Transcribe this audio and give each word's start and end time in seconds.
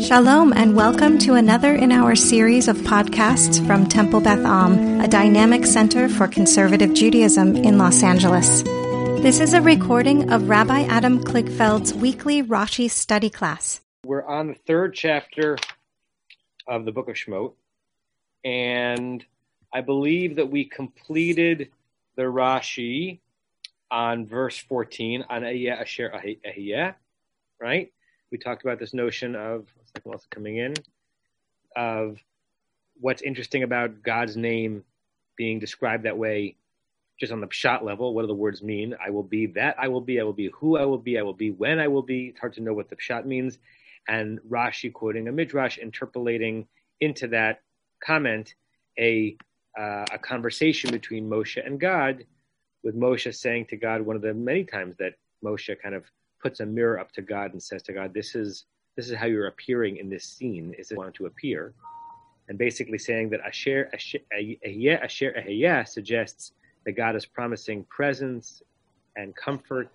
Shalom, 0.00 0.52
and 0.52 0.76
welcome 0.76 1.18
to 1.20 1.34
another 1.34 1.74
in 1.74 1.90
our 1.90 2.14
series 2.14 2.68
of 2.68 2.76
podcasts 2.78 3.66
from 3.66 3.86
Temple 3.86 4.20
Beth 4.20 4.44
Am, 4.44 5.00
a 5.00 5.08
dynamic 5.08 5.64
center 5.64 6.06
for 6.06 6.28
conservative 6.28 6.92
Judaism 6.92 7.56
in 7.56 7.78
Los 7.78 8.02
Angeles. 8.02 8.62
This 9.22 9.40
is 9.40 9.54
a 9.54 9.62
recording 9.62 10.30
of 10.30 10.50
Rabbi 10.50 10.82
Adam 10.82 11.24
Kligfeld's 11.24 11.94
weekly 11.94 12.42
Rashi 12.42 12.90
study 12.90 13.30
class. 13.30 13.80
We're 14.04 14.26
on 14.26 14.48
the 14.48 14.54
third 14.54 14.92
chapter 14.92 15.56
of 16.66 16.84
the 16.84 16.92
book 16.92 17.08
of 17.08 17.16
Shemot, 17.16 17.54
and 18.44 19.24
I 19.72 19.80
believe 19.80 20.36
that 20.36 20.50
we 20.50 20.66
completed 20.66 21.70
the 22.16 22.24
Rashi 22.24 23.20
on 23.90 24.26
verse 24.26 24.58
14 24.58 25.24
on 25.30 25.42
Asher 25.44 26.12
Ahiyeh, 26.44 26.94
right? 27.58 27.92
We 28.30 28.38
talked 28.38 28.62
about 28.62 28.78
this 28.78 28.92
notion 28.92 29.34
of 29.34 29.66
also 30.04 30.26
coming 30.30 30.58
in 30.58 30.74
of 31.76 32.18
what's 33.00 33.22
interesting 33.22 33.62
about 33.62 34.02
God's 34.02 34.36
name 34.36 34.84
being 35.36 35.58
described 35.58 36.04
that 36.04 36.16
way, 36.16 36.56
just 37.20 37.32
on 37.32 37.40
the 37.40 37.46
pshat 37.46 37.82
level. 37.82 38.14
What 38.14 38.22
do 38.22 38.28
the 38.28 38.34
words 38.34 38.62
mean? 38.62 38.94
I 39.04 39.10
will 39.10 39.22
be 39.22 39.46
that 39.46 39.76
I 39.78 39.88
will 39.88 40.00
be. 40.00 40.20
I 40.20 40.24
will 40.24 40.32
be 40.32 40.50
who 40.54 40.76
I 40.76 40.84
will 40.84 40.98
be. 40.98 41.18
I 41.18 41.22
will 41.22 41.34
be 41.34 41.50
when 41.50 41.78
I 41.78 41.88
will 41.88 42.02
be. 42.02 42.28
It's 42.28 42.40
hard 42.40 42.54
to 42.54 42.62
know 42.62 42.74
what 42.74 42.88
the 42.88 42.96
pshat 42.96 43.26
means. 43.26 43.58
And 44.08 44.40
Rashi 44.48 44.92
quoting 44.92 45.28
a 45.28 45.32
midrash, 45.32 45.78
interpolating 45.78 46.66
into 47.00 47.28
that 47.28 47.62
comment 48.04 48.54
a 48.98 49.36
uh, 49.78 50.06
a 50.10 50.18
conversation 50.18 50.90
between 50.90 51.28
Moshe 51.28 51.64
and 51.64 51.78
God, 51.78 52.24
with 52.82 52.96
Moshe 52.96 53.34
saying 53.34 53.66
to 53.66 53.76
God 53.76 54.00
one 54.00 54.16
of 54.16 54.22
the 54.22 54.32
many 54.32 54.64
times 54.64 54.96
that 54.98 55.14
Moshe 55.44 55.74
kind 55.82 55.94
of 55.94 56.04
puts 56.42 56.60
a 56.60 56.66
mirror 56.66 56.98
up 56.98 57.12
to 57.12 57.22
God 57.22 57.52
and 57.52 57.62
says 57.62 57.82
to 57.84 57.92
God, 57.92 58.14
"This 58.14 58.34
is 58.34 58.64
this 58.96 59.08
is 59.10 59.16
how 59.16 59.26
you're 59.26 59.46
appearing 59.46 59.98
in 59.98 60.08
this 60.08 60.24
scene. 60.24 60.74
Is 60.78 60.90
it 60.90 60.98
want 60.98 61.14
to 61.14 61.26
appear?" 61.26 61.74
And 62.48 62.56
basically 62.58 62.98
saying 62.98 63.30
that 63.30 63.40
Asher 63.40 63.90
Asher 63.92 64.18
Asher 65.02 65.32
Ahiyah 65.32 65.86
suggests 65.86 66.52
that 66.84 66.92
God 66.92 67.16
is 67.16 67.26
promising 67.26 67.84
presence 67.84 68.62
and 69.16 69.34
comfort 69.34 69.90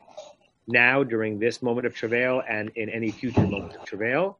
now 0.67 1.03
during 1.03 1.39
this 1.39 1.61
moment 1.61 1.87
of 1.87 1.95
travail 1.95 2.43
and 2.47 2.69
in 2.75 2.89
any 2.89 3.11
future 3.11 3.47
moment 3.47 3.75
of 3.75 3.85
travail. 3.85 4.39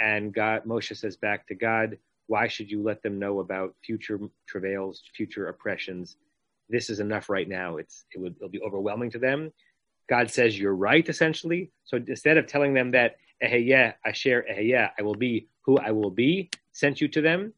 And 0.00 0.32
God, 0.32 0.64
Moshe 0.64 0.96
says 0.96 1.16
back 1.16 1.46
to 1.48 1.54
God, 1.54 1.98
"Why 2.26 2.48
should 2.48 2.70
you 2.70 2.82
let 2.82 3.02
them 3.02 3.18
know 3.18 3.40
about 3.40 3.74
future 3.84 4.18
travails, 4.46 5.02
future 5.14 5.48
oppressions? 5.48 6.16
This 6.68 6.88
is 6.88 7.00
enough 7.00 7.28
right 7.28 7.48
now. 7.48 7.76
It's 7.76 8.06
it 8.14 8.18
would 8.18 8.36
it'll 8.36 8.48
be 8.48 8.62
overwhelming 8.62 9.10
to 9.10 9.18
them." 9.18 9.52
God 10.08 10.30
says 10.30 10.58
you're 10.58 10.74
right, 10.74 11.08
essentially. 11.08 11.70
So 11.84 11.98
instead 11.98 12.36
of 12.38 12.46
telling 12.46 12.74
them 12.74 12.90
that 12.92 13.16
Eheyeh, 13.42 13.94
Asher 14.04 14.44
Eheyeh, 14.50 14.90
I 14.98 15.02
will 15.02 15.14
be 15.14 15.48
who 15.62 15.78
I 15.78 15.90
will 15.90 16.10
be, 16.10 16.50
sent 16.72 17.00
you 17.00 17.08
to 17.08 17.20
them, 17.20 17.52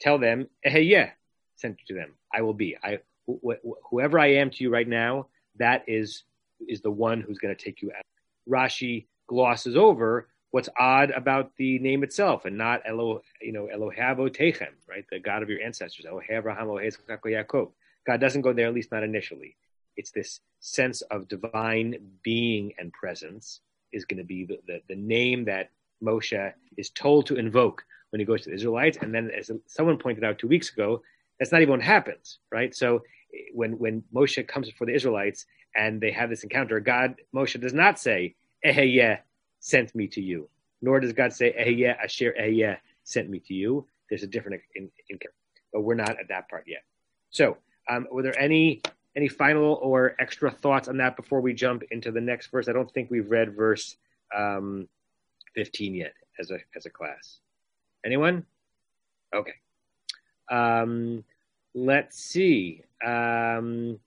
tell 0.00 0.18
them 0.18 0.48
Eheyeh, 0.66 1.10
sent 1.56 1.78
you 1.80 1.94
to 1.94 2.00
them. 2.00 2.14
I 2.32 2.42
will 2.42 2.54
be. 2.54 2.76
I 2.82 2.98
wh- 3.28 3.52
wh- 3.64 3.90
whoever 3.90 4.18
I 4.18 4.26
am 4.34 4.50
to 4.50 4.64
you 4.64 4.70
right 4.70 4.88
now, 4.88 5.28
that 5.58 5.84
is 5.86 6.24
is 6.68 6.80
the 6.80 6.90
one 6.90 7.20
who's 7.20 7.38
going 7.38 7.54
to 7.54 7.64
take 7.64 7.82
you 7.82 7.92
out. 7.92 8.04
Rashi 8.48 9.06
glosses 9.26 9.76
over 9.76 10.28
what's 10.50 10.68
odd 10.78 11.10
about 11.10 11.52
the 11.58 11.78
name 11.80 12.02
itself 12.02 12.44
and 12.44 12.56
not 12.56 12.80
Elo, 12.86 13.20
you 13.42 13.52
know, 13.52 13.68
Elohei 13.74 13.98
Avotechem, 13.98 14.72
right? 14.88 15.04
The 15.10 15.18
God 15.18 15.42
of 15.42 15.50
your 15.50 15.60
ancestors, 15.60 16.06
Abraham, 16.30 16.68
Yaakov. 16.68 17.72
God 18.06 18.20
doesn't 18.20 18.42
go 18.42 18.52
there, 18.52 18.68
at 18.68 18.74
least 18.74 18.92
not 18.92 19.02
initially. 19.02 19.56
It's 19.96 20.12
this 20.12 20.40
sense 20.60 21.02
of 21.02 21.28
divine 21.28 21.96
being 22.22 22.72
and 22.78 22.92
presence 22.92 23.60
is 23.96 24.04
going 24.04 24.18
to 24.18 24.24
be 24.24 24.44
the, 24.44 24.58
the, 24.66 24.80
the 24.88 24.96
name 24.96 25.44
that 25.46 25.70
Moshe 26.02 26.52
is 26.76 26.90
told 26.90 27.26
to 27.26 27.36
invoke 27.36 27.82
when 28.10 28.20
he 28.20 28.26
goes 28.26 28.42
to 28.42 28.50
the 28.50 28.54
Israelites. 28.54 28.98
And 29.00 29.14
then, 29.14 29.30
as 29.36 29.50
someone 29.66 29.98
pointed 29.98 30.24
out 30.24 30.38
two 30.38 30.48
weeks 30.48 30.72
ago, 30.72 31.02
that's 31.38 31.52
not 31.52 31.62
even 31.62 31.72
what 31.72 31.82
happens, 31.82 32.38
right? 32.50 32.74
So 32.74 33.02
when 33.52 33.72
when 33.78 34.02
Moshe 34.14 34.46
comes 34.46 34.70
before 34.70 34.86
the 34.86 34.94
Israelites 34.94 35.46
and 35.74 36.00
they 36.00 36.10
have 36.12 36.30
this 36.30 36.44
encounter, 36.44 36.80
God 36.80 37.16
Moshe 37.34 37.60
does 37.60 37.74
not 37.74 37.98
say 37.98 38.34
Eheyeh 38.64 39.18
sent 39.60 39.94
me 39.94 40.06
to 40.08 40.22
you, 40.22 40.48
nor 40.82 41.00
does 41.00 41.12
God 41.12 41.32
say 41.32 41.52
Eheyeh 41.52 41.96
Asher 42.02 42.34
Eheyeh 42.40 42.78
sent 43.04 43.28
me 43.28 43.40
to 43.40 43.54
you. 43.54 43.86
There's 44.08 44.22
a 44.22 44.26
different 44.26 44.62
in, 44.74 44.90
in, 45.08 45.18
but 45.72 45.80
we're 45.82 45.94
not 45.94 46.18
at 46.20 46.28
that 46.28 46.48
part 46.48 46.64
yet. 46.66 46.84
So, 47.30 47.56
um, 47.90 48.06
were 48.10 48.22
there 48.22 48.38
any 48.40 48.82
any 49.16 49.28
final 49.28 49.74
or 49.82 50.14
extra 50.20 50.50
thoughts 50.50 50.88
on 50.88 50.98
that 50.98 51.16
before 51.16 51.40
we 51.40 51.54
jump 51.54 51.82
into 51.90 52.12
the 52.12 52.20
next 52.20 52.48
verse? 52.48 52.68
I 52.68 52.72
don't 52.72 52.90
think 52.92 53.10
we've 53.10 53.30
read 53.30 53.56
verse 53.56 53.96
um, 54.36 54.88
15 55.54 55.94
yet 55.94 56.12
as 56.38 56.50
a 56.50 56.58
as 56.76 56.86
a 56.86 56.90
class. 56.90 57.38
Anyone? 58.04 58.44
Okay. 59.34 59.54
Um, 60.50 61.24
let's 61.74 62.18
see. 62.18 62.82
Um, 63.04 63.98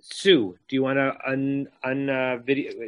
Sue, 0.00 0.56
do 0.68 0.76
you 0.76 0.82
want 0.82 0.96
to 0.96 1.16
un, 1.28 1.68
un 1.82 2.08
uh, 2.08 2.38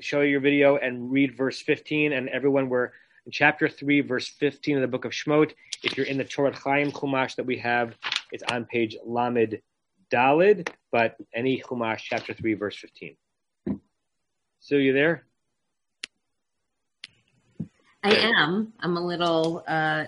show 0.00 0.20
your 0.20 0.40
video 0.40 0.76
and 0.76 1.10
read 1.10 1.36
verse 1.36 1.60
15? 1.60 2.12
And 2.12 2.28
everyone, 2.28 2.68
we're 2.68 2.92
in 3.26 3.32
chapter 3.32 3.68
3, 3.68 4.00
verse 4.02 4.28
15 4.28 4.76
of 4.76 4.82
the 4.82 4.88
book 4.88 5.04
of 5.04 5.12
Shemot. 5.12 5.52
If 5.82 5.96
you're 5.96 6.06
in 6.06 6.18
the 6.18 6.24
Torat 6.24 6.54
Chaim 6.54 6.92
Chumash 6.92 7.34
that 7.34 7.44
we 7.44 7.58
have, 7.58 7.96
it's 8.32 8.44
on 8.44 8.64
page 8.64 8.96
Lamed 9.04 9.60
Dalid, 10.10 10.68
but 10.92 11.16
any 11.34 11.60
Chumash, 11.60 12.00
chapter 12.00 12.34
3, 12.34 12.54
verse 12.54 12.76
15. 12.76 13.16
Sue, 14.60 14.78
you 14.78 14.92
there? 14.92 15.24
I 18.02 18.14
am. 18.14 18.72
I'm 18.80 18.96
a 18.96 19.04
little, 19.04 19.62
uh, 19.68 20.04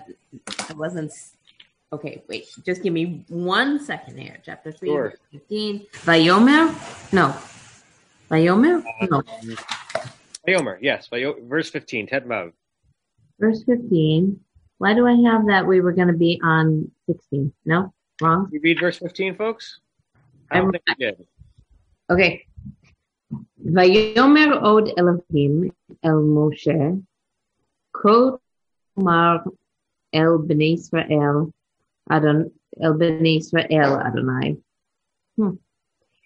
I 0.69 0.73
wasn't, 0.73 1.11
okay, 1.91 2.23
wait, 2.27 2.47
just 2.65 2.81
give 2.83 2.91
me 2.93 3.23
one 3.29 3.79
second 3.79 4.17
here. 4.17 4.37
Chapter 4.43 4.71
3, 4.71 4.89
Sure. 4.89 5.09
verse 5.09 5.19
15. 5.31 5.85
Vayomer? 6.05 7.13
No. 7.13 7.35
Vayomer? 8.29 8.83
No. 9.09 9.17
Um, 9.17 9.23
Vayomer, 10.47 10.77
yes, 10.81 11.07
Vayo- 11.09 11.47
verse 11.47 11.69
15, 11.69 12.07
Tet 12.07 12.25
Vav. 12.25 12.51
Verse 13.39 13.63
15. 13.63 14.39
Why 14.79 14.93
do 14.93 15.07
I 15.07 15.13
have 15.31 15.45
that 15.47 15.65
we 15.65 15.79
were 15.81 15.93
going 15.93 16.07
to 16.09 16.13
be 16.17 16.41
on 16.43 16.91
16? 17.07 17.53
No? 17.65 17.93
Wrong? 18.21 18.49
You 18.51 18.59
read 18.61 18.79
verse 18.79 18.97
15, 18.97 19.35
folks? 19.35 19.79
אה, 20.53 20.61
אוקיי, 20.61 20.79
כן. 20.97 21.23
אוקיי. 22.09 22.39
ויאמר 23.57 24.59
עוד 24.63 24.89
אלוהים 24.97 25.69
אל 26.05 26.11
משה, 26.35 26.79
כל 27.91 28.29
תאמר 28.95 29.35
אל 30.15 30.37
בני 30.47 30.73
ישראל, 30.73 31.35
אדון, 32.09 32.43
אל 32.83 32.93
בני 32.97 33.29
ישראל, 33.29 33.89
אדוני. 34.07 34.55
Hmm. 35.41 35.43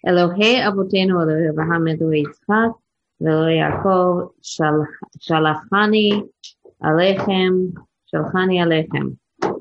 אלוהי 0.08 0.68
אבותינו, 0.68 1.22
אלוהי 1.22 1.50
אברהם, 1.50 1.88
אלוהי 1.88 2.20
יצחק, 2.20 2.72
ואלוהי 3.20 3.58
יעקב, 3.58 4.18
שלחני 5.20 6.10
עליכם, 6.80 7.52
שלחני 8.06 8.62
עליכם. 8.62 9.06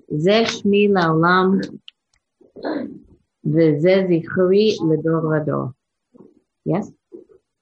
זה 0.08 0.42
שמי 0.46 0.88
לעולם 0.88 1.60
וזה 3.47 3.95
זכרי 4.09 4.77
לדור 4.93 5.25
ודור. 5.25 5.65
Yes? 6.69 6.93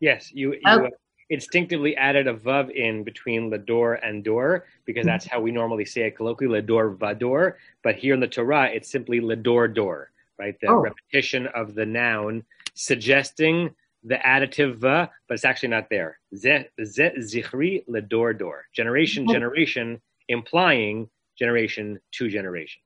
Yes, 0.00 0.32
you, 0.32 0.52
you 0.52 0.76
Okay. 0.78 0.86
uh, 0.86 0.90
instinctively 1.30 1.96
added 1.96 2.26
a 2.26 2.34
vav 2.34 2.70
in 2.70 3.04
between 3.04 3.50
lador 3.50 3.98
and 4.02 4.24
dor 4.24 4.66
because 4.84 5.06
that's 5.06 5.26
how 5.26 5.40
we 5.40 5.50
normally 5.52 5.84
say 5.84 6.02
it 6.02 6.16
colloquially, 6.16 6.60
lador 6.60 6.96
vador. 6.96 7.54
But 7.82 7.94
here 7.96 8.14
in 8.14 8.20
the 8.20 8.28
Torah, 8.28 8.68
it's 8.76 8.90
simply 8.90 9.20
lador 9.20 9.72
dor, 9.72 10.10
right? 10.38 10.56
The 10.60 10.68
Oh. 10.68 10.80
repetition 10.88 11.46
of 11.48 11.74
the 11.74 11.86
noun 11.86 12.44
suggesting 12.74 13.70
the 14.04 14.16
additive 14.16 14.76
va, 14.76 15.10
but 15.28 15.34
it's 15.34 15.44
actually 15.44 15.68
not 15.68 15.88
there. 15.90 16.18
Ze, 16.34 16.66
ze 16.84 17.06
zichri 17.18 17.86
lador 17.86 18.36
dor, 18.36 18.66
generation, 18.72 19.24
Okay. 19.24 19.32
generation, 19.34 20.00
implying 20.28 21.08
generation 21.38 22.00
to 22.12 22.28
generation. 22.28 22.82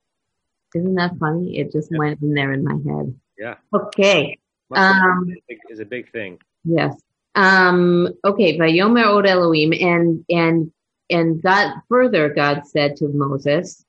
Isn't 0.74 0.94
that 0.94 1.18
funny? 1.18 1.58
It 1.58 1.72
just 1.72 1.90
went 1.90 2.20
in 2.22 2.34
there 2.34 2.52
in 2.52 2.64
my 2.64 2.74
head. 2.74 3.14
Yeah, 3.38 3.54
Okay. 3.72 4.38
Um, 4.72 5.26
been 5.26 5.36
a 5.36 5.40
big- 5.48 5.58
is 5.70 5.80
a 5.80 5.84
big 5.84 6.12
thing. 6.12 6.38
Yes. 6.64 7.00
Um, 7.34 8.08
okay. 8.24 8.58
Vayomer 8.58 9.06
od 9.06 9.26
Elohim, 9.26 9.72
and 9.72 10.24
and 10.28 10.70
and 11.08 11.42
God 11.42 11.74
further, 11.88 12.28
God 12.28 12.66
said 12.66 12.96
to 12.96 13.08
Moses, 13.08 13.84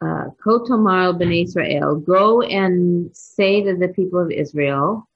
uh, 0.00 0.26
ben 1.12 1.32
Israel, 1.32 1.96
go 1.96 2.42
and 2.42 3.14
say 3.14 3.62
to 3.62 3.76
the 3.76 3.88
people 3.88 4.18
of 4.18 4.30
Israel, 4.30 5.08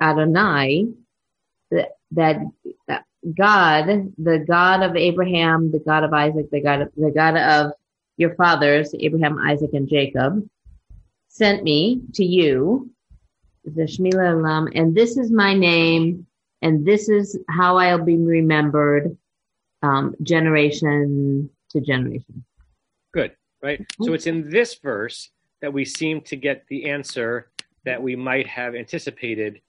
Adonai, 0.00 0.88
that, 1.70 1.90
that 2.12 2.40
that 2.88 3.04
God, 3.34 4.12
the 4.18 4.38
God 4.46 4.82
of 4.82 4.96
Abraham, 4.96 5.72
the 5.72 5.80
God 5.80 6.04
of 6.04 6.12
Isaac, 6.12 6.50
the 6.50 6.60
God 6.60 6.82
of 6.82 6.92
the 6.96 7.10
God 7.10 7.36
of 7.36 7.72
your 8.16 8.34
fathers, 8.34 8.94
Abraham, 8.98 9.38
Isaac, 9.38 9.70
and 9.74 9.88
Jacob, 9.88 10.48
sent 11.28 11.62
me 11.62 12.02
to 12.14 12.24
you." 12.24 12.90
the 13.66 13.82
Shmi 13.82 14.12
Leolam, 14.12 14.70
and 14.74 14.94
this 14.94 15.16
is 15.16 15.30
my 15.30 15.52
name, 15.52 16.26
and 16.62 16.86
this 16.86 17.08
is 17.08 17.38
how 17.48 17.76
I'll 17.76 18.04
be 18.04 18.16
remembered, 18.16 19.16
um, 19.82 20.14
generation 20.22 21.50
to 21.70 21.80
generation. 21.80 22.44
Good, 23.12 23.32
right? 23.62 23.84
So 24.02 24.12
it's 24.12 24.26
in 24.26 24.48
this 24.50 24.76
verse 24.76 25.30
that 25.60 25.72
we 25.72 25.84
seem 25.84 26.20
to 26.22 26.36
get 26.36 26.64
the 26.68 26.88
answer 26.88 27.50
that 27.84 28.00
we 28.00 28.14
might 28.14 28.46
have 28.46 28.74
anticipated 28.74 29.60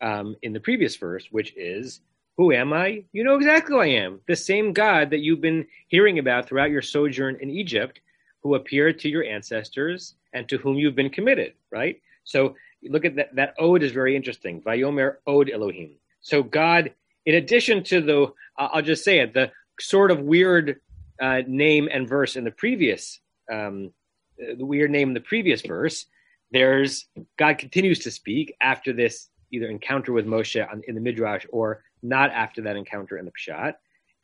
um, 0.00 0.36
in 0.42 0.52
the 0.52 0.60
previous 0.60 0.96
verse, 0.96 1.26
which 1.30 1.54
is, 1.56 2.00
Who 2.38 2.52
am 2.52 2.72
I? 2.72 3.04
You 3.12 3.24
know 3.24 3.34
exactly 3.34 3.74
who 3.74 3.80
I 3.80 3.86
am. 3.86 4.20
The 4.28 4.36
same 4.36 4.72
God 4.72 5.10
that 5.10 5.18
you've 5.18 5.40
been 5.40 5.66
hearing 5.88 6.20
about 6.20 6.46
throughout 6.46 6.70
your 6.70 6.82
sojourn 6.82 7.36
in 7.40 7.50
Egypt, 7.50 8.00
who 8.44 8.54
appeared 8.54 9.00
to 9.00 9.08
your 9.08 9.24
ancestors 9.24 10.14
and 10.32 10.48
to 10.48 10.56
whom 10.56 10.76
you've 10.76 10.94
been 10.94 11.10
committed, 11.10 11.54
right? 11.72 12.00
So 12.22 12.54
look 12.84 13.04
at 13.04 13.16
that. 13.16 13.34
That 13.34 13.54
ode 13.58 13.82
is 13.82 13.90
very 13.90 14.14
interesting. 14.14 14.62
Vayomer 14.62 15.16
ode 15.26 15.50
Elohim. 15.50 15.96
So 16.20 16.44
God, 16.44 16.94
in 17.26 17.34
addition 17.34 17.82
to 17.84 18.00
the, 18.00 18.32
I'll 18.56 18.82
just 18.82 19.02
say 19.02 19.18
it, 19.18 19.34
the 19.34 19.50
sort 19.80 20.12
of 20.12 20.20
weird 20.20 20.80
uh, 21.20 21.42
name 21.48 21.88
and 21.92 22.08
verse 22.08 22.36
in 22.36 22.44
the 22.44 22.52
previous, 22.52 23.18
um, 23.50 23.90
the 24.38 24.64
weird 24.64 24.92
name 24.92 25.08
in 25.08 25.14
the 25.14 25.20
previous 25.20 25.62
verse, 25.62 26.06
there's 26.52 27.06
God 27.36 27.58
continues 27.58 27.98
to 28.00 28.12
speak 28.12 28.54
after 28.60 28.92
this 28.92 29.28
either 29.50 29.66
encounter 29.66 30.12
with 30.12 30.26
Moshe 30.26 30.70
on, 30.70 30.82
in 30.86 30.94
the 30.94 31.00
Midrash 31.00 31.44
or 31.50 31.82
not 32.02 32.30
after 32.30 32.62
that 32.62 32.76
encounter 32.76 33.18
in 33.18 33.24
the 33.24 33.32
Pshat, 33.32 33.74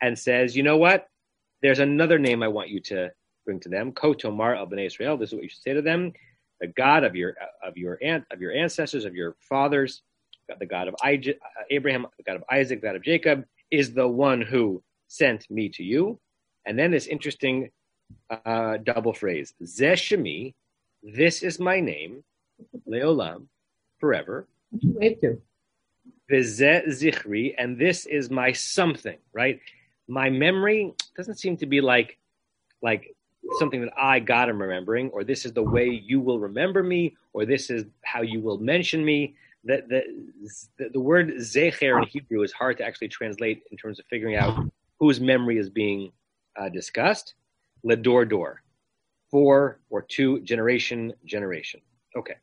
and 0.01 0.17
says, 0.17 0.55
you 0.55 0.63
know 0.63 0.77
what? 0.77 1.07
There's 1.61 1.79
another 1.79 2.19
name 2.19 2.43
I 2.43 2.47
want 2.47 2.69
you 2.69 2.79
to 2.81 3.11
bring 3.45 3.59
to 3.61 3.69
them. 3.69 3.91
Kotomar 3.91 4.57
al 4.57 4.67
Bnei 4.67 4.85
Israel. 4.85 5.17
This 5.17 5.29
is 5.29 5.35
what 5.35 5.43
you 5.43 5.49
should 5.49 5.61
say 5.61 5.73
to 5.73 5.81
them: 5.81 6.13
the 6.59 6.67
God 6.67 7.03
of 7.03 7.15
your 7.15 7.35
of 7.63 7.77
your 7.77 7.97
aunt 8.01 8.25
of 8.31 8.41
your 8.41 8.51
ancestors 8.51 9.05
of 9.05 9.15
your 9.15 9.35
fathers, 9.39 10.01
the 10.59 10.65
God 10.65 10.87
of 10.87 10.95
Abraham, 11.69 12.07
the 12.17 12.23
God 12.23 12.35
of 12.35 12.43
Isaac, 12.51 12.81
the 12.81 12.87
God 12.87 12.95
of 12.95 13.03
Jacob, 13.03 13.45
is 13.71 13.93
the 13.93 14.07
one 14.07 14.41
who 14.41 14.83
sent 15.07 15.49
me 15.49 15.69
to 15.69 15.83
you. 15.83 16.19
And 16.65 16.77
then 16.77 16.91
this 16.91 17.07
interesting 17.07 17.71
uh, 18.29 18.77
double 18.77 19.13
phrase: 19.13 19.53
Zeshemi, 19.63 20.53
this 21.03 21.43
is 21.43 21.59
my 21.59 21.79
name, 21.79 22.23
Leolam, 22.87 23.47
forever. 23.99 24.47
Vizet 26.29 26.87
zichri, 26.87 27.53
and 27.57 27.77
this 27.77 28.05
is 28.05 28.29
my 28.29 28.51
something, 28.51 29.17
right? 29.33 29.59
My 30.07 30.29
memory 30.29 30.93
doesn't 31.15 31.35
seem 31.35 31.57
to 31.57 31.65
be 31.65 31.81
like 31.81 32.17
like 32.81 33.15
something 33.59 33.81
that 33.81 33.93
I 33.97 34.19
God 34.19 34.49
am 34.49 34.61
remembering, 34.61 35.09
or 35.11 35.23
this 35.23 35.45
is 35.45 35.53
the 35.53 35.63
way 35.63 35.87
you 35.87 36.19
will 36.19 36.39
remember 36.39 36.83
me, 36.83 37.15
or 37.33 37.45
this 37.45 37.69
is 37.69 37.85
how 38.03 38.21
you 38.21 38.39
will 38.39 38.57
mention 38.57 39.03
me. 39.05 39.35
The, 39.63 39.83
the, 40.77 40.89
the 40.89 40.99
word 40.99 41.29
zecher 41.37 42.01
in 42.01 42.07
Hebrew 42.07 42.43
is 42.43 42.51
hard 42.51 42.77
to 42.77 42.85
actually 42.85 43.07
translate 43.07 43.63
in 43.71 43.77
terms 43.77 43.99
of 43.99 44.05
figuring 44.05 44.35
out 44.35 44.67
whose 44.99 45.19
memory 45.19 45.57
is 45.57 45.69
being 45.69 46.11
uh, 46.59 46.69
discussed. 46.69 47.33
Ledor 47.83 48.27
dor, 48.27 48.61
four 49.29 49.79
or 49.89 50.01
two 50.01 50.39
generation 50.41 51.13
generation. 51.25 51.81
Okay, 52.15 52.35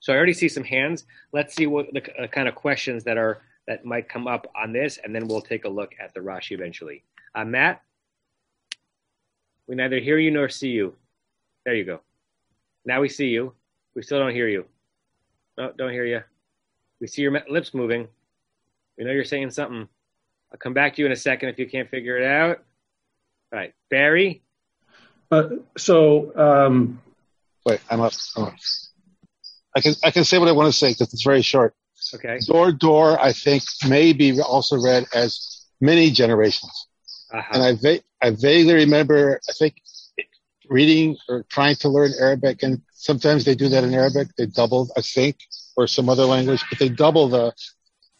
so 0.00 0.12
I 0.12 0.16
already 0.16 0.32
see 0.32 0.48
some 0.48 0.64
hands. 0.64 1.04
Let's 1.32 1.54
see 1.54 1.66
what 1.66 1.92
the 1.92 2.22
uh, 2.22 2.26
kind 2.26 2.48
of 2.48 2.54
questions 2.54 3.04
that 3.04 3.18
are 3.18 3.42
that 3.66 3.84
might 3.84 4.08
come 4.08 4.26
up 4.26 4.46
on 4.56 4.72
this, 4.72 4.98
and 5.02 5.14
then 5.14 5.28
we'll 5.28 5.42
take 5.42 5.64
a 5.64 5.68
look 5.68 5.92
at 6.00 6.14
the 6.14 6.20
Rashi 6.20 6.52
eventually. 6.52 7.04
Uh, 7.34 7.44
Matt. 7.44 7.82
We 9.66 9.74
neither 9.74 9.98
hear 9.98 10.16
you 10.18 10.30
nor 10.30 10.48
see 10.48 10.70
you. 10.70 10.94
There 11.66 11.74
you 11.74 11.84
go. 11.84 12.00
Now 12.86 13.02
we 13.02 13.10
see 13.10 13.26
you. 13.26 13.52
We 13.94 14.02
still 14.02 14.18
don't 14.18 14.32
hear 14.32 14.48
you. 14.48 14.64
No, 15.58 15.72
don't 15.76 15.92
hear 15.92 16.06
you. 16.06 16.22
We 17.00 17.06
see 17.06 17.20
your 17.20 17.38
lips 17.50 17.74
moving. 17.74 18.08
We 18.96 19.04
know 19.04 19.10
you're 19.10 19.24
saying 19.24 19.50
something. 19.50 19.86
I'll 20.50 20.58
come 20.58 20.72
back 20.72 20.94
to 20.94 21.02
you 21.02 21.06
in 21.06 21.12
a 21.12 21.16
second 21.16 21.50
if 21.50 21.58
you 21.58 21.68
can't 21.68 21.90
figure 21.90 22.16
it 22.16 22.24
out. 22.24 22.62
All 23.52 23.58
right, 23.58 23.74
Barry. 23.90 24.42
Uh, 25.30 25.48
so, 25.76 26.34
um, 26.36 27.02
wait, 27.66 27.80
I'm 27.90 28.00
up. 28.00 28.14
I'm 28.36 28.44
up. 28.44 28.54
I 29.76 29.80
can 29.80 29.94
I 30.04 30.10
can 30.10 30.24
say 30.24 30.38
what 30.38 30.48
I 30.48 30.52
want 30.52 30.72
to 30.72 30.78
say 30.78 30.90
because 30.92 31.12
it's 31.12 31.24
very 31.24 31.42
short. 31.42 31.74
Okay. 32.14 32.38
Door 32.46 32.72
door, 32.72 33.20
I 33.20 33.32
think 33.32 33.62
may 33.88 34.12
be 34.12 34.40
also 34.40 34.80
read 34.80 35.06
as 35.14 35.66
many 35.80 36.10
generations. 36.10 36.86
Uh-huh. 37.32 37.50
And 37.52 37.62
I, 37.62 37.72
va- 37.74 38.02
I 38.22 38.30
vaguely 38.30 38.74
remember, 38.74 39.40
I 39.48 39.52
think, 39.52 39.82
reading 40.70 41.16
or 41.28 41.44
trying 41.48 41.76
to 41.76 41.88
learn 41.88 42.12
Arabic, 42.18 42.62
and 42.62 42.80
sometimes 42.92 43.44
they 43.44 43.54
do 43.54 43.68
that 43.68 43.84
in 43.84 43.94
Arabic. 43.94 44.28
They 44.36 44.46
double, 44.46 44.90
I 44.96 45.02
think, 45.02 45.36
or 45.76 45.86
some 45.86 46.08
other 46.08 46.24
language, 46.24 46.62
but 46.70 46.78
they 46.78 46.88
double 46.88 47.28
the 47.28 47.52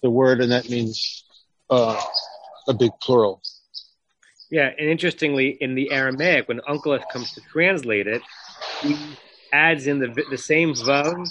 the 0.03 0.11
word, 0.11 0.41
and 0.41 0.53
that 0.53 0.69
means 0.69 1.25
uh, 1.71 2.01
a 2.69 2.75
big 2.75 2.93
plural. 3.01 3.43
Yeah, 4.51 4.71
and 4.79 4.89
interestingly, 4.89 5.59
in 5.61 5.75
the 5.75 5.91
Aramaic, 5.91 6.49
when 6.49 6.61
Onkelos 6.61 7.03
comes 7.13 7.33
to 7.33 7.41
translate 7.53 8.07
it, 8.07 8.23
he 8.81 8.97
adds 9.53 9.87
in 9.87 9.99
the 9.99 10.25
the 10.31 10.39
same 10.39 10.75
vav 10.75 11.29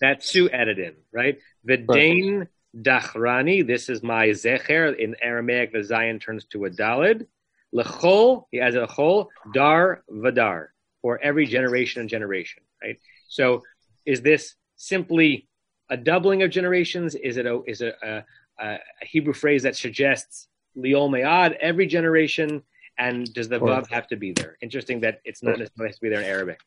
that 0.00 0.24
Sue 0.24 0.48
added 0.50 0.78
in, 0.78 0.94
right? 1.12 1.38
Vidain. 1.66 2.48
Dachrani, 2.76 3.66
this 3.66 3.88
is 3.88 4.02
my 4.02 4.28
Zecher. 4.28 4.94
In 4.98 5.16
Aramaic, 5.22 5.72
the 5.72 5.78
Zayin 5.78 6.20
turns 6.20 6.44
to 6.46 6.66
a 6.66 6.70
Dalid. 6.70 7.26
Lechol, 7.74 8.44
he 8.50 8.60
adds 8.60 8.76
a 8.76 8.86
Chol, 8.86 9.28
Dar 9.54 10.02
Vadar, 10.10 10.68
for 11.00 11.18
every 11.22 11.46
generation 11.46 12.00
and 12.00 12.10
generation, 12.10 12.62
right? 12.82 12.98
So 13.28 13.62
is 14.04 14.20
this 14.20 14.54
simply 14.76 15.48
a 15.88 15.96
doubling 15.96 16.42
of 16.42 16.50
generations? 16.50 17.14
Is 17.14 17.38
it 17.38 17.46
a, 17.46 17.62
is 17.66 17.80
it 17.80 17.96
a, 18.02 18.24
a, 18.58 18.74
a 18.74 19.06
Hebrew 19.06 19.32
phrase 19.32 19.62
that 19.62 19.76
suggests 19.76 20.48
Liol 20.76 21.10
Me'ad, 21.10 21.54
every 21.54 21.86
generation? 21.86 22.62
And 22.98 23.32
does 23.32 23.48
the 23.48 23.58
Vav 23.58 23.90
have 23.90 24.06
to 24.08 24.16
be 24.16 24.32
there? 24.32 24.56
Interesting 24.62 25.00
that 25.00 25.20
it's 25.24 25.42
not 25.42 25.58
necessarily 25.58 25.90
has 25.90 25.96
to 25.96 26.02
be 26.02 26.08
there 26.08 26.20
in 26.20 26.26
Arabic. 26.26 26.60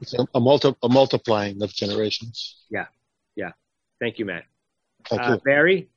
It's 0.00 0.14
a, 0.14 0.26
a, 0.34 0.40
multi, 0.40 0.74
a 0.82 0.88
multiplying 0.88 1.62
of 1.62 1.72
generations. 1.72 2.56
Yeah, 2.70 2.86
yeah. 3.36 3.52
Thank 4.00 4.18
you, 4.18 4.24
Matt. 4.24 4.44
Thank 5.08 5.22
Uh, 5.22 5.38
Barry? 5.44 5.88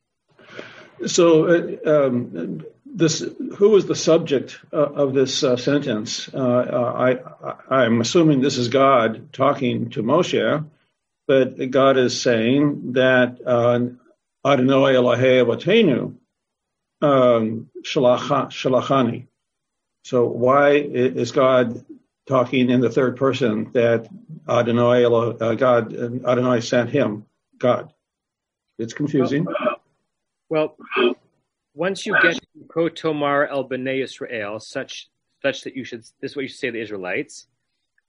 So, 1.05 1.45
uh, 1.45 2.07
um, 2.07 2.63
this 2.85 3.25
who 3.57 3.69
was 3.69 3.85
the 3.85 3.95
subject 3.95 4.59
uh, 4.71 4.77
of 4.77 5.13
this 5.13 5.43
uh, 5.43 5.57
sentence? 5.57 6.29
Uh, 6.33 6.37
uh, 6.37 7.17
I, 7.69 7.83
I'm 7.83 8.01
assuming 8.01 8.41
this 8.41 8.57
is 8.57 8.67
God 8.67 9.33
talking 9.33 9.89
to 9.91 10.03
Moshe, 10.03 10.65
but 11.27 11.71
God 11.71 11.97
is 11.97 12.21
saying 12.21 12.93
that 12.93 13.39
Adonai 14.45 14.93
Elohei 14.93 15.43
Avotenu 15.43 16.15
um, 17.01 17.69
shalachani. 17.83 19.27
So, 20.03 20.25
why 20.25 20.71
is 20.71 21.31
God 21.31 21.83
talking 22.27 22.69
in 22.69 22.81
the 22.81 22.89
third 22.89 23.17
person 23.17 23.71
that 23.73 24.07
Adonai 24.47 25.05
uh, 25.05 25.55
God 25.55 25.93
Adonai 25.93 26.61
sent 26.61 26.89
him? 26.89 27.25
God. 27.57 27.93
It's 28.77 28.93
confusing. 28.93 29.45
Well, 30.49 30.75
once 31.73 32.05
you 32.05 32.15
get 32.21 32.33
to 32.33 32.41
Kotomar 32.67 33.49
el 33.49 33.67
Bnei 33.69 34.03
Israel, 34.03 34.59
such 34.59 35.09
such 35.41 35.63
that 35.63 35.75
you 35.75 35.83
should 35.83 36.01
this 36.21 36.31
is 36.31 36.35
what 36.35 36.43
you 36.43 36.47
should 36.47 36.59
say 36.59 36.67
to 36.67 36.73
the 36.73 36.81
Israelites. 36.81 37.47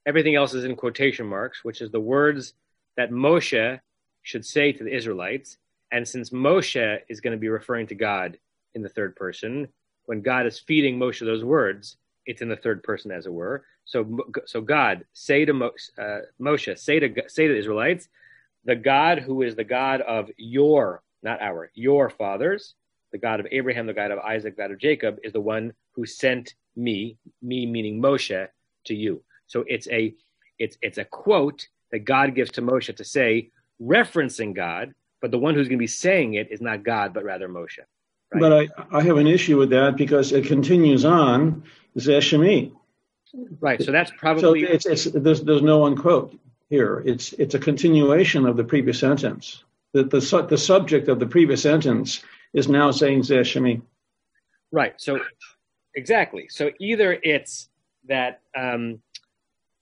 Everything 0.06 0.34
else 0.34 0.54
is 0.54 0.64
in 0.64 0.74
quotation 0.74 1.26
marks, 1.26 1.64
which 1.64 1.80
is 1.80 1.90
the 1.90 2.00
words 2.00 2.54
that 2.96 3.10
Moshe 3.10 3.80
should 4.22 4.44
say 4.44 4.72
to 4.72 4.84
the 4.84 4.94
Israelites. 4.94 5.58
And 5.92 6.06
since 6.06 6.30
Moshe 6.30 7.00
is 7.08 7.20
going 7.20 7.32
to 7.32 7.40
be 7.40 7.48
referring 7.48 7.86
to 7.88 7.94
God 7.94 8.38
in 8.74 8.82
the 8.82 8.88
third 8.88 9.14
person, 9.14 9.68
when 10.06 10.22
God 10.22 10.46
is 10.46 10.58
feeding 10.58 10.98
Moshe 10.98 11.20
those 11.20 11.44
words, 11.44 11.96
it's 12.26 12.42
in 12.42 12.48
the 12.48 12.56
third 12.56 12.82
person, 12.82 13.10
as 13.10 13.26
it 13.26 13.32
were. 13.32 13.64
So, 13.84 14.18
so 14.46 14.60
God 14.60 15.04
say 15.12 15.44
to 15.44 15.52
Mo, 15.52 15.70
uh, 15.98 16.20
Moshe, 16.40 16.78
say 16.78 17.00
to 17.00 17.28
say 17.28 17.46
to 17.46 17.54
the 17.54 17.58
Israelites, 17.58 18.08
the 18.64 18.76
God 18.76 19.18
who 19.18 19.42
is 19.42 19.56
the 19.56 19.64
God 19.64 20.00
of 20.02 20.30
your, 20.36 21.02
not 21.22 21.40
our, 21.40 21.70
your 21.74 22.10
fathers, 22.10 22.74
the 23.10 23.18
God 23.18 23.40
of 23.40 23.46
Abraham, 23.50 23.86
the 23.86 23.92
God 23.92 24.10
of 24.10 24.18
Isaac, 24.20 24.56
the 24.56 24.62
God 24.62 24.70
of 24.70 24.78
Jacob, 24.78 25.18
is 25.22 25.32
the 25.32 25.40
one 25.40 25.72
who 25.92 26.06
sent 26.06 26.54
me, 26.76 27.18
me 27.42 27.66
meaning 27.66 28.00
Moshe, 28.00 28.48
to 28.86 28.94
you. 28.94 29.22
So 29.46 29.64
it's 29.66 29.88
a 29.88 30.14
it's 30.58 30.76
it's 30.80 30.98
a 30.98 31.04
quote 31.04 31.66
that 31.90 32.00
God 32.00 32.34
gives 32.34 32.52
to 32.52 32.62
Moshe 32.62 32.94
to 32.96 33.04
say, 33.04 33.50
referencing 33.80 34.54
God, 34.54 34.94
but 35.20 35.30
the 35.30 35.38
one 35.38 35.54
who's 35.54 35.68
going 35.68 35.78
to 35.78 35.82
be 35.82 35.86
saying 35.86 36.34
it 36.34 36.50
is 36.50 36.60
not 36.60 36.84
God, 36.84 37.12
but 37.12 37.24
rather 37.24 37.48
Moshe. 37.48 37.80
Right? 38.32 38.40
But 38.40 38.52
I, 38.52 38.98
I 38.98 39.02
have 39.02 39.18
an 39.18 39.26
issue 39.26 39.58
with 39.58 39.70
that 39.70 39.96
because 39.96 40.32
it 40.32 40.46
continues 40.46 41.04
on 41.04 41.64
Zeshemi. 41.98 42.72
Right. 43.60 43.82
So 43.82 43.92
that's 43.92 44.10
probably 44.16 44.66
so 44.66 44.72
it's, 44.72 44.86
it's 44.86 45.04
there's 45.04 45.42
there's 45.42 45.62
no 45.62 45.84
unquote 45.86 46.38
here. 46.68 47.02
It's 47.04 47.32
it's 47.34 47.54
a 47.54 47.58
continuation 47.58 48.46
of 48.46 48.56
the 48.56 48.64
previous 48.64 48.98
sentence. 48.98 49.64
The 49.92 50.04
the, 50.04 50.46
the 50.48 50.58
subject 50.58 51.08
of 51.08 51.18
the 51.18 51.26
previous 51.26 51.62
sentence 51.62 52.22
is 52.52 52.68
now 52.68 52.90
saying 52.90 53.22
Zeshemi. 53.22 53.82
Right. 54.70 54.94
So 54.98 55.20
exactly. 55.94 56.48
So 56.48 56.70
either 56.78 57.18
it's 57.22 57.68
that 58.08 58.40
um, 58.56 59.00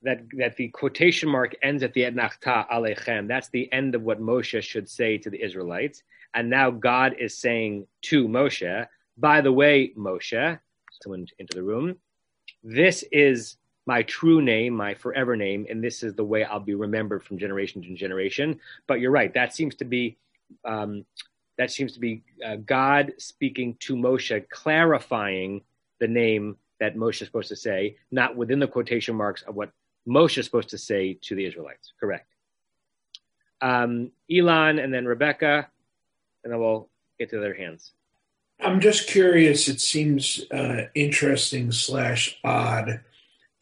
that 0.03 0.23
that 0.39 0.57
the 0.57 0.69
quotation 0.69 1.29
mark 1.29 1.55
ends 1.63 1.83
at 1.83 1.93
the 1.93 2.03
etnachta 2.03 2.69
alechem. 2.71 3.29
That's 3.29 3.49
the 3.49 3.71
end 3.73 3.95
of 3.95 4.03
what 4.03 4.21
Moshe 4.21 4.63
should 4.63 4.89
say 4.89 5.19
to 5.19 5.31
the 5.31 5.43
Israelites, 5.43 6.03
and 6.35 6.51
now 6.51 6.71
God 6.71 7.17
is 7.19 7.37
saying 7.37 7.87
to 8.03 8.29
Moshe, 8.29 8.87
"By 9.17 9.41
the 9.41 9.53
way, 9.53 9.93
Moshe, 9.97 10.59
someone 11.03 11.27
into 11.39 11.55
the 11.55 11.63
room, 11.63 11.97
this 12.63 13.05
is 13.11 13.57
my 13.87 14.03
true 14.03 14.41
name, 14.43 14.75
my 14.75 14.95
forever 14.95 15.37
name, 15.37 15.67
and 15.69 15.83
this 15.83 16.03
is 16.03 16.15
the 16.15 16.25
way 16.25 16.45
I'll 16.45 16.61
be 16.61 16.75
remembered 16.75 17.25
from 17.25 17.39
generation 17.39 17.83
to 17.83 17.95
generation. 17.95 18.61
But 18.87 19.01
you're 19.01 19.11
right; 19.11 19.33
that 19.35 19.55
seems 19.55 19.75
to 19.77 19.85
be 19.85 20.17
um, 20.65 21.05
that 21.59 21.71
seems 21.71 21.93
to 21.93 22.01
be 22.01 22.23
uh, 22.45 22.57
God 22.57 23.13
speaking 23.19 23.77
to 23.81 23.95
Moshe, 23.95 24.49
clarifying 24.49 25.63
the 25.99 26.09
name 26.09 26.57
that 26.81 26.97
Moshe 26.97 27.21
is 27.21 27.29
supposed 27.29 27.51
to 27.51 27.57
say, 27.57 27.97
not 28.11 28.35
within 28.35 28.59
the 28.59 28.67
quotation 28.67 29.15
marks 29.15 29.43
of 29.43 29.55
what 29.55 29.71
Moshe 30.09 30.39
is 30.39 30.47
supposed 30.47 30.71
to 30.71 30.79
say 30.79 31.19
to 31.21 31.35
the 31.35 31.45
Israelites. 31.45 31.93
Correct. 32.01 32.27
Um, 33.61 34.11
Elon 34.35 34.79
and 34.79 34.93
then 34.93 35.05
Rebecca, 35.05 35.69
and 36.45 36.53
then 36.53 36.61
we'll 36.61 36.89
get 37.19 37.31
to 37.31 37.39
their 37.39 37.55
hands. 37.55 37.93
I'm 38.63 38.81
just 38.81 39.09
curious. 39.09 39.69
It 39.69 39.81
seems 39.81 40.45
uh, 40.51 40.87
interesting 40.95 41.73
slash 41.73 42.39
odd 42.45 43.01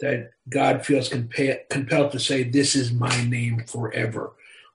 that 0.00 0.30
God 0.48 0.84
feels 0.84 1.08
compa- 1.08 1.68
compelled 1.70 2.12
to 2.12 2.18
say, 2.18 2.42
"This 2.42 2.74
is 2.74 2.92
my 2.92 3.24
name 3.24 3.64
forever." 3.66 4.32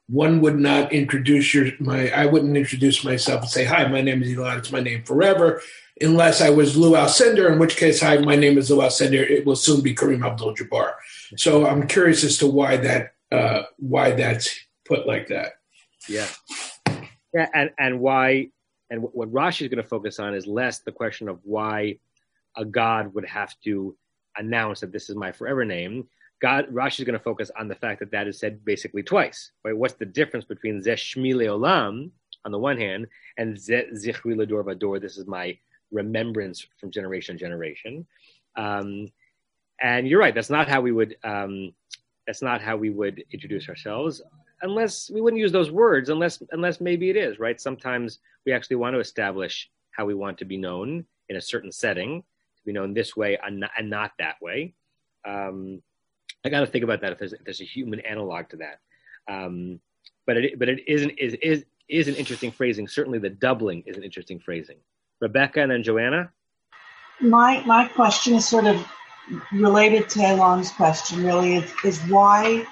One 0.07 0.41
would 0.41 0.59
not 0.59 0.93
introduce 0.93 1.53
your 1.53 1.71
my. 1.79 2.09
I 2.11 2.25
wouldn't 2.25 2.57
introduce 2.57 3.03
myself 3.03 3.41
and 3.41 3.49
say, 3.49 3.65
"Hi, 3.65 3.87
my 3.87 4.01
name 4.01 4.23
is 4.23 4.37
Elon. 4.37 4.57
It's 4.57 4.71
my 4.71 4.81
name 4.81 5.03
forever." 5.03 5.61
Unless 6.01 6.41
I 6.41 6.49
was 6.49 6.75
Lou 6.75 6.93
Alcindor, 6.93 7.51
in 7.51 7.59
which 7.59 7.77
case, 7.77 8.01
hi, 8.01 8.17
my 8.17 8.35
name 8.35 8.57
is 8.57 8.71
Lou 8.71 8.79
Alcindor. 8.79 9.29
It 9.29 9.45
will 9.45 9.55
soon 9.55 9.81
be 9.81 9.93
Kareem 9.93 10.25
Abdul-Jabbar. 10.25 10.93
So 11.37 11.67
I'm 11.67 11.87
curious 11.87 12.23
as 12.23 12.37
to 12.39 12.47
why 12.47 12.77
that 12.77 13.13
uh, 13.31 13.63
why 13.77 14.11
that's 14.11 14.49
put 14.85 15.05
like 15.07 15.27
that. 15.27 15.53
Yeah, 16.09 16.27
yeah, 17.33 17.49
and 17.53 17.71
and 17.79 17.99
why 17.99 18.49
and 18.89 19.01
what 19.01 19.31
Rashi 19.31 19.63
is 19.63 19.69
going 19.69 19.81
to 19.81 19.87
focus 19.87 20.19
on 20.19 20.35
is 20.35 20.45
less 20.45 20.79
the 20.79 20.91
question 20.91 21.27
of 21.27 21.39
why 21.43 21.97
a 22.55 22.63
god 22.63 23.13
would 23.13 23.25
have 23.25 23.55
to 23.63 23.95
announce 24.37 24.81
that 24.81 24.91
this 24.91 25.09
is 25.09 25.15
my 25.15 25.31
forever 25.31 25.65
name. 25.65 26.07
God, 26.41 26.67
Rashi 26.67 26.99
is 26.99 27.05
going 27.05 27.17
to 27.17 27.23
focus 27.23 27.49
on 27.57 27.67
the 27.67 27.75
fact 27.75 27.99
that 28.01 28.11
that 28.11 28.27
is 28.27 28.39
said 28.39 28.63
basically 28.65 29.01
twice. 29.01 29.51
Right? 29.63 29.75
What's 29.75 29.93
the 29.93 30.05
difference 30.05 30.45
between 30.45 30.81
Zeh 30.81 30.93
Shmi 30.93 31.33
Leolam 31.33 32.11
on 32.45 32.51
the 32.51 32.59
one 32.59 32.77
hand 32.77 33.07
and 33.37 33.55
Zichri 33.55 34.35
Lador 34.35 34.63
Vador? 34.63 35.01
This 35.01 35.17
is 35.17 35.25
my 35.25 35.57
remembrance 35.91 36.65
from 36.79 36.91
generation 36.91 37.35
to 37.35 37.39
generation. 37.39 38.05
Um, 38.55 39.07
and 39.81 40.07
you're 40.07 40.19
right. 40.19 40.35
That's 40.35 40.49
not 40.49 40.67
how 40.67 40.81
we 40.81 40.91
would. 40.91 41.15
Um, 41.23 41.73
that's 42.27 42.41
not 42.41 42.61
how 42.61 42.77
we 42.77 42.89
would 42.89 43.23
introduce 43.31 43.67
ourselves, 43.67 44.21
unless 44.63 45.09
we 45.11 45.21
wouldn't 45.21 45.39
use 45.39 45.51
those 45.51 45.69
words. 45.69 46.09
Unless, 46.09 46.41
unless 46.51 46.81
maybe 46.81 47.09
it 47.09 47.15
is 47.15 47.37
right. 47.37 47.61
Sometimes 47.61 48.19
we 48.45 48.51
actually 48.51 48.77
want 48.77 48.95
to 48.95 48.99
establish 48.99 49.69
how 49.91 50.05
we 50.05 50.15
want 50.15 50.37
to 50.39 50.45
be 50.45 50.57
known 50.57 51.05
in 51.29 51.35
a 51.35 51.41
certain 51.41 51.71
setting, 51.71 52.21
to 52.21 52.63
be 52.65 52.73
known 52.73 52.93
this 52.93 53.15
way 53.15 53.37
and 53.45 53.59
not, 53.59 53.71
and 53.77 53.89
not 53.89 54.11
that 54.19 54.35
way. 54.41 54.73
Um, 55.27 55.81
I 56.45 56.49
got 56.49 56.61
to 56.61 56.67
think 56.67 56.83
about 56.83 57.01
that 57.01 57.13
if 57.13 57.19
there's, 57.19 57.33
if 57.33 57.43
there's, 57.43 57.61
a 57.61 57.65
human 57.65 57.99
analog 58.01 58.49
to 58.49 58.57
that. 58.57 58.79
Um, 59.31 59.79
but 60.25 60.37
it, 60.37 60.59
but 60.59 60.67
it 60.67 60.79
isn't 60.87 61.11
is 61.11 61.35
is 61.41 61.65
is 61.87 62.07
an 62.07 62.15
interesting 62.15 62.51
phrasing. 62.51 62.87
Certainly, 62.87 63.19
the 63.19 63.29
doubling 63.29 63.83
is 63.85 63.97
an 63.97 64.03
interesting 64.03 64.39
phrasing. 64.39 64.77
Rebecca 65.21 65.61
and 65.61 65.71
then 65.71 65.83
Joanna. 65.83 66.31
My 67.21 67.63
my 67.65 67.87
question 67.87 68.35
is 68.35 68.47
sort 68.47 68.65
of 68.65 68.85
related 69.53 70.09
to 70.09 70.21
Elon's 70.21 70.71
question. 70.71 71.23
Really, 71.23 71.55
is, 71.57 71.73
is 71.85 71.99
why 72.09 72.65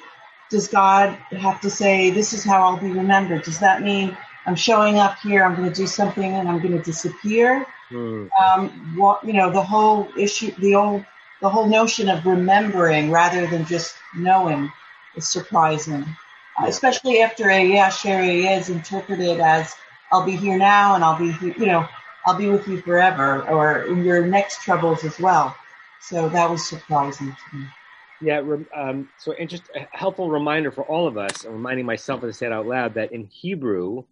does 0.51 0.67
God 0.67 1.17
have 1.31 1.61
to 1.61 1.69
say 1.69 2.11
this 2.11 2.33
is 2.33 2.43
how 2.43 2.61
I'll 2.61 2.77
be 2.77 2.91
remembered? 2.91 3.43
Does 3.43 3.59
that 3.59 3.81
mean 3.81 4.15
I'm 4.45 4.55
showing 4.55 4.99
up 4.99 5.17
here, 5.19 5.43
I'm 5.43 5.55
going 5.55 5.69
to 5.69 5.75
do 5.75 5.87
something, 5.87 6.35
and 6.35 6.47
I'm 6.47 6.59
going 6.59 6.77
to 6.77 6.83
disappear? 6.83 7.65
Hmm. 7.89 8.27
Um, 8.43 8.95
what 8.95 9.23
you 9.25 9.33
know, 9.33 9.49
the 9.49 9.63
whole 9.63 10.09
issue, 10.17 10.51
the 10.59 10.75
old, 10.75 11.05
the 11.41 11.49
whole 11.49 11.67
notion 11.67 12.09
of 12.09 12.25
remembering 12.25 13.09
rather 13.09 13.47
than 13.47 13.65
just 13.65 13.95
knowing 14.15 14.71
is 15.15 15.27
surprising, 15.27 16.03
uh, 16.59 16.65
especially 16.67 17.21
after 17.21 17.49
a 17.49 17.65
yeah, 17.65 17.89
is 18.57 18.69
interpreted 18.69 19.39
as 19.39 19.73
I'll 20.11 20.25
be 20.25 20.35
here 20.35 20.57
now 20.57 20.95
and 20.95 21.03
I'll 21.03 21.17
be 21.17 21.31
here, 21.31 21.55
you 21.57 21.65
know, 21.65 21.87
I'll 22.25 22.37
be 22.37 22.49
with 22.49 22.67
you 22.67 22.81
forever, 22.81 23.41
or 23.49 23.83
in 23.83 24.03
your 24.03 24.25
next 24.25 24.61
troubles 24.61 25.03
as 25.03 25.17
well. 25.19 25.55
So 26.01 26.29
that 26.29 26.49
was 26.49 26.67
surprising 26.67 27.27
to 27.27 27.57
me. 27.57 27.65
Yeah, 28.21 28.41
um, 28.75 29.09
so 29.17 29.33
interest, 29.35 29.63
a 29.75 29.87
helpful 29.91 30.29
reminder 30.29 30.71
for 30.71 30.83
all 30.83 31.07
of 31.07 31.17
us, 31.17 31.43
and 31.43 31.53
reminding 31.53 31.85
myself 31.85 32.21
to 32.21 32.31
say 32.31 32.45
it 32.45 32.51
out 32.51 32.67
loud, 32.67 32.93
that 32.93 33.11
in 33.11 33.25
Hebrew, 33.25 34.03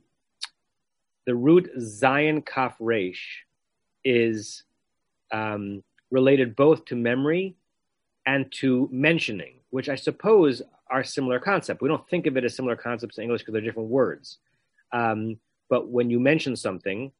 the 1.28 1.36
root 1.36 1.70
Zayin 1.78 2.44
Kaf 2.46 2.75
Resh 2.80 3.46
is 4.04 4.63
um, 5.32 5.84
related 6.10 6.56
both 6.56 6.86
to 6.86 6.96
memory 6.96 7.56
and 8.25 8.51
to 8.54 8.89
mentioning, 8.92 9.60
which 9.70 9.89
I 9.89 9.96
suppose 9.96 10.62
are 10.89 11.04
similar 11.04 11.39
concepts. 11.39 11.82
We 11.82 11.88
don't 11.88 12.08
think 12.10 12.25
of 12.25 12.36
it 12.36 12.44
as 12.44 12.56
similar 12.56 12.75
concepts 12.75 13.18
in 13.18 13.24
English 13.24 13.42
because 13.42 13.54
they're 13.54 13.62
different 13.62 13.89
words. 13.89 14.39
Um, 14.92 15.38
but 15.70 15.89
when 15.89 16.10
you 16.10 16.20
mention 16.20 16.56
something, 16.56 17.12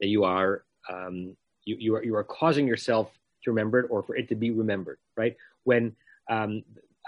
that 0.00 0.08
you 0.08 0.24
are 0.24 0.64
um, 0.90 1.36
you, 1.64 1.76
you 1.78 1.94
are 1.96 2.02
you 2.02 2.16
are 2.16 2.24
causing 2.24 2.66
yourself 2.66 3.10
to 3.44 3.50
remember 3.50 3.80
it 3.80 3.86
or 3.90 4.02
for 4.02 4.16
it 4.16 4.28
to 4.28 4.34
be 4.34 4.50
remembered, 4.50 4.98
right? 5.16 5.36
When 5.64 5.94
um, 6.28 6.62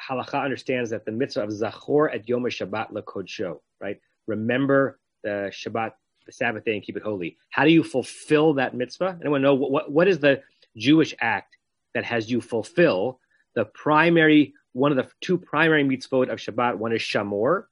halacha 0.09 0.43
understands 0.43 0.91
that 0.91 1.05
the 1.05 1.13
mitzvah 1.13 1.43
of 1.43 1.51
zachor 1.51 2.15
at 2.15 2.29
yom 2.29 2.45
Shabbat 2.45 2.93
lekodsho, 2.93 3.61
right? 3.81 4.01
Remember 4.27 4.99
the 5.23 5.51
Shabbat, 5.53 5.93
the 6.27 6.33
Sabbath 6.33 6.65
day, 6.65 6.75
and 6.75 6.83
keep 6.83 6.97
it 6.97 7.03
holy. 7.03 7.37
How 7.51 7.65
do 7.65 7.71
you 7.71 7.83
fulfill 7.83 8.55
that 8.55 8.75
mitzvah? 8.75 9.19
Anyone 9.21 9.43
know 9.43 9.55
what, 9.55 9.71
what, 9.71 9.93
what 9.93 10.09
is 10.09 10.19
the 10.19 10.43
Jewish 10.77 11.15
act 11.21 11.57
that 11.95 12.05
has 12.05 12.31
you 12.31 12.41
fulfill 12.41 13.21
the 13.55 13.65
primary 13.67 14.55
one 14.73 14.91
of 14.91 14.97
the 14.97 15.07
two 15.21 15.37
primary 15.37 15.85
mitzvot 15.85 16.31
of 16.31 16.39
Shabbat? 16.39 16.77
One 16.77 16.93
is 16.93 17.03
shamor, 17.03 17.65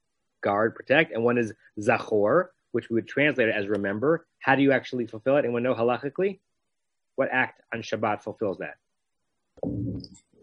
guard, 0.42 0.75
protect, 0.75 1.12
and 1.12 1.25
one 1.25 1.38
is 1.38 1.52
zachor, 1.78 2.49
which 2.72 2.90
we 2.90 2.94
would 2.94 3.08
translate 3.08 3.49
it 3.49 3.54
as 3.54 3.68
remember. 3.68 4.26
How 4.40 4.54
do 4.54 4.62
you 4.62 4.72
actually 4.72 5.06
fulfill 5.06 5.37
it? 5.37 5.44
Anyone 5.44 5.62
know 5.62 5.75
halachically? 5.75 6.40
What 7.16 7.28
act 7.32 7.62
on 7.75 7.82
Shabbat 7.82 8.22
fulfills 8.22 8.58
that? 8.58 8.76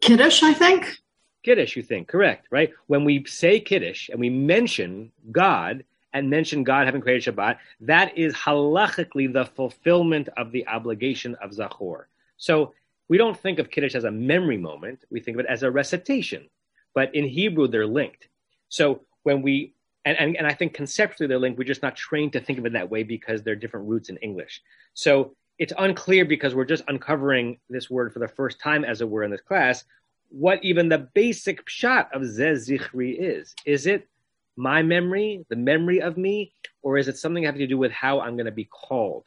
Kiddush, 0.07 0.41
I 0.41 0.53
think. 0.53 1.01
Kiddush, 1.43 1.75
you 1.75 1.83
think, 1.83 2.07
correct, 2.07 2.47
right? 2.49 2.71
When 2.87 3.03
we 3.03 3.25
say 3.25 3.59
Kiddush 3.59 4.09
and 4.09 4.19
we 4.19 4.29
mention 4.29 5.11
God 5.31 5.83
and 6.13 6.29
mention 6.29 6.63
God 6.63 6.85
having 6.85 7.01
created 7.01 7.35
Shabbat, 7.35 7.57
that 7.81 8.17
is 8.17 8.33
halachically 8.33 9.31
the 9.31 9.45
fulfillment 9.45 10.29
of 10.37 10.51
the 10.51 10.65
obligation 10.67 11.35
of 11.41 11.51
Zachor. 11.51 12.05
So 12.37 12.73
we 13.09 13.17
don't 13.17 13.37
think 13.37 13.59
of 13.59 13.69
Kiddush 13.69 13.95
as 13.95 14.05
a 14.05 14.11
memory 14.11 14.57
moment, 14.57 15.03
we 15.11 15.19
think 15.19 15.35
of 15.35 15.41
it 15.41 15.49
as 15.49 15.63
a 15.63 15.71
recitation. 15.71 16.49
But 16.93 17.13
in 17.13 17.25
Hebrew, 17.25 17.67
they're 17.67 17.85
linked. 17.85 18.29
So 18.69 19.01
when 19.23 19.41
we 19.41 19.73
and, 20.05 20.17
and, 20.17 20.37
and 20.37 20.47
I 20.47 20.53
think 20.53 20.73
conceptually 20.73 21.27
they're 21.27 21.37
linked. 21.37 21.57
We're 21.57 21.65
just 21.65 21.83
not 21.83 21.97
trained 21.97 22.31
to 22.31 22.39
think 22.39 22.59
of 22.59 22.65
it 22.65 22.71
that 22.73 22.89
way 22.89 23.03
because 23.03 23.43
they're 23.43 23.57
different 23.57 23.89
roots 23.89 24.07
in 24.07 24.15
English. 24.17 24.61
So 24.93 25.35
it's 25.59 25.73
unclear 25.77 26.25
because 26.25 26.53
we're 26.53 26.65
just 26.65 26.83
uncovering 26.87 27.59
this 27.69 27.89
word 27.89 28.13
for 28.13 28.19
the 28.19 28.27
first 28.27 28.59
time 28.59 28.85
as 28.85 29.01
it 29.01 29.09
were 29.09 29.23
in 29.23 29.31
this 29.31 29.41
class, 29.41 29.85
what 30.29 30.63
even 30.63 30.89
the 30.89 31.09
basic 31.13 31.65
pshat 31.65 32.11
of 32.11 32.21
Zezichri 32.21 33.15
is. 33.17 33.55
Is 33.65 33.87
it 33.87 34.07
my 34.55 34.81
memory, 34.81 35.45
the 35.49 35.55
memory 35.55 36.01
of 36.01 36.17
me, 36.17 36.51
or 36.81 36.97
is 36.97 37.07
it 37.07 37.17
something 37.17 37.43
having 37.43 37.59
to 37.59 37.67
do 37.67 37.77
with 37.77 37.91
how 37.91 38.19
I'm 38.19 38.35
going 38.35 38.45
to 38.45 38.51
be 38.51 38.65
called, 38.65 39.23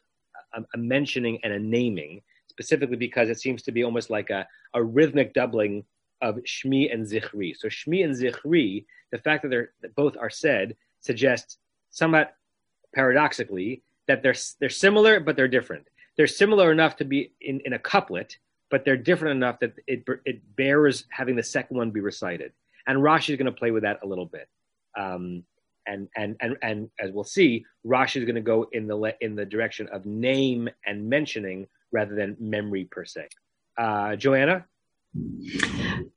a, 0.53 0.61
a 0.73 0.77
mentioning 0.77 1.39
and 1.43 1.53
a 1.53 1.59
naming, 1.59 2.21
specifically 2.49 2.97
because 2.97 3.29
it 3.29 3.39
seems 3.39 3.63
to 3.63 3.71
be 3.71 3.83
almost 3.83 4.09
like 4.09 4.29
a, 4.29 4.47
a 4.73 4.83
rhythmic 4.83 5.33
doubling 5.33 5.83
of 6.21 6.35
Shmi 6.35 6.93
and 6.93 7.05
Zichri. 7.05 7.55
So 7.57 7.67
Shmi 7.67 8.03
and 8.03 8.15
Zichri, 8.15 8.85
the 9.11 9.17
fact 9.17 9.41
that 9.43 9.49
they're 9.49 9.71
that 9.81 9.95
both 9.95 10.15
are 10.17 10.29
said 10.29 10.75
suggests 10.99 11.57
somewhat 11.89 12.35
paradoxically 12.93 13.81
that 14.07 14.21
they're 14.21 14.35
they're 14.59 14.69
similar 14.69 15.19
but 15.19 15.35
they're 15.35 15.47
different. 15.47 15.87
They're 16.21 16.27
similar 16.27 16.71
enough 16.71 16.97
to 16.97 17.03
be 17.03 17.33
in, 17.41 17.61
in 17.65 17.73
a 17.73 17.79
couplet, 17.79 18.37
but 18.69 18.85
they're 18.85 18.95
different 18.95 19.37
enough 19.37 19.59
that 19.61 19.73
it 19.87 20.05
it 20.23 20.55
bears 20.55 21.05
having 21.09 21.35
the 21.35 21.41
second 21.41 21.77
one 21.77 21.89
be 21.89 21.99
recited. 21.99 22.51
And 22.85 22.99
Rashi 22.99 23.31
is 23.31 23.37
going 23.37 23.47
to 23.47 23.51
play 23.51 23.71
with 23.71 23.81
that 23.81 24.01
a 24.03 24.05
little 24.05 24.27
bit. 24.27 24.47
Um, 24.95 25.43
and, 25.87 26.07
and 26.15 26.35
and 26.39 26.57
and 26.61 26.91
as 26.99 27.09
we'll 27.11 27.23
see, 27.23 27.65
Rashi 27.83 28.17
is 28.17 28.25
going 28.25 28.35
to 28.35 28.41
go 28.41 28.67
in 28.71 28.85
the 28.85 29.15
in 29.21 29.35
the 29.35 29.47
direction 29.47 29.87
of 29.87 30.05
name 30.05 30.69
and 30.85 31.09
mentioning 31.09 31.65
rather 31.91 32.13
than 32.13 32.37
memory 32.39 32.83
per 32.83 33.03
se. 33.03 33.27
Uh, 33.79 34.15
Joanna, 34.15 34.67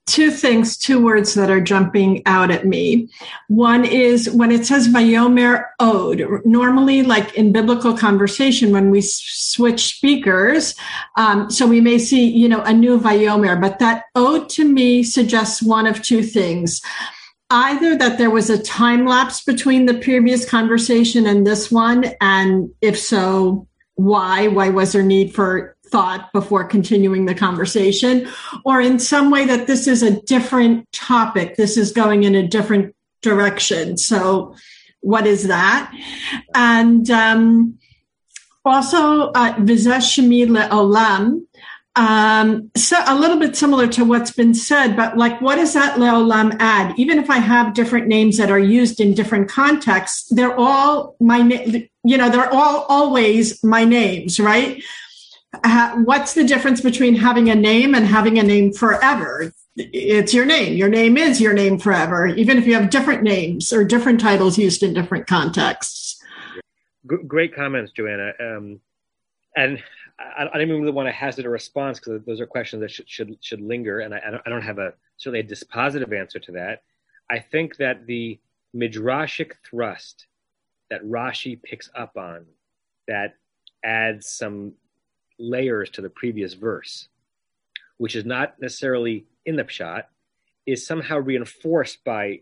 Two 0.07 0.31
things, 0.31 0.77
two 0.77 1.03
words 1.03 1.35
that 1.35 1.51
are 1.51 1.61
jumping 1.61 2.23
out 2.27 2.51
at 2.51 2.67
me. 2.67 3.09
One 3.49 3.85
is 3.85 4.31
when 4.31 4.53
it 4.53 4.65
says 4.65 4.87
Vayomer 4.87 5.65
Ode, 5.81 6.41
normally, 6.45 7.03
like 7.03 7.35
in 7.35 7.51
biblical 7.51 7.97
conversation, 7.97 8.71
when 8.71 8.91
we 8.91 9.01
switch 9.01 9.97
speakers, 9.97 10.75
um, 11.17 11.51
so 11.51 11.67
we 11.67 11.81
may 11.81 11.99
see, 11.99 12.31
you 12.31 12.49
know, 12.49 12.63
a 12.63 12.73
new 12.73 13.01
Vayomer, 13.01 13.61
but 13.61 13.81
that 13.81 14.05
Ode 14.15 14.49
to 14.51 14.65
me 14.65 15.03
suggests 15.03 15.63
one 15.63 15.87
of 15.87 16.03
two 16.03 16.23
things. 16.23 16.81
Either 17.51 17.97
that 17.97 18.19
there 18.19 18.31
was 18.31 18.51
a 18.51 18.63
time 18.63 19.07
lapse 19.07 19.43
between 19.43 19.87
the 19.87 19.95
previous 19.99 20.49
conversation 20.49 21.27
and 21.27 21.47
this 21.47 21.71
one, 21.71 22.05
and 22.21 22.71
if 22.81 22.99
so, 22.99 23.67
why? 23.97 24.49
Why 24.49 24.71
was 24.71 24.93
there 24.93 25.03
need 25.03 25.35
for 25.35 25.74
thought 25.95 26.33
before 26.33 26.65
continuing 26.65 27.27
the 27.27 27.37
conversation, 27.37 28.27
or 28.65 28.81
in 28.81 28.99
some 28.99 29.31
way 29.31 29.47
that 29.47 29.69
this 29.69 29.87
is 29.87 30.03
a 30.03 30.21
different 30.23 30.91
topic. 30.91 31.55
This 31.55 31.77
is 31.77 31.93
going 31.93 32.25
in 32.25 32.35
a 32.35 32.45
different 32.49 32.97
direction. 33.23 33.97
So, 33.97 34.57
what 35.03 35.25
is 35.25 35.47
that? 35.47 35.95
And 36.53 37.09
um, 37.11 37.79
also, 38.65 39.31
uh, 39.31 39.55
le'olam, 39.55 41.43
um, 41.97 42.73
so 42.77 42.97
a 43.07 43.15
little 43.15 43.39
bit 43.39 43.55
similar 43.55 43.87
to 43.87 44.05
what's 44.05 44.33
been 44.33 44.53
said, 44.53 44.97
but 44.97 45.17
like, 45.17 45.41
what 45.41 45.57
does 45.57 45.75
that 45.75 45.97
leolam 45.97 46.57
add? 46.59 46.99
Even 46.99 47.19
if 47.21 47.31
I 47.31 47.39
have 47.39 47.73
different 47.73 48.09
names 48.09 48.37
that 48.39 48.51
are 48.51 48.59
used 48.59 48.99
in 48.99 49.15
different 49.15 49.49
contexts, 49.49 50.29
they're 50.31 50.59
all 50.59 51.15
my, 51.21 51.39
you 52.03 52.19
know, 52.19 52.31
they're 52.31 52.53
all 52.53 52.85
always 52.89 53.63
my 53.63 53.85
names, 53.85 54.41
right? 54.41 54.83
What's 56.05 56.35
the 56.35 56.45
difference 56.45 56.81
between 56.81 57.17
having 57.17 57.51
a 57.51 57.55
name 57.55 57.95
and 57.95 58.07
having 58.07 58.39
a 58.39 58.43
name 58.43 58.73
forever? 58.73 59.53
It's 59.77 60.33
your 60.33 60.45
name. 60.45 60.75
Your 60.77 60.89
name 60.89 61.17
is 61.17 61.41
your 61.41 61.53
name 61.53 61.79
forever, 61.79 62.27
even 62.27 62.59
if 62.59 62.67
you 62.67 62.75
have 62.75 62.91
different 62.91 63.23
names 63.23 63.73
or 63.73 63.85
different 63.85 64.21
titles 64.21 64.57
used 64.57 64.83
in 64.83 64.95
different 64.95 65.27
contexts. 65.27 66.23
Great 67.07 67.55
comments, 67.55 67.93
Joanna. 67.93 68.33
Um, 68.41 68.81
and 69.57 69.83
I, 70.19 70.45
I 70.45 70.59
don't 70.59 70.63
even 70.63 70.81
really 70.81 70.93
want 70.93 71.09
to 71.09 71.13
hazard 71.13 71.45
a 71.45 71.51
response 71.51 71.99
because 71.99 72.23
those 72.25 72.41
are 72.41 72.47
questions 72.47 72.81
that 72.81 72.91
should 72.91 73.09
should, 73.09 73.37
should 73.41 73.61
linger, 73.61 74.01
and 74.01 74.15
I, 74.15 74.23
I, 74.27 74.31
don't, 74.31 74.43
I 74.47 74.51
don't 74.51 74.63
have 74.63 74.79
a 74.79 74.95
certainly 75.17 75.41
a 75.41 75.45
dispositive 75.45 76.19
answer 76.19 76.39
to 76.39 76.53
that. 76.53 76.83
I 77.31 77.39
think 77.39 77.77
that 77.77 78.07
the 78.07 78.39
midrashic 78.75 79.53
thrust 79.69 80.27
that 80.91 81.03
Rashi 81.05 81.61
picks 81.63 81.91
up 81.95 82.17
on 82.17 82.47
that 83.09 83.35
adds 83.85 84.31
some 84.31 84.73
layers 85.39 85.91
to 85.91 86.03
the 86.03 86.11
previous 86.11 86.55
verse, 86.55 87.09
which 87.97 88.17
is 88.17 88.25
not 88.25 88.61
necessarily 88.61 89.27
in 89.45 89.57
the 89.57 89.65
pshat, 89.65 90.05
is 90.67 90.87
somehow 90.87 91.19
reinforced 91.19 92.05
by 92.05 92.41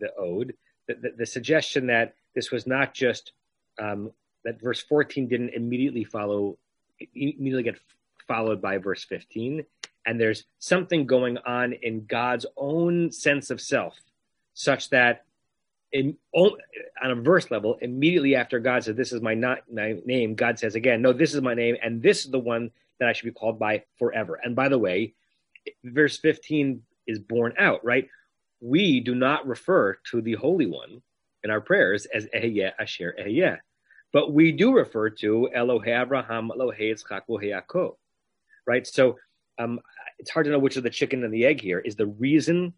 the 0.00 0.14
ode. 0.16 0.54
The, 0.86 0.94
the, 0.94 1.10
the 1.18 1.26
suggestion 1.26 1.86
that 1.88 2.14
this 2.34 2.50
was 2.50 2.66
not 2.66 2.94
just 2.94 3.32
um, 3.78 4.12
that 4.44 4.60
verse 4.60 4.80
14 4.82 5.26
didn't 5.26 5.50
immediately 5.50 6.04
follow 6.04 6.58
immediately 7.14 7.62
get 7.62 7.78
followed 8.28 8.62
by 8.62 8.78
verse 8.78 9.04
15 9.04 9.64
and 10.06 10.20
there's 10.20 10.44
something 10.58 11.06
going 11.06 11.36
on 11.38 11.72
in 11.72 12.06
god's 12.06 12.46
own 12.56 13.10
sense 13.10 13.50
of 13.50 13.60
self 13.60 13.98
such 14.54 14.90
that 14.90 15.24
in, 15.94 16.16
on 16.34 16.52
a 17.02 17.14
verse 17.14 17.50
level 17.50 17.78
immediately 17.80 18.34
after 18.34 18.58
god 18.58 18.84
says 18.84 18.96
this 18.96 19.12
is 19.12 19.22
my, 19.22 19.34
not, 19.34 19.60
my 19.72 19.96
name 20.04 20.34
god 20.34 20.58
says 20.58 20.74
again 20.74 21.00
no 21.00 21.12
this 21.12 21.34
is 21.34 21.40
my 21.40 21.54
name 21.54 21.76
and 21.82 22.02
this 22.02 22.24
is 22.24 22.30
the 22.30 22.38
one 22.38 22.70
that 22.98 23.08
i 23.08 23.12
should 23.12 23.24
be 23.24 23.30
called 23.30 23.58
by 23.58 23.82
forever 23.98 24.38
and 24.42 24.54
by 24.54 24.68
the 24.68 24.78
way 24.78 25.14
verse 25.84 26.18
15 26.18 26.82
is 27.06 27.18
borne 27.18 27.54
out 27.58 27.84
right 27.84 28.08
we 28.60 29.00
do 29.00 29.14
not 29.14 29.46
refer 29.46 29.96
to 30.10 30.20
the 30.20 30.34
holy 30.34 30.66
one 30.66 31.00
in 31.42 31.50
our 31.50 31.60
prayers 31.60 32.06
as 32.06 32.26
Ehyeh 32.34 32.72
Asher 32.78 33.14
Ehyeh 33.20 33.58
but 34.14 34.32
we 34.32 34.52
do 34.52 34.72
refer 34.72 35.10
to 35.10 35.50
Elohe 35.54 35.88
Abraham, 35.88 36.48
Elohe 36.56 36.78
Yitzchak, 36.78 37.22
Yaakov, 37.28 37.96
right? 38.64 38.86
So 38.86 39.18
um, 39.58 39.80
it's 40.20 40.30
hard 40.30 40.46
to 40.46 40.52
know 40.52 40.60
which 40.60 40.76
is 40.76 40.84
the 40.84 40.88
chicken 40.88 41.24
and 41.24 41.34
the 41.34 41.44
egg 41.44 41.60
here. 41.60 41.80
Is 41.80 41.96
the 41.96 42.06
reason 42.06 42.74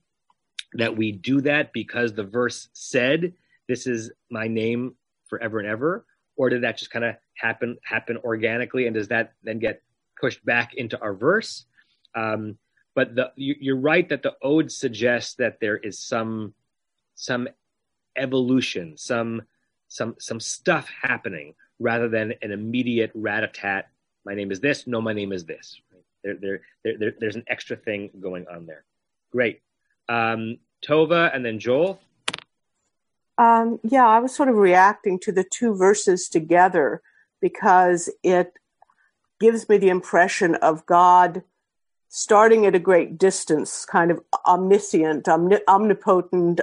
that 0.74 0.96
we 0.96 1.12
do 1.12 1.40
that 1.42 1.72
because 1.72 2.12
the 2.12 2.24
verse 2.24 2.68
said, 2.72 3.32
"This 3.68 3.86
is 3.86 4.12
my 4.30 4.48
name 4.48 4.96
forever 5.28 5.58
and 5.58 5.68
ever," 5.68 6.04
or 6.36 6.50
did 6.50 6.62
that 6.62 6.78
just 6.78 6.90
kind 6.90 7.04
of 7.04 7.16
happen 7.34 7.78
happen 7.82 8.16
organically, 8.18 8.86
and 8.86 8.94
does 8.94 9.08
that 9.08 9.32
then 9.42 9.58
get 9.58 9.82
pushed 10.20 10.44
back 10.44 10.74
into 10.74 11.00
our 11.00 11.14
verse? 11.14 11.66
Um, 12.14 12.58
but 12.94 13.14
the, 13.14 13.30
you, 13.36 13.74
are 13.74 13.78
right 13.78 14.08
that 14.08 14.22
the 14.22 14.34
ode 14.42 14.72
suggests 14.72 15.34
that 15.34 15.60
there 15.60 15.76
is 15.76 15.98
some 15.98 16.54
some 17.14 17.48
evolution, 18.16 18.96
some 18.96 19.42
some 19.88 20.16
some 20.18 20.40
stuff 20.40 20.88
happening 21.02 21.54
rather 21.78 22.08
than 22.08 22.32
an 22.42 22.52
immediate 22.52 23.10
rat-a-tat. 23.14 23.88
My 24.24 24.34
name 24.34 24.50
is 24.50 24.60
this. 24.60 24.86
No, 24.86 25.00
my 25.00 25.12
name 25.12 25.32
is 25.32 25.44
this. 25.44 25.78
There, 26.24 26.36
there, 26.40 26.60
there, 26.84 26.98
there 26.98 27.14
there's 27.20 27.36
an 27.36 27.44
extra 27.48 27.76
thing 27.76 28.10
going 28.18 28.46
on 28.52 28.66
there. 28.66 28.84
Great. 29.30 29.60
Um, 30.08 30.58
Tova 30.86 31.34
and 31.34 31.44
then 31.44 31.58
Joel. 31.58 32.00
Um, 33.38 33.80
yeah, 33.82 34.06
I 34.06 34.18
was 34.18 34.34
sort 34.34 34.48
of 34.48 34.56
reacting 34.56 35.18
to 35.20 35.32
the 35.32 35.44
two 35.44 35.74
verses 35.74 36.28
together 36.28 37.02
because 37.40 38.10
it 38.22 38.54
gives 39.40 39.68
me 39.68 39.76
the 39.76 39.90
impression 39.90 40.54
of 40.56 40.86
God 40.86 41.42
starting 42.08 42.64
at 42.64 42.74
a 42.74 42.78
great 42.78 43.18
distance, 43.18 43.84
kind 43.84 44.10
of 44.10 44.20
omniscient, 44.46 45.28
omni- 45.28 45.60
omnipotent, 45.68 46.60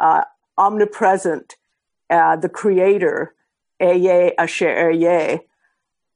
uh, 0.00 0.24
omnipresent, 0.58 1.56
uh, 2.10 2.36
the 2.36 2.50
creator, 2.50 3.34
Eye 3.80 4.34
Asher 4.36 4.90
Eye, 4.90 5.40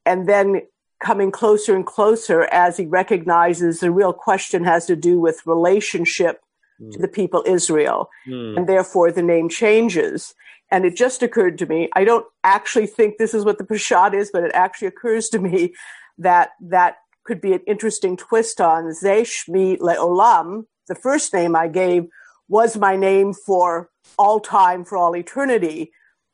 and 0.04 0.28
then 0.28 0.62
coming 1.00 1.30
closer 1.30 1.74
and 1.74 1.86
closer 1.86 2.42
as 2.52 2.76
he 2.76 2.84
recognizes 2.84 3.80
the 3.80 3.90
real 3.90 4.12
question 4.12 4.64
has 4.64 4.86
to 4.86 4.96
do 4.96 5.18
with 5.18 5.46
relationship 5.46 6.43
mm. 6.80 6.90
to 6.92 6.98
the 6.98 7.08
people 7.08 7.42
Israel, 7.46 8.08
mm. 8.26 8.56
and 8.56 8.68
therefore 8.68 9.10
the 9.10 9.22
name 9.22 9.48
changes. 9.48 10.34
And 10.70 10.84
it 10.84 10.96
just 10.96 11.22
occurred 11.22 11.58
to 11.58 11.66
me, 11.66 11.88
I 11.94 12.04
don't 12.04 12.26
actually 12.42 12.86
think 12.86 13.18
this 13.18 13.34
is 13.34 13.44
what 13.44 13.58
the 13.58 13.64
Peshat 13.64 14.14
is, 14.14 14.30
but 14.32 14.44
it 14.44 14.52
actually 14.54 14.88
occurs 14.88 15.28
to 15.30 15.38
me 15.38 15.74
that 16.18 16.50
that 16.60 16.96
could 17.24 17.40
be 17.40 17.52
an 17.52 17.60
interesting 17.66 18.16
twist 18.16 18.60
on 18.60 18.84
Zeshmi 18.84 19.78
Leolam, 19.78 20.64
the 20.88 20.94
first 20.94 21.32
name 21.32 21.56
I 21.56 21.68
gave 21.68 22.06
was 22.48 22.76
my 22.76 22.96
name 22.96 23.32
for 23.32 23.90
all 24.18 24.40
time, 24.40 24.84
for 24.84 24.98
all 24.98 25.16
eternity. 25.16 25.92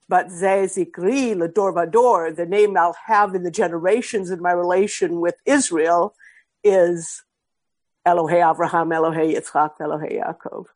But 0.08 0.26
Zezikri, 0.26 1.36
Lador 1.36 1.72
Vador, 1.72 2.34
the 2.34 2.46
name 2.46 2.76
I'll 2.76 2.96
have 3.06 3.34
in 3.34 3.44
the 3.44 3.50
generations 3.50 4.30
in 4.30 4.42
my 4.42 4.50
relation 4.50 5.20
with 5.20 5.36
Israel, 5.46 6.14
is 6.64 7.22
Elohe 8.06 8.50
Abraham, 8.50 8.90
Elohe 8.90 9.34
Yitzchak, 9.34 9.78
Elohe 9.80 10.20
Yaakov. 10.20 10.66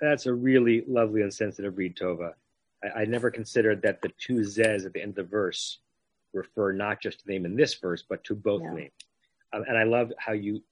That's 0.00 0.26
a 0.26 0.32
really 0.32 0.84
lovely 0.86 1.22
and 1.22 1.32
sensitive 1.32 1.76
read, 1.76 1.96
Tova. 1.96 2.32
I, 2.82 3.02
I, 3.02 3.04
never 3.04 3.30
considered 3.30 3.82
that 3.82 4.00
the 4.02 4.10
two 4.18 4.38
Zez 4.38 4.86
at 4.86 4.92
the 4.92 5.02
end 5.02 5.10
of 5.10 5.16
the 5.16 5.24
verse 5.24 5.78
refer 6.32 6.72
not 6.72 7.00
just 7.00 7.20
to 7.20 7.26
the 7.26 7.32
name 7.32 7.44
in 7.44 7.56
this 7.56 7.74
verse, 7.74 8.04
but 8.08 8.24
to 8.24 8.34
both 8.34 8.62
yeah. 8.62 8.72
names. 8.72 8.92
Um, 9.52 9.64
and 9.68 9.76
I 9.76 9.84
love 9.84 10.12
how 10.18 10.32
you 10.32 10.62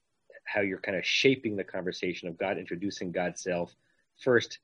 how 0.44 0.60
you're 0.60 0.78
kind 0.78 0.96
of 0.96 1.06
shaping 1.06 1.56
the 1.56 1.64
conversation 1.64 2.28
of 2.28 2.36
God 2.36 2.58
introducing 2.58 3.12
God's 3.12 3.42
self 3.42 3.74
first 4.18 4.58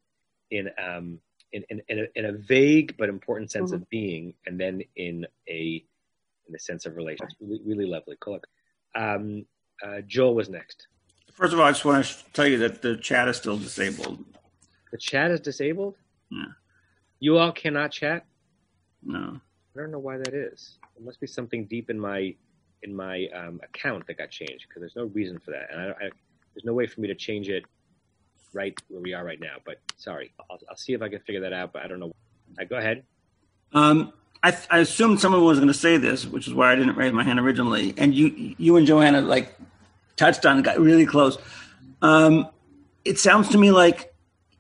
in 0.51 0.71
um, 0.83 1.21
in, 1.53 1.65
in, 1.71 1.83
in, 1.89 1.99
a, 2.01 2.07
in 2.15 2.25
a 2.27 2.33
vague 2.33 2.97
but 2.99 3.09
important 3.09 3.51
sense 3.51 3.71
mm-hmm. 3.71 3.83
of 3.83 3.91
being, 3.91 4.35
and 4.47 4.61
then 4.61 4.83
in 4.97 5.27
a 5.49 5.85
in 6.47 6.53
the 6.53 6.59
sense 6.59 6.87
of 6.87 6.97
relations. 6.97 7.35
Really, 7.41 7.61
really 7.65 7.87
lovely. 7.87 8.17
Cool. 8.21 8.41
Um, 8.95 9.47
uh, 9.85 10.01
Joel 10.07 10.35
was 10.35 10.49
next. 10.49 10.87
First 11.33 11.53
of 11.53 11.61
all, 11.61 11.67
I 11.67 11.71
just 11.71 11.85
want 11.85 12.05
to 12.05 12.15
tell 12.33 12.47
you 12.47 12.59
that 12.59 12.83
the 12.83 12.97
chat 12.97 13.29
is 13.29 13.37
still 13.37 13.57
disabled. 13.57 14.25
The 14.91 14.99
chat 14.99 15.31
is 15.31 15.41
disabled. 15.41 15.95
Yeah. 16.31 16.47
You 17.21 17.39
all 17.39 17.53
cannot 17.53 17.93
chat. 17.93 18.27
No. 19.03 19.41
I 19.77 19.81
don't 19.81 19.91
know 19.91 19.99
why 19.99 20.19
that 20.19 20.35
is. 20.35 20.79
It 20.97 21.05
must 21.05 21.21
be 21.21 21.27
something 21.27 21.67
deep 21.67 21.91
in 21.91 21.99
my 21.99 22.35
in 22.83 22.95
my 22.95 23.27
um, 23.35 23.61
account 23.63 24.07
that 24.07 24.19
got 24.19 24.31
changed 24.31 24.67
because 24.69 24.81
there's 24.81 24.97
no 24.97 25.05
reason 25.07 25.39
for 25.39 25.51
that, 25.51 25.69
and 25.73 25.81
I, 25.81 25.85
I, 25.91 26.11
there's 26.55 26.65
no 26.65 26.73
way 26.73 26.87
for 26.87 27.01
me 27.01 27.09
to 27.09 27.15
change 27.15 27.49
it 27.49 27.65
right 28.53 28.77
where 28.89 29.01
we 29.01 29.15
are 29.15 29.25
right 29.25 29.41
now. 29.41 29.57
But 29.65 29.79
sorry, 29.97 30.33
I'll, 30.51 30.59
I'll 30.69 30.77
see 30.77 30.93
if 30.93 31.03
I 31.03 31.09
can 31.09 31.21
figure 31.21 31.41
that 31.41 31.53
out. 31.53 31.73
But 31.73 31.83
I 31.83 31.89
don't 31.89 32.01
know. 32.01 32.13
Right, 32.57 32.69
go 32.69 32.77
ahead. 32.77 33.05
Um, 33.73 34.13
I, 34.43 34.57
I 34.71 34.79
assumed 34.79 35.21
someone 35.21 35.43
was 35.45 35.59
going 35.59 35.69
to 35.69 35.75
say 35.75 35.97
this, 35.97 36.27
which 36.27 36.47
is 36.47 36.55
why 36.55 36.73
I 36.73 36.77
didn't 36.77 36.97
raise 36.97 37.13
my 37.13 37.25
hand 37.25 37.41
originally. 37.41 37.95
And 37.97 38.15
you, 38.15 38.55
you 38.59 38.77
and 38.77 38.87
Joanna 38.87 39.21
like 39.21 39.55
touched 40.17 40.47
on, 40.47 40.59
it, 40.59 40.63
got 40.63 40.79
really 40.79 41.07
close. 41.07 41.39
Um, 42.03 42.49
it 43.05 43.19
sounds 43.19 43.49
to 43.51 43.59
me 43.59 43.73
like 43.73 44.15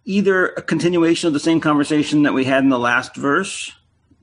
either 0.04 0.48
a 0.48 0.62
continuation 0.62 1.28
of 1.28 1.32
the 1.32 1.40
same 1.40 1.60
conversation 1.60 2.22
that 2.22 2.34
we 2.34 2.44
had 2.44 2.64
in 2.64 2.70
the 2.70 2.78
last 2.78 3.14
verse, 3.14 3.72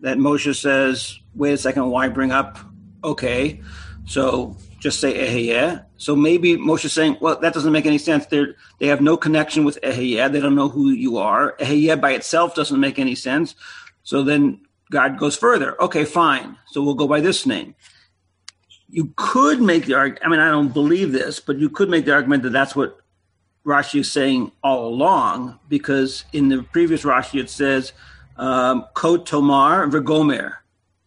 that 0.01 0.17
Moshe 0.17 0.55
says, 0.55 1.19
"Wait 1.35 1.53
a 1.53 1.57
second, 1.57 1.89
why 1.89 2.09
bring 2.09 2.31
up?" 2.31 2.57
Okay, 3.03 3.61
so 4.05 4.57
just 4.79 4.99
say 4.99 5.13
Ehyeh. 5.13 5.85
So 5.97 6.15
maybe 6.15 6.57
Moshe 6.57 6.85
is 6.85 6.93
saying, 6.93 7.17
well, 7.21 7.39
that 7.39 7.53
doesn't 7.53 7.71
make 7.71 7.85
any 7.85 7.97
sense. 7.97 8.25
They 8.27 8.45
they 8.79 8.87
have 8.87 9.01
no 9.01 9.17
connection 9.17 9.63
with 9.63 9.79
Ehyeh. 9.81 10.31
They 10.31 10.39
don't 10.39 10.55
know 10.55 10.69
who 10.69 10.89
you 10.89 11.17
are. 11.17 11.55
Ehyeh 11.59 11.99
by 11.99 12.11
itself 12.11 12.55
doesn't 12.55 12.79
make 12.79 12.99
any 12.99 13.15
sense. 13.15 13.55
So 14.03 14.21
then 14.21 14.64
God 14.91 15.17
goes 15.17 15.35
further. 15.35 15.81
Okay, 15.81 16.05
fine. 16.05 16.57
So 16.67 16.81
we'll 16.81 16.95
go 16.95 17.07
by 17.07 17.21
this 17.21 17.45
name. 17.45 17.75
You 18.89 19.13
could 19.15 19.61
make 19.61 19.85
the 19.85 19.95
argument. 19.95 20.25
I 20.25 20.29
mean, 20.29 20.39
I 20.39 20.51
don't 20.51 20.73
believe 20.73 21.11
this, 21.11 21.39
but 21.39 21.57
you 21.57 21.69
could 21.69 21.89
make 21.89 22.05
the 22.05 22.13
argument 22.13 22.43
that 22.43 22.51
that's 22.51 22.75
what 22.75 22.99
Rashi 23.65 24.01
is 24.01 24.11
saying 24.11 24.51
all 24.63 24.87
along, 24.87 25.59
because 25.67 26.23
in 26.33 26.49
the 26.49 26.61
previous 26.61 27.03
Rashi 27.03 27.39
it 27.39 27.49
says 27.49 27.93
um, 28.37 28.85
Kot 28.93 29.25
Tomar 29.25 29.87
Vegomer 29.87 30.57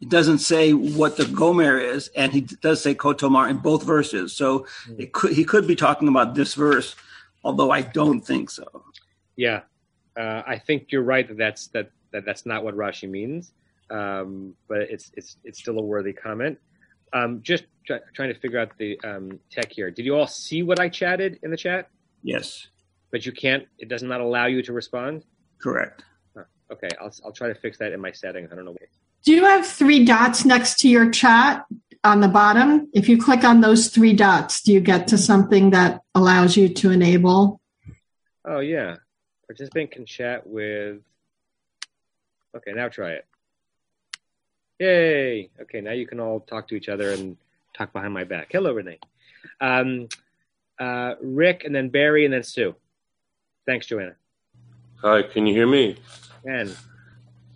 it 0.01 0.09
doesn't 0.09 0.39
say 0.39 0.73
what 0.73 1.17
the 1.17 1.25
Gomer 1.25 1.79
is, 1.79 2.09
and 2.15 2.33
he 2.33 2.43
does 2.43 2.83
say 2.83 2.95
Kotomar 2.95 3.51
in 3.51 3.57
both 3.57 3.83
verses. 3.83 4.33
So 4.33 4.67
it 4.97 5.13
could, 5.13 5.33
he 5.33 5.45
could 5.45 5.67
be 5.67 5.75
talking 5.75 6.09
about 6.09 6.35
this 6.35 6.55
verse, 6.55 6.95
although 7.43 7.71
I 7.71 7.83
don't 7.83 8.21
think 8.21 8.51
so. 8.51 8.85
Yeah, 9.35 9.63
uh, 10.17 10.43
I 10.47 10.59
think 10.59 10.93
you're 10.93 11.03
right 11.03 11.27
that 11.27 11.37
that's 11.37 11.67
that, 11.69 11.91
that 12.13 12.25
that's 12.25 12.47
not 12.47 12.63
what 12.63 12.77
Rashi 12.77 13.09
means, 13.11 13.53
um, 13.91 14.55
but 14.69 14.83
it's 14.83 15.11
it's 15.15 15.37
it's 15.45 15.59
still 15.59 15.79
a 15.79 15.83
worthy 15.83 16.13
comment. 16.13 16.59
Um, 17.13 17.41
just 17.43 17.65
try, 17.87 18.01
trying 18.15 18.33
to 18.33 18.39
figure 18.39 18.59
out 18.59 18.77
the 18.79 19.01
um, 19.03 19.39
tech 19.51 19.73
here. 19.73 19.91
Did 19.91 20.05
you 20.05 20.17
all 20.17 20.27
see 20.27 20.63
what 20.63 20.79
I 20.79 20.89
chatted 20.89 21.39
in 21.43 21.51
the 21.51 21.57
chat? 21.57 21.89
Yes, 22.23 22.67
but 23.11 23.25
you 23.25 23.33
can't. 23.33 23.67
It 23.79 23.89
does 23.89 24.03
not 24.03 24.21
allow 24.21 24.47
you 24.47 24.63
to 24.63 24.73
respond. 24.73 25.25
Correct. 25.61 26.05
Huh. 26.37 26.45
Okay, 26.73 26.89
I'll 27.01 27.13
I'll 27.25 27.33
try 27.33 27.49
to 27.49 27.55
fix 27.55 27.79
that 27.79 27.93
in 27.93 28.01
my 28.01 28.13
settings. 28.13 28.51
I 28.53 28.57
don't 28.57 28.65
know. 28.65 28.77
Do 29.25 29.33
you 29.33 29.45
have 29.45 29.67
three 29.67 30.05
dots 30.05 30.45
next 30.45 30.79
to 30.81 30.89
your 30.89 31.11
chat 31.11 31.65
on 32.05 32.21
the 32.21 32.29
bottom? 32.29 32.89
If 32.93 33.09
you 33.09 33.19
click 33.19 33.45
on 33.45 33.61
those 33.61 33.89
three 33.89 34.13
dots, 34.13 34.63
do 34.63 34.73
you 34.73 34.81
get 34.81 35.09
to 35.09 35.19
something 35.19 35.71
that 35.71 36.01
allows 36.15 36.57
you 36.57 36.69
to 36.69 36.91
enable? 36.91 37.61
Oh 38.45 38.61
yeah, 38.61 38.97
participant 39.47 39.91
can 39.91 40.07
chat 40.07 40.47
with. 40.47 41.01
Okay, 42.57 42.73
now 42.73 42.89
try 42.89 43.13
it. 43.13 43.28
Yay! 44.79 45.51
Okay, 45.61 45.81
now 45.81 45.93
you 45.93 46.07
can 46.07 46.21
all 46.21 46.41
talk 46.41 46.69
to 46.69 46.75
each 46.77 46.89
other 46.89 47.11
and 47.11 47.37
talk 47.77 47.93
behind 47.93 48.15
my 48.15 48.25
back. 48.25 48.49
Hello, 48.53 48.73
Renee. 48.73 48.99
Um, 49.61 50.09
uh, 50.79 51.15
Rick, 51.21 51.65
and 51.65 51.75
then 51.75 51.89
Barry, 51.89 52.25
and 52.25 52.33
then 52.33 52.45
Sue. 52.45 52.75
Thanks, 53.67 53.87
Joanna. 53.87 54.15
Hi, 55.03 55.23
can 55.23 55.47
you 55.47 55.55
hear 55.55 55.67
me? 55.67 55.97
And 56.45 56.77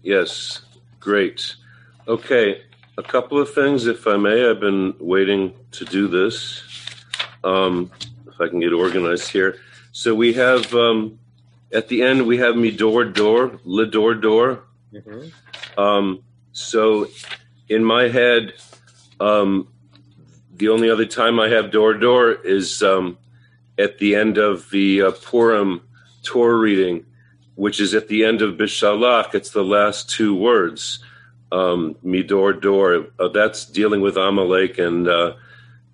yes, 0.02 0.62
great. 0.98 1.54
Okay, 2.08 2.62
a 2.98 3.02
couple 3.02 3.38
of 3.38 3.54
things, 3.54 3.86
if 3.86 4.06
I 4.06 4.16
may. 4.16 4.48
I've 4.48 4.60
been 4.60 4.94
waiting 4.98 5.54
to 5.72 5.84
do 5.84 6.08
this. 6.08 6.62
Um, 7.44 7.90
if 8.26 8.40
I 8.40 8.48
can 8.48 8.60
get 8.60 8.72
organized 8.72 9.28
here. 9.28 9.58
So 9.92 10.14
we 10.14 10.32
have 10.34 10.74
um, 10.74 11.18
at 11.72 11.88
the 11.88 12.02
end 12.02 12.26
we 12.26 12.38
have 12.38 12.56
me 12.56 12.70
door 12.70 13.04
door 13.04 13.60
le 13.64 13.86
door 13.86 14.14
door. 14.14 14.64
Mm-hmm. 14.92 15.80
Um, 15.80 16.22
so 16.52 17.08
in 17.68 17.84
my 17.84 18.08
head, 18.08 18.52
um, 19.20 19.68
the 20.54 20.68
only 20.68 20.90
other 20.90 21.06
time 21.06 21.40
I 21.40 21.48
have 21.48 21.70
door 21.70 21.94
door 21.94 22.32
is 22.32 22.82
um, 22.82 23.18
at 23.78 23.98
the 23.98 24.14
end 24.14 24.38
of 24.38 24.70
the 24.70 25.02
uh, 25.02 25.10
Purim 25.12 25.80
Torah 26.22 26.56
reading, 26.56 27.04
which 27.54 27.80
is 27.80 27.94
at 27.94 28.08
the 28.08 28.24
end 28.24 28.42
of 28.42 28.56
Bishalach. 28.56 29.34
It's 29.34 29.50
the 29.50 29.64
last 29.64 30.10
two 30.10 30.34
words, 30.34 30.98
um, 31.50 31.96
Midor 32.04 32.60
Dor. 32.60 33.06
Uh, 33.18 33.28
that's 33.28 33.64
dealing 33.64 34.00
with 34.00 34.16
Amalek, 34.16 34.78
and 34.78 35.08
uh, 35.08 35.34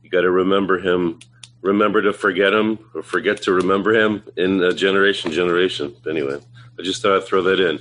you 0.03 0.11
got 0.11 0.23
to 0.23 0.31
remember 0.31 0.79
him. 0.79 1.21
Remember 1.61 2.03
to 2.03 2.13
forget 2.13 2.53
him, 2.53 2.79
or 2.95 3.03
forget 3.03 3.43
to 3.43 3.53
remember 3.53 3.93
him 3.95 4.23
in 4.37 4.63
uh, 4.63 4.73
generation 4.73 5.33
generation. 5.33 5.95
Anyway, 6.09 6.41
I 6.79 6.83
just 6.83 7.03
thought 7.03 7.17
I'd 7.17 7.25
throw 7.25 7.43
that 7.43 7.61
in. 7.61 7.81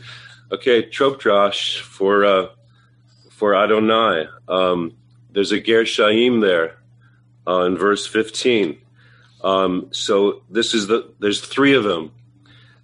Okay, 0.51 0.83
trope 0.83 1.21
Josh 1.21 1.81
for 1.81 2.25
uh, 2.25 2.47
for 3.37 3.53
Adonai. 3.53 4.27
Um, 4.47 4.97
there's 5.31 5.51
a 5.51 5.61
Ger 5.61 5.83
Shaim 5.83 6.41
there 6.41 6.79
uh, 7.47 7.65
in 7.65 7.77
verse 7.77 8.07
15. 8.07 8.79
Um, 9.43 9.89
so 9.91 10.41
this 10.49 10.73
is 10.73 10.87
the 10.87 11.13
there's 11.19 11.39
three 11.39 11.75
of 11.75 11.83
them. 11.83 12.11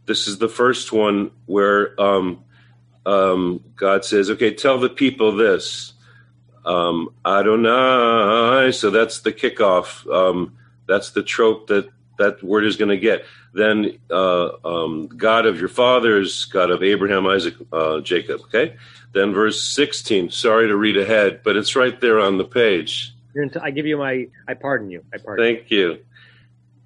This 0.05 0.27
is 0.27 0.37
the 0.37 0.47
first 0.47 0.93
one 0.93 1.31
where 1.47 1.99
um, 1.99 2.43
um, 3.03 3.63
God 3.75 4.05
says, 4.05 4.29
"Okay, 4.29 4.53
tell 4.53 4.77
the 4.77 4.89
people 4.89 5.35
this." 5.35 5.93
Um, 6.65 7.09
Adonai. 7.25 8.71
So 8.73 8.91
that's 8.91 9.21
the 9.21 9.33
kickoff. 9.33 10.07
Um, 10.13 10.55
that's 10.85 11.09
the 11.11 11.23
trope 11.23 11.65
that 11.67 11.89
that 12.19 12.43
word 12.43 12.65
is 12.65 12.75
going 12.75 12.89
to 12.89 12.97
get. 12.97 13.25
Then 13.53 13.97
uh, 14.11 14.49
um, 14.63 15.07
God 15.07 15.47
of 15.47 15.59
your 15.59 15.69
fathers, 15.69 16.45
God 16.45 16.69
of 16.69 16.83
Abraham, 16.83 17.25
Isaac, 17.25 17.55
uh, 17.71 18.01
Jacob. 18.01 18.41
Okay. 18.41 18.75
Then 19.13 19.31
verse 19.33 19.61
sixteen. 19.63 20.31
Sorry 20.31 20.67
to 20.67 20.75
read 20.75 20.97
ahead, 20.97 21.41
but 21.43 21.55
it's 21.55 21.75
right 21.75 21.99
there 22.01 22.19
on 22.19 22.37
the 22.37 22.45
page. 22.45 23.13
I 23.61 23.71
give 23.71 23.85
you 23.85 23.97
my. 23.97 24.27
I 24.47 24.53
pardon 24.53 24.89
you. 24.89 25.03
I 25.13 25.17
pardon. 25.17 25.45
Thank 25.45 25.71
you. 25.71 25.99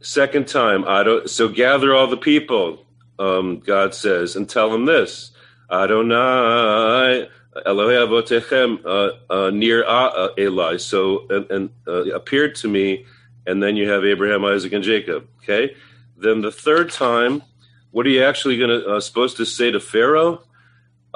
Second 0.02 0.48
time, 0.48 0.86
I 0.88 1.04
don't. 1.04 1.30
So 1.30 1.48
gather 1.48 1.96
all 1.96 2.08
the 2.08 2.18
people. 2.18 2.86
Um, 3.20 3.60
God 3.60 3.94
says, 3.96 4.36
and 4.36 4.48
tell 4.48 4.70
them 4.70 4.86
this: 4.86 5.32
Adonai 5.72 7.30
Elohei 7.66 8.06
Avotechem 8.06 8.86
uh, 8.86 9.34
uh, 9.34 9.50
near 9.50 9.86
uh, 9.86 10.30
Eli. 10.38 10.78
So 10.78 11.28
and, 11.30 11.52
and 11.52 11.70
uh, 11.88 12.14
appeared 12.14 12.56
to 12.56 12.68
me, 12.68 13.06
and 13.46 13.64
then 13.64 13.76
you 13.76 13.90
have 13.90 14.06
Abraham, 14.06 14.46
Isaac, 14.46 14.74
and 14.74 14.84
Jacob. 14.84 15.28
Okay. 15.44 15.76
Then 16.18 16.42
the 16.42 16.52
third 16.52 16.92
time, 16.92 17.44
what 17.92 18.06
are 18.06 18.10
you 18.10 18.24
actually 18.24 18.58
going 18.58 18.70
to 18.70 18.96
uh, 18.96 19.00
supposed 19.00 19.38
to 19.38 19.46
say 19.46 19.72
to 19.72 19.80
Pharaoh? 19.80 20.44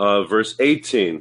Uh, 0.01 0.23
verse 0.35 0.53
eighteen, 0.59 1.13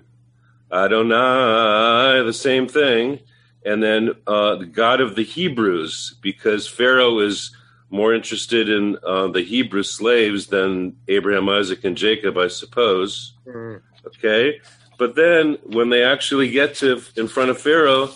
Adonai, 0.73 2.25
the 2.25 2.33
same 2.33 2.66
thing 2.66 3.21
and 3.64 3.83
then 3.83 4.11
uh, 4.27 4.57
the 4.57 4.66
God 4.66 5.01
of 5.01 5.14
the 5.16 5.25
Hebrews, 5.25 6.16
because 6.23 6.66
Pharaoh 6.66 7.19
is 7.19 7.55
more 7.90 8.14
interested 8.14 8.69
in 8.69 8.97
uh, 9.05 9.29
the 9.29 9.43
Hebrew 9.43 9.83
slaves 9.83 10.47
than 10.47 10.97
Abraham, 11.09 11.49
Isaac, 11.49 11.85
and 11.85 11.97
Jacob, 11.97 12.38
I 12.38 12.49
suppose. 12.49 13.35
Mm. 13.47 13.83
Okay, 14.07 14.61
but 14.97 15.14
then 15.14 15.59
when 15.64 15.90
they 15.90 16.03
actually 16.03 16.51
get 16.51 16.75
to 16.77 17.03
in 17.16 17.29
front 17.29 17.51
of 17.51 17.61
Pharaoh, 17.61 18.11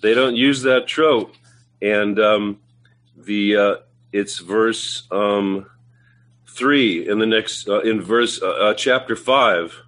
they 0.00 0.14
don't 0.14 0.36
use 0.36 0.62
that 0.62 0.86
trope, 0.86 1.34
and 1.82 2.18
um, 2.18 2.58
the 3.16 3.56
uh, 3.56 3.74
it's 4.12 4.38
verse 4.38 5.06
um, 5.10 5.66
three 6.48 7.06
in 7.06 7.18
the 7.18 7.26
next 7.26 7.68
uh, 7.68 7.80
in 7.80 8.00
verse 8.00 8.40
uh, 8.40 8.48
uh, 8.48 8.74
chapter 8.74 9.16
five. 9.16 9.82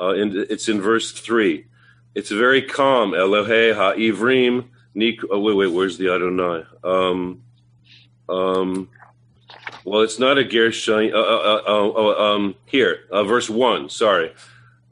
In, 0.00 0.46
it's 0.48 0.68
in 0.68 0.80
verse 0.80 1.12
three 1.12 1.66
it's 2.14 2.30
very 2.30 2.62
calm. 2.62 3.12
Elohe 3.12 3.74
ha'ivrim 3.74 4.68
nik. 4.94 5.20
Oh 5.30 5.40
wait, 5.40 5.56
wait. 5.56 5.72
Where's 5.72 5.98
the 5.98 6.12
Adonai? 6.12 6.64
Um, 6.82 7.42
um. 8.28 8.88
Well, 9.84 10.02
it's 10.02 10.18
not 10.18 10.38
a 10.38 10.44
Gershon. 10.44 11.12
Uh, 11.14 11.16
uh, 11.16 11.20
uh, 11.20 11.62
oh, 11.66 11.92
oh, 11.96 12.34
um, 12.34 12.54
here, 12.66 13.00
uh, 13.10 13.24
verse 13.24 13.48
one. 13.48 13.88
Sorry, 13.88 14.32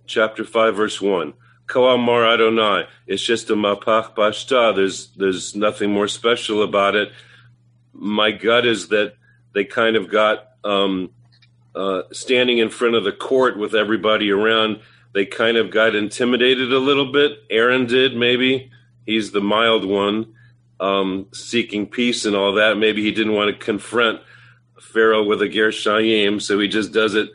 chapter 0.06 0.44
five, 0.44 0.76
verse 0.76 1.00
one. 1.00 1.34
Koamar 1.66 2.32
Adonai. 2.32 2.88
It's 3.06 3.22
just 3.22 3.50
a 3.50 3.54
mapach 3.54 4.14
pashta. 4.14 4.74
There's 4.74 5.08
there's 5.08 5.54
nothing 5.54 5.92
more 5.92 6.08
special 6.08 6.62
about 6.62 6.94
it. 6.94 7.12
My 7.92 8.30
gut 8.30 8.64
is 8.64 8.88
that 8.88 9.14
they 9.52 9.64
kind 9.64 9.96
of 9.96 10.08
got 10.08 10.52
um, 10.64 11.10
uh, 11.74 12.02
standing 12.12 12.58
in 12.58 12.70
front 12.70 12.94
of 12.94 13.04
the 13.04 13.12
court 13.12 13.58
with 13.58 13.74
everybody 13.74 14.30
around 14.30 14.80
they 15.18 15.26
kind 15.26 15.56
of 15.56 15.72
got 15.72 15.96
intimidated 15.96 16.72
a 16.72 16.78
little 16.78 17.10
bit. 17.10 17.42
Aaron 17.50 17.86
did, 17.86 18.16
maybe. 18.16 18.70
He's 19.04 19.32
the 19.32 19.40
mild 19.40 19.84
one, 19.84 20.32
um, 20.78 21.26
seeking 21.32 21.88
peace 21.88 22.24
and 22.24 22.36
all 22.36 22.52
that. 22.52 22.78
Maybe 22.78 23.02
he 23.02 23.10
didn't 23.10 23.32
want 23.32 23.50
to 23.50 23.64
confront 23.64 24.20
Pharaoh 24.80 25.24
with 25.24 25.42
a 25.42 25.48
Ger 25.48 25.70
Shayim, 25.70 26.40
so 26.40 26.60
he 26.60 26.68
just 26.68 26.92
does 26.92 27.16
it 27.16 27.30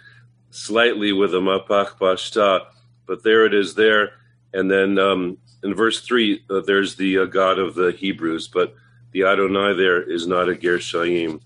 slightly 0.50 1.12
with 1.12 1.36
a 1.36 1.39
Mapach 1.39 1.98
Pashta. 1.98 2.67
But 3.06 3.24
there 3.24 3.46
it 3.46 3.54
is 3.54 3.76
there. 3.76 4.13
And 4.54 4.72
then 4.72 4.98
um, 4.98 5.38
in 5.62 5.76
verse 5.76 6.00
3, 6.00 6.41
uh, 6.50 6.62
there's 6.62 6.96
the 6.96 7.17
uh, 7.17 7.26
God 7.26 7.60
of 7.60 7.76
the 7.76 7.91
Hebrews, 7.91 8.48
but 8.48 8.74
the 9.12 9.24
Adonai 9.24 9.74
there 9.74 10.02
is 10.02 10.26
not 10.26 10.48
a 10.48 10.56
Ger 10.56 10.78
Shayim. 10.78 11.41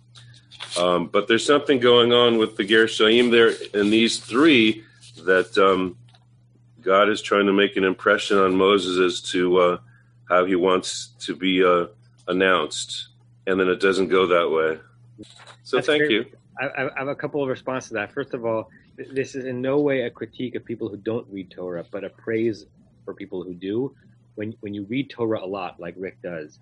Um, 0.77 1.07
but 1.07 1.27
there's 1.27 1.47
something 1.47 1.79
going 1.79 2.13
on 2.13 2.37
with 2.37 2.57
the 2.57 2.63
Ger 2.63 2.85
Shayim 2.85 3.31
there 3.31 3.53
in 3.73 3.89
these 3.89 4.19
three 4.19 4.83
that 5.25 5.57
um, 5.57 5.97
God 6.81 7.09
is 7.09 7.21
trying 7.21 7.47
to 7.47 7.53
make 7.53 7.75
an 7.75 7.83
impression 7.83 8.37
on 8.37 8.55
Moses 8.55 8.99
as 8.99 9.21
to 9.31 9.57
uh, 9.57 9.77
how 10.29 10.45
he 10.45 10.55
wants 10.55 11.09
to 11.19 11.35
be 11.35 11.63
uh, 11.63 11.87
announced, 12.27 13.09
and 13.45 13.59
then 13.59 13.67
it 13.67 13.79
doesn't 13.79 14.09
go 14.09 14.27
that 14.27 14.49
way. 14.49 14.79
So 15.63 15.77
That's 15.77 15.87
thank 15.87 16.09
you. 16.09 16.25
I, 16.59 16.67
I, 16.67 16.89
have 16.97 17.07
a 17.07 17.15
couple 17.15 17.41
of 17.41 17.49
responses 17.49 17.89
to 17.89 17.93
that. 17.95 18.11
First 18.11 18.33
of 18.33 18.45
all, 18.45 18.69
this 18.97 19.35
is 19.35 19.45
in 19.45 19.61
no 19.61 19.79
way 19.79 20.01
a 20.01 20.09
critique 20.09 20.55
of 20.55 20.65
people 20.65 20.89
who 20.89 20.97
don't 20.97 21.27
read 21.29 21.51
Torah, 21.51 21.85
but 21.91 22.03
a 22.03 22.09
praise 22.09 22.65
for 23.05 23.13
people 23.13 23.43
who 23.43 23.53
do. 23.53 23.95
When 24.35 24.55
when 24.61 24.73
you 24.73 24.83
read 24.85 25.09
Torah 25.09 25.43
a 25.43 25.45
lot, 25.45 25.79
like 25.79 25.95
Rick 25.97 26.21
does, 26.21 26.59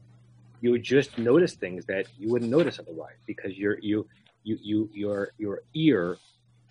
you 0.61 0.77
just 0.79 1.17
notice 1.17 1.53
things 1.53 1.85
that 1.85 2.07
you 2.17 2.29
wouldn't 2.29 2.51
notice 2.51 2.79
otherwise 2.79 3.15
because 3.25 3.57
your 3.57 3.79
you 3.79 4.07
you 4.43 4.57
you 4.61 4.89
your 4.93 5.31
your 5.37 5.63
ear 5.73 6.17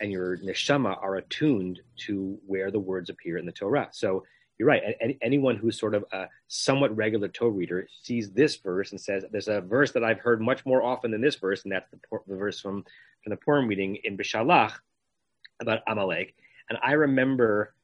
and 0.00 0.10
your 0.10 0.38
neshama 0.38 0.96
are 1.02 1.16
attuned 1.16 1.80
to 1.96 2.38
where 2.46 2.70
the 2.70 2.78
words 2.78 3.10
appear 3.10 3.38
in 3.38 3.46
the 3.46 3.52
Torah. 3.52 3.88
So 3.92 4.24
you're 4.58 4.68
right. 4.68 4.82
anyone 5.20 5.56
who's 5.56 5.78
sort 5.78 5.94
of 5.94 6.04
a 6.12 6.28
somewhat 6.46 6.94
regular 6.94 7.28
Torah 7.28 7.50
reader 7.50 7.88
sees 8.02 8.30
this 8.30 8.56
verse 8.56 8.92
and 8.92 9.00
says, 9.00 9.24
"There's 9.30 9.48
a 9.48 9.60
verse 9.60 9.92
that 9.92 10.04
I've 10.04 10.20
heard 10.20 10.40
much 10.40 10.64
more 10.64 10.82
often 10.82 11.10
than 11.10 11.20
this 11.20 11.36
verse, 11.36 11.64
and 11.64 11.72
that's 11.72 11.90
the, 11.90 11.98
the 12.28 12.36
verse 12.36 12.60
from 12.60 12.84
from 13.22 13.30
the 13.30 13.36
Purim 13.36 13.66
reading 13.66 13.96
in 14.04 14.16
Bishalach 14.16 14.72
about 15.60 15.80
Amalek." 15.88 16.36
And 16.70 16.78
I 16.82 16.92
remember, 16.92 17.74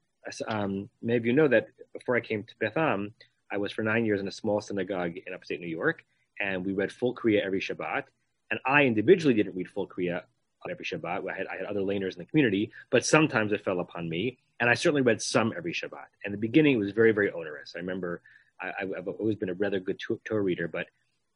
um, 0.47 0.89
maybe 1.03 1.29
you 1.29 1.35
know 1.35 1.49
that 1.49 1.69
before 1.93 2.17
I 2.17 2.21
came 2.21 2.45
to 2.45 2.55
Beth 2.61 2.77
Am, 2.77 3.15
I 3.51 3.57
was 3.57 3.73
for 3.73 3.83
nine 3.83 4.05
years 4.05 4.21
in 4.21 4.29
a 4.29 4.33
small 4.33 4.61
synagogue 4.61 5.17
in 5.27 5.35
upstate 5.35 5.61
New 5.61 5.67
York, 5.67 6.05
and 6.39 6.65
we 6.65 6.73
read 6.73 6.93
full 6.93 7.15
Kriya 7.15 7.45
every 7.45 7.61
Shabbat. 7.61 8.05
And 8.53 8.61
I 8.65 8.85
individually 8.85 9.35
didn't 9.35 9.57
read 9.57 9.69
full 9.69 9.89
Kriya 9.89 10.23
every 10.69 10.85
Shabbat. 10.85 11.31
I 11.31 11.37
had, 11.37 11.47
I 11.47 11.57
had 11.57 11.67
other 11.67 11.81
laners 11.81 12.13
in 12.13 12.19
the 12.19 12.25
community, 12.27 12.73
but 12.91 13.07
sometimes 13.07 13.53
it 13.53 13.65
fell 13.65 13.81
upon 13.81 14.09
me. 14.09 14.39
And 14.59 14.69
I 14.69 14.75
certainly 14.75 15.03
read 15.03 15.23
some 15.23 15.55
every 15.57 15.73
Shabbat. 15.73 16.07
And 16.25 16.35
the 16.35 16.39
beginning 16.39 16.79
was 16.79 16.91
very, 16.91 17.13
very 17.13 17.31
onerous. 17.31 17.73
I 17.77 17.79
remember 17.79 18.21
I, 18.61 18.73
have 18.97 19.09
always 19.09 19.37
been 19.37 19.49
a 19.49 19.55
rather 19.55 19.81
good 19.81 19.99
Torah 20.25 20.43
reader, 20.43 20.69
but 20.69 20.83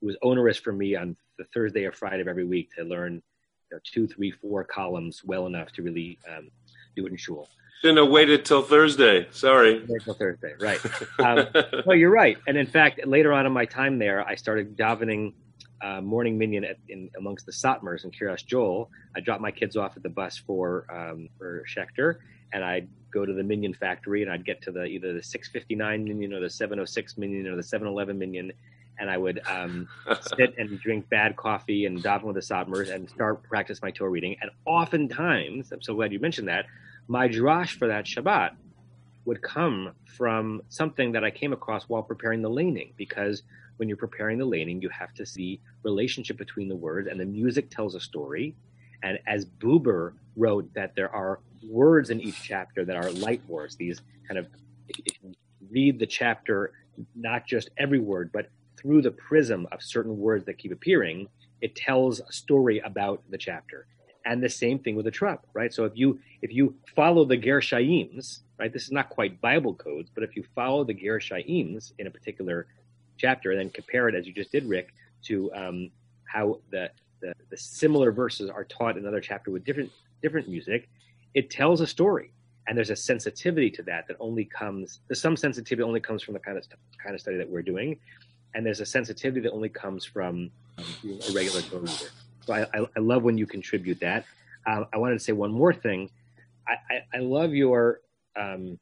it 0.02 0.04
was 0.04 0.16
onerous 0.22 0.58
for 0.58 0.72
me 0.72 0.94
on 0.94 1.16
the 1.38 1.44
Thursday 1.54 1.84
or 1.84 1.92
Friday 1.92 2.20
of 2.20 2.28
every 2.28 2.44
week 2.44 2.70
to 2.76 2.84
learn 2.84 3.14
you 3.14 3.76
know, 3.76 3.78
two, 3.82 4.06
three, 4.06 4.30
four 4.30 4.64
columns 4.64 5.22
well 5.24 5.46
enough 5.46 5.72
to 5.72 5.82
really 5.82 6.18
um, 6.30 6.50
do 6.96 7.06
it 7.06 7.12
in 7.12 7.16
shul. 7.16 7.48
Shouldn't 7.80 7.98
have 7.98 8.10
waited 8.10 8.44
till 8.44 8.62
Thursday. 8.62 9.26
Sorry. 9.30 9.86
Till 10.04 10.14
Thursday, 10.14 10.54
right? 10.60 10.80
Um, 11.18 11.46
well, 11.86 11.96
you're 11.96 12.10
right. 12.10 12.38
And 12.46 12.56
in 12.56 12.66
fact, 12.66 13.06
later 13.06 13.32
on 13.32 13.46
in 13.46 13.52
my 13.52 13.64
time 13.64 13.98
there, 13.98 14.26
I 14.26 14.36
started 14.36 14.76
davening 14.76 15.34
uh, 15.84 16.00
morning 16.00 16.38
minyan 16.38 16.64
at, 16.64 16.78
in, 16.88 17.10
amongst 17.18 17.44
the 17.44 17.52
Satmars 17.52 18.04
in 18.04 18.10
Kiryas 18.10 18.44
Joel. 18.44 18.90
I 19.14 19.20
dropped 19.20 19.42
my 19.42 19.50
kids 19.50 19.76
off 19.76 19.96
at 19.96 20.02
the 20.02 20.08
bus 20.08 20.38
for 20.38 20.86
um, 20.90 21.28
for 21.38 21.64
Schechter, 21.68 22.16
and 22.52 22.64
I'd 22.64 22.88
go 23.12 23.26
to 23.26 23.32
the 23.32 23.42
minyan 23.42 23.74
factory, 23.74 24.22
and 24.22 24.30
I'd 24.30 24.46
get 24.46 24.62
to 24.62 24.72
the 24.72 24.84
either 24.84 25.12
the 25.12 25.22
659 25.22 26.04
minyan 26.04 26.32
or 26.32 26.40
the 26.40 26.48
706 26.48 27.18
minyan 27.18 27.46
or 27.46 27.56
the 27.56 27.62
711 27.62 28.18
minyan, 28.18 28.52
and 28.98 29.10
I 29.10 29.18
would 29.18 29.42
um, 29.46 29.86
sit 30.36 30.54
and 30.56 30.80
drink 30.80 31.08
bad 31.10 31.36
coffee 31.36 31.84
and 31.84 32.02
daven 32.02 32.24
with 32.24 32.36
the 32.36 32.40
Satmars 32.40 32.92
and 32.92 33.08
start 33.08 33.42
practice 33.42 33.82
my 33.82 33.90
Torah 33.90 34.10
reading. 34.10 34.36
And 34.40 34.50
oftentimes, 34.64 35.70
I'm 35.70 35.82
so 35.82 35.94
glad 35.94 36.12
you 36.12 36.18
mentioned 36.18 36.48
that, 36.48 36.64
my 37.08 37.28
drash 37.28 37.78
for 37.78 37.88
that 37.88 38.06
Shabbat 38.06 38.52
would 39.26 39.42
come 39.42 39.92
from 40.16 40.62
something 40.70 41.12
that 41.12 41.24
I 41.24 41.30
came 41.30 41.52
across 41.52 41.84
while 41.84 42.02
preparing 42.02 42.40
the 42.40 42.50
laning, 42.50 42.92
because 42.96 43.42
when 43.76 43.88
you're 43.88 43.96
preparing 43.96 44.38
the 44.38 44.44
laning, 44.44 44.80
you 44.80 44.88
have 44.88 45.12
to 45.14 45.26
see 45.26 45.60
relationship 45.82 46.36
between 46.36 46.68
the 46.68 46.76
words, 46.76 47.08
and 47.08 47.18
the 47.18 47.24
music 47.24 47.70
tells 47.70 47.94
a 47.94 48.00
story. 48.00 48.54
And 49.02 49.18
as 49.26 49.44
Buber 49.44 50.14
wrote, 50.36 50.72
that 50.74 50.94
there 50.94 51.14
are 51.14 51.40
words 51.68 52.10
in 52.10 52.20
each 52.20 52.42
chapter 52.42 52.84
that 52.84 52.96
are 52.96 53.10
light 53.10 53.42
words. 53.48 53.76
These 53.76 54.00
kind 54.26 54.38
of 54.38 54.46
read 55.70 55.98
the 55.98 56.06
chapter, 56.06 56.72
not 57.14 57.46
just 57.46 57.70
every 57.76 57.98
word, 57.98 58.30
but 58.32 58.48
through 58.76 59.02
the 59.02 59.10
prism 59.10 59.66
of 59.72 59.82
certain 59.82 60.18
words 60.18 60.44
that 60.44 60.58
keep 60.58 60.72
appearing, 60.72 61.28
it 61.60 61.74
tells 61.74 62.20
a 62.20 62.32
story 62.32 62.80
about 62.80 63.22
the 63.30 63.38
chapter. 63.38 63.86
And 64.26 64.42
the 64.42 64.48
same 64.48 64.78
thing 64.78 64.96
with 64.96 65.04
the 65.04 65.10
trop, 65.10 65.46
right? 65.52 65.72
So 65.72 65.84
if 65.84 65.92
you 65.94 66.18
if 66.40 66.52
you 66.52 66.74
follow 66.96 67.26
the 67.26 67.36
Ger 67.36 67.60
Shaims, 67.60 68.42
right, 68.58 68.72
this 68.72 68.84
is 68.84 68.92
not 68.92 69.10
quite 69.10 69.40
Bible 69.40 69.74
codes, 69.74 70.10
but 70.14 70.24
if 70.24 70.34
you 70.34 70.44
follow 70.54 70.82
the 70.82 70.94
Ger 70.94 71.20
Shaims 71.20 71.92
in 71.98 72.06
a 72.06 72.10
particular 72.10 72.66
chapter 73.16 73.50
and 73.50 73.60
then 73.60 73.70
compare 73.70 74.08
it, 74.08 74.14
as 74.14 74.26
you 74.26 74.32
just 74.32 74.52
did, 74.52 74.68
Rick, 74.68 74.94
to 75.24 75.52
um, 75.54 75.90
how 76.24 76.60
the, 76.70 76.90
the, 77.20 77.34
the 77.50 77.56
similar 77.56 78.12
verses 78.12 78.50
are 78.50 78.64
taught 78.64 78.96
in 78.96 79.04
another 79.04 79.20
chapter 79.20 79.50
with 79.50 79.64
different 79.64 79.90
different 80.22 80.48
music, 80.48 80.88
it 81.34 81.50
tells 81.50 81.80
a 81.82 81.86
story, 81.86 82.32
and 82.66 82.76
there's 82.76 82.90
a 82.90 82.96
sensitivity 82.96 83.70
to 83.70 83.82
that 83.82 84.08
that 84.08 84.16
only 84.20 84.44
comes. 84.44 85.00
There's 85.06 85.20
some 85.20 85.36
sensitivity 85.36 85.82
only 85.82 86.00
comes 86.00 86.22
from 86.22 86.34
the 86.34 86.40
kind 86.40 86.56
of 86.56 86.64
kind 87.02 87.14
of 87.14 87.20
study 87.20 87.36
that 87.36 87.48
we're 87.48 87.62
doing, 87.62 87.98
and 88.54 88.64
there's 88.64 88.80
a 88.80 88.86
sensitivity 88.86 89.40
that 89.42 89.52
only 89.52 89.68
comes 89.68 90.04
from 90.04 90.50
um, 90.78 90.84
a 91.04 91.32
regular 91.32 91.60
Torah 91.62 91.82
reader. 91.82 92.10
So 92.46 92.52
I, 92.52 92.62
I, 92.74 92.86
I, 92.96 93.00
love 93.00 93.22
when 93.22 93.38
you 93.38 93.46
contribute 93.46 94.00
that. 94.00 94.24
Um, 94.66 94.86
I 94.92 94.98
wanted 94.98 95.14
to 95.14 95.24
say 95.24 95.32
one 95.32 95.52
more 95.52 95.72
thing. 95.72 96.10
I, 96.68 96.76
I, 96.90 97.04
I 97.14 97.18
love 97.18 97.54
your 97.54 98.00
um, 98.36 98.78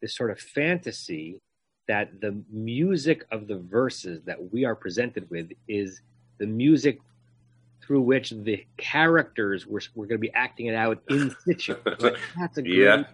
this 0.00 0.14
sort 0.14 0.30
of 0.30 0.38
fantasy 0.40 1.40
that 1.88 2.20
the 2.20 2.36
music 2.50 3.24
of 3.30 3.46
the 3.46 3.56
verses 3.56 4.22
that 4.24 4.52
we 4.52 4.64
are 4.64 4.74
presented 4.74 5.28
with 5.30 5.52
is 5.68 6.00
the 6.38 6.46
music 6.46 6.98
through 7.80 8.00
which 8.00 8.30
the 8.30 8.64
characters 8.76 9.66
were, 9.66 9.80
were 9.94 10.06
going 10.06 10.18
to 10.18 10.26
be 10.26 10.32
acting 10.34 10.66
it 10.66 10.74
out 10.74 11.00
in 11.08 11.34
situ. 11.44 11.76
That's 11.84 12.58
a 12.58 12.62
great 12.62 12.74
yeah. 12.74 13.04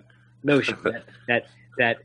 notion. 0.43 0.79
That 0.85 1.05
that, 1.29 1.47
that 1.79 1.97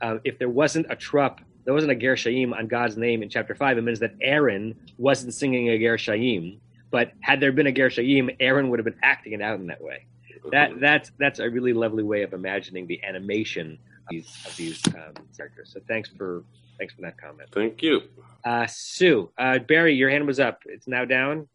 uh, 0.00 0.18
if 0.24 0.38
there 0.38 0.48
wasn't 0.48 0.86
a 0.90 0.96
trop, 0.96 1.40
there 1.64 1.74
wasn't 1.74 1.92
a 1.92 1.96
Ger 1.96 2.14
Shaim 2.14 2.56
on 2.56 2.66
God's 2.66 2.96
name 2.96 3.22
in 3.22 3.28
chapter 3.28 3.54
five, 3.54 3.78
it 3.78 3.82
means 3.82 4.00
that 4.00 4.14
Aaron 4.20 4.74
wasn't 4.98 5.34
singing 5.34 5.68
a 5.68 5.78
Ger 5.78 5.96
Shaim. 5.96 6.58
But 6.90 7.12
had 7.20 7.40
there 7.40 7.52
been 7.52 7.66
a 7.66 7.72
Ger 7.72 7.88
Shaim, 7.88 8.34
Aaron 8.40 8.70
would 8.70 8.78
have 8.78 8.84
been 8.84 8.98
acting 9.02 9.32
it 9.32 9.42
out 9.42 9.58
in 9.60 9.66
that 9.68 9.80
way. 9.80 10.06
That 10.50 10.72
that's 10.80 11.12
that's 11.18 11.38
a 11.38 11.48
really 11.48 11.72
lovely 11.72 12.02
way 12.02 12.22
of 12.22 12.32
imagining 12.32 12.86
the 12.86 13.02
animation 13.04 13.78
these 14.08 14.26
of 14.46 14.56
these 14.56 14.80
um, 14.88 15.14
characters. 15.36 15.70
So 15.72 15.80
thanks 15.88 16.08
for 16.08 16.44
thanks 16.78 16.94
for 16.94 17.02
that 17.02 17.18
comment. 17.18 17.48
Thank 17.52 17.82
you, 17.82 18.02
uh, 18.44 18.66
Sue. 18.66 19.30
Uh, 19.38 19.58
Barry, 19.58 19.94
your 19.94 20.10
hand 20.10 20.26
was 20.26 20.40
up. 20.40 20.62
It's 20.66 20.86
now 20.86 21.04
down. 21.04 21.48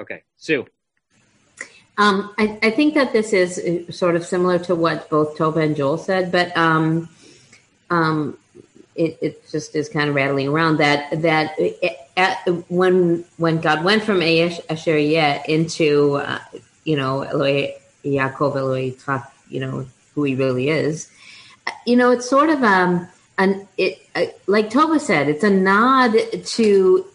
Okay, 0.00 0.22
Sue. 0.36 0.66
Um, 1.98 2.34
I, 2.38 2.58
I, 2.62 2.70
think 2.70 2.94
that 2.94 3.12
this 3.12 3.34
is 3.34 3.58
uh, 3.58 3.92
sort 3.92 4.16
of 4.16 4.24
similar 4.24 4.58
to 4.60 4.74
what 4.74 5.10
both 5.10 5.36
Tova 5.36 5.62
and 5.62 5.76
Joel 5.76 5.98
said, 5.98 6.32
but 6.32 6.56
um, 6.56 7.06
um, 7.90 8.38
it, 8.94 9.18
it, 9.20 9.50
just 9.50 9.76
is 9.76 9.90
kind 9.90 10.08
of 10.08 10.14
rattling 10.14 10.48
around 10.48 10.78
that 10.78 11.20
that 11.20 11.54
it, 11.58 11.98
at, 12.16 12.38
when 12.70 13.24
when 13.36 13.60
God 13.60 13.84
went 13.84 14.02
from 14.02 14.22
Asher 14.22 14.96
into 14.96 16.14
uh, 16.14 16.38
you 16.84 16.96
know 16.96 17.22
Eloi 17.22 17.74
Yaakov 18.04 18.56
Eloi 18.56 18.94
you 19.48 19.60
know 19.60 19.86
who 20.14 20.24
he 20.24 20.34
really 20.34 20.70
is, 20.70 21.10
you 21.86 21.96
know, 21.96 22.10
it's 22.10 22.28
sort 22.28 22.50
of 22.50 22.62
um, 22.62 23.08
an 23.38 23.66
it 23.76 24.06
uh, 24.14 24.26
like 24.46 24.70
Tova 24.70 25.00
said, 25.00 25.28
it's 25.28 25.44
a 25.44 25.50
nod 25.50 26.14
to 26.44 27.06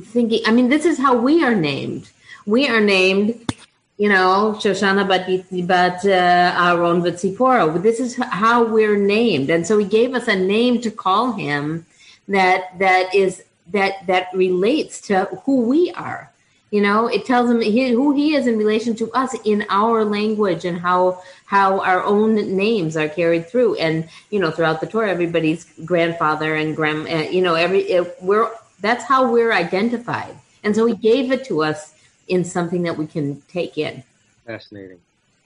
thinking. 0.00 0.42
I 0.46 0.50
mean, 0.50 0.68
this 0.68 0.84
is 0.84 0.98
how 0.98 1.16
we 1.16 1.44
are 1.44 1.54
named. 1.54 2.10
We 2.46 2.68
are 2.68 2.80
named, 2.80 3.52
you 3.98 4.08
know, 4.08 4.56
Shoshana 4.58 5.06
bat 5.06 6.04
uh, 6.04 6.08
Aaron 6.08 7.02
Vitzipora. 7.02 7.82
This 7.82 8.00
is 8.00 8.16
how 8.16 8.64
we're 8.64 8.96
named, 8.96 9.50
and 9.50 9.66
so 9.66 9.78
he 9.78 9.84
gave 9.84 10.14
us 10.14 10.28
a 10.28 10.36
name 10.36 10.80
to 10.80 10.90
call 10.90 11.32
him 11.32 11.86
that 12.28 12.78
that 12.78 13.14
is 13.14 13.42
that 13.72 14.06
that 14.06 14.28
relates 14.34 15.00
to 15.02 15.24
who 15.44 15.62
we 15.62 15.90
are. 15.92 16.32
You 16.70 16.82
know, 16.82 17.06
it 17.06 17.24
tells 17.24 17.50
him 17.50 17.62
he, 17.62 17.90
who 17.90 18.14
he 18.14 18.34
is 18.34 18.46
in 18.46 18.58
relation 18.58 18.94
to 18.96 19.10
us 19.12 19.34
in 19.44 19.64
our 19.70 20.04
language 20.04 20.64
and 20.66 20.78
how 20.78 21.22
how 21.46 21.80
our 21.80 22.02
own 22.02 22.34
names 22.56 22.94
are 22.96 23.08
carried 23.08 23.48
through. 23.48 23.76
And 23.76 24.08
you 24.30 24.38
know, 24.38 24.50
throughout 24.50 24.80
the 24.80 24.86
Torah, 24.86 25.10
everybody's 25.10 25.64
grandfather 25.84 26.54
and 26.54 26.76
grand, 26.76 27.08
uh, 27.08 27.30
you 27.30 27.40
know, 27.40 27.54
every 27.54 27.80
it, 27.80 28.16
we're 28.20 28.50
that's 28.80 29.04
how 29.04 29.32
we're 29.32 29.52
identified. 29.52 30.36
And 30.62 30.74
so 30.76 30.84
he 30.84 30.94
gave 30.94 31.32
it 31.32 31.44
to 31.46 31.62
us 31.62 31.94
in 32.28 32.44
something 32.44 32.82
that 32.82 32.96
we 32.96 33.06
can 33.06 33.40
take 33.48 33.78
in. 33.78 34.04
Fascinating, 34.44 34.98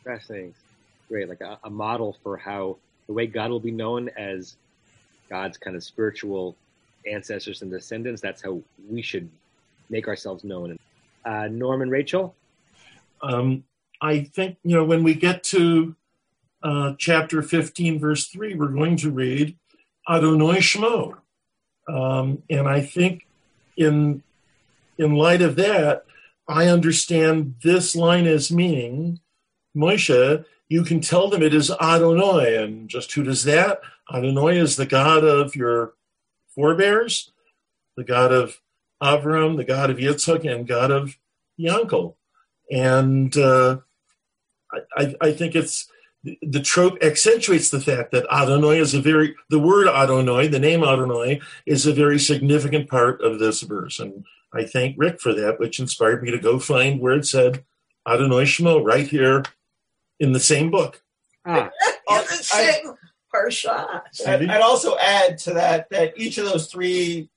fascinating, 0.05 0.55
great. 1.09 1.29
Like 1.29 1.41
a, 1.41 1.59
a 1.63 1.71
model 1.71 2.17
for 2.23 2.37
how 2.37 2.79
the 3.07 3.13
way 3.13 3.29
God 3.29 3.51
will 3.51 3.61
be 3.61 3.71
known 3.71 4.09
as 4.17 4.57
God's 5.29 5.57
kind 5.57 5.77
of 5.77 5.85
spiritual 5.85 6.57
ancestors 7.07 7.63
and 7.63 7.71
descendants. 7.71 8.21
That's 8.21 8.43
how 8.43 8.61
we 8.89 9.03
should 9.03 9.29
make 9.89 10.09
ourselves 10.09 10.43
known. 10.43 10.79
Uh, 11.25 11.49
Norman, 11.49 11.91
Rachel. 11.91 12.35
Um, 13.23 13.65
I 14.01 14.25
think, 14.25 14.59
you 14.65 14.77
know, 14.77 14.85
when 14.85 15.05
we 15.05 15.15
get 15.15 15.45
to 15.45 15.95
uh, 16.63 16.95
chapter 16.99 17.43
15, 17.43 17.99
verse 18.01 18.27
3, 18.29 18.55
we're 18.55 18.69
going 18.69 18.97
to 18.99 19.11
read 19.11 19.57
Adonai 20.09 20.59
Shmo. 20.59 21.17
Um, 21.89 22.43
and 22.51 22.69
I 22.69 22.81
think 22.81 23.27
in, 23.77 24.23
in 24.99 25.15
light 25.15 25.43
of 25.43 25.57
that, 25.57 26.05
I 26.49 26.67
understand 26.67 27.57
this 27.63 27.95
line 27.95 28.27
as 28.27 28.51
meaning, 28.51 29.21
Moshe, 29.77 30.45
you 30.69 30.85
can 30.85 31.01
tell 31.01 31.29
them 31.29 31.43
it 31.43 31.55
is 31.55 31.71
Adonai. 31.71 32.57
And 32.57 32.89
just 32.89 33.13
who 33.13 33.23
does 33.23 33.45
that? 33.45 33.81
Adonai 34.13 34.59
is 34.59 34.77
the 34.77 34.87
God 34.87 35.25
of 35.25 35.55
your 35.55 35.95
forebears, 36.55 37.31
the 37.97 38.05
God 38.05 38.33
of 38.33 38.62
Avram, 39.03 39.57
the 39.57 39.65
God 39.65 39.91
of 39.91 39.99
Yitzhak, 39.99 40.51
and 40.51 40.67
God 40.67 40.91
of 40.91 41.19
Yankel. 41.59 42.15
And 42.71 43.37
uh, 43.37 43.79
I, 44.97 45.15
I 45.21 45.33
think 45.33 45.55
it's 45.55 45.89
the 46.41 46.61
trope 46.61 47.03
accentuates 47.03 47.71
the 47.71 47.81
fact 47.81 48.13
that 48.13 48.27
Adonai 48.31 48.79
is 48.79 48.95
a 48.95 49.01
very 49.01 49.35
the 49.51 49.59
word 49.59 49.89
Adonai, 49.89 50.47
the 50.47 50.61
name 50.61 50.85
Adonai, 50.85 51.41
is 51.67 51.85
a 51.85 51.93
very 51.93 52.19
significant 52.19 52.89
part 52.89 53.21
of 53.23 53.39
this 53.39 53.63
verse, 53.63 53.99
and 53.99 54.25
I 54.55 54.65
thank 54.65 54.97
Rick 54.99 55.21
for 55.21 55.35
that, 55.35 55.59
which 55.59 55.81
inspired 55.81 56.23
me 56.23 56.31
to 56.31 56.39
go 56.39 56.59
find 56.59 57.01
where 57.01 57.15
it 57.15 57.27
said 57.27 57.65
Adonai 58.07 58.45
Shmo 58.45 58.85
right 58.85 59.07
here 59.07 59.43
in 60.21 60.33
the 60.33 60.41
same 60.41 60.71
book. 60.71 61.03
Ah. 61.45 61.71
the 62.09 62.25
same 62.25 62.95
parsha. 63.35 64.03
I'd, 64.27 64.49
I'd 64.49 64.61
also 64.61 64.97
add 64.99 65.39
to 65.39 65.55
that 65.55 65.91
that 65.91 66.15
each 66.17 66.39
of 66.39 66.45
those 66.45 66.71
three 66.71 67.31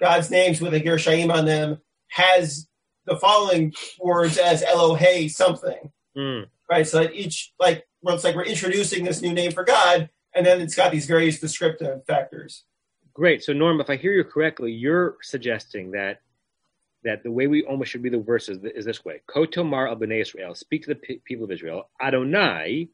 God's 0.00 0.30
names 0.30 0.60
with 0.60 0.74
a 0.74 0.80
Gershaim 0.80 1.32
on 1.32 1.44
them 1.44 1.78
has 2.08 2.66
the 3.06 3.16
following 3.16 3.72
words 4.00 4.38
as 4.38 4.62
Elohe 4.62 5.30
something. 5.30 5.92
Mm 6.16 6.46
right? 6.70 6.86
So 6.86 7.02
that 7.02 7.14
each 7.14 7.52
like 7.58 7.86
well, 8.00 8.14
it's 8.14 8.24
like 8.24 8.36
we're 8.36 8.44
introducing 8.44 9.04
this 9.04 9.20
new 9.20 9.34
name 9.34 9.52
for 9.52 9.64
God, 9.64 10.08
and 10.34 10.46
then 10.46 10.60
it's 10.60 10.76
got 10.76 10.92
these 10.92 11.06
various 11.06 11.38
descriptive 11.38 12.04
factors. 12.06 12.64
Great. 13.12 13.42
So, 13.42 13.52
Norm, 13.52 13.80
if 13.80 13.90
I 13.90 13.96
hear 13.96 14.12
you 14.12 14.24
correctly, 14.24 14.72
you're 14.72 15.16
suggesting 15.20 15.90
that 15.90 16.20
that 17.02 17.22
the 17.22 17.30
way 17.30 17.46
we 17.46 17.64
almost 17.64 17.90
should 17.90 18.02
read 18.02 18.12
the 18.12 18.18
verses 18.18 18.58
is 18.74 18.84
this 18.84 19.04
way: 19.04 19.20
Kotomar 19.28 19.88
al 19.88 19.96
bnei 19.96 20.22
Israel, 20.22 20.54
speak 20.54 20.84
to 20.84 20.94
the 20.94 21.20
people 21.24 21.44
of 21.44 21.50
Israel. 21.50 21.90
Adonai, 22.00 22.88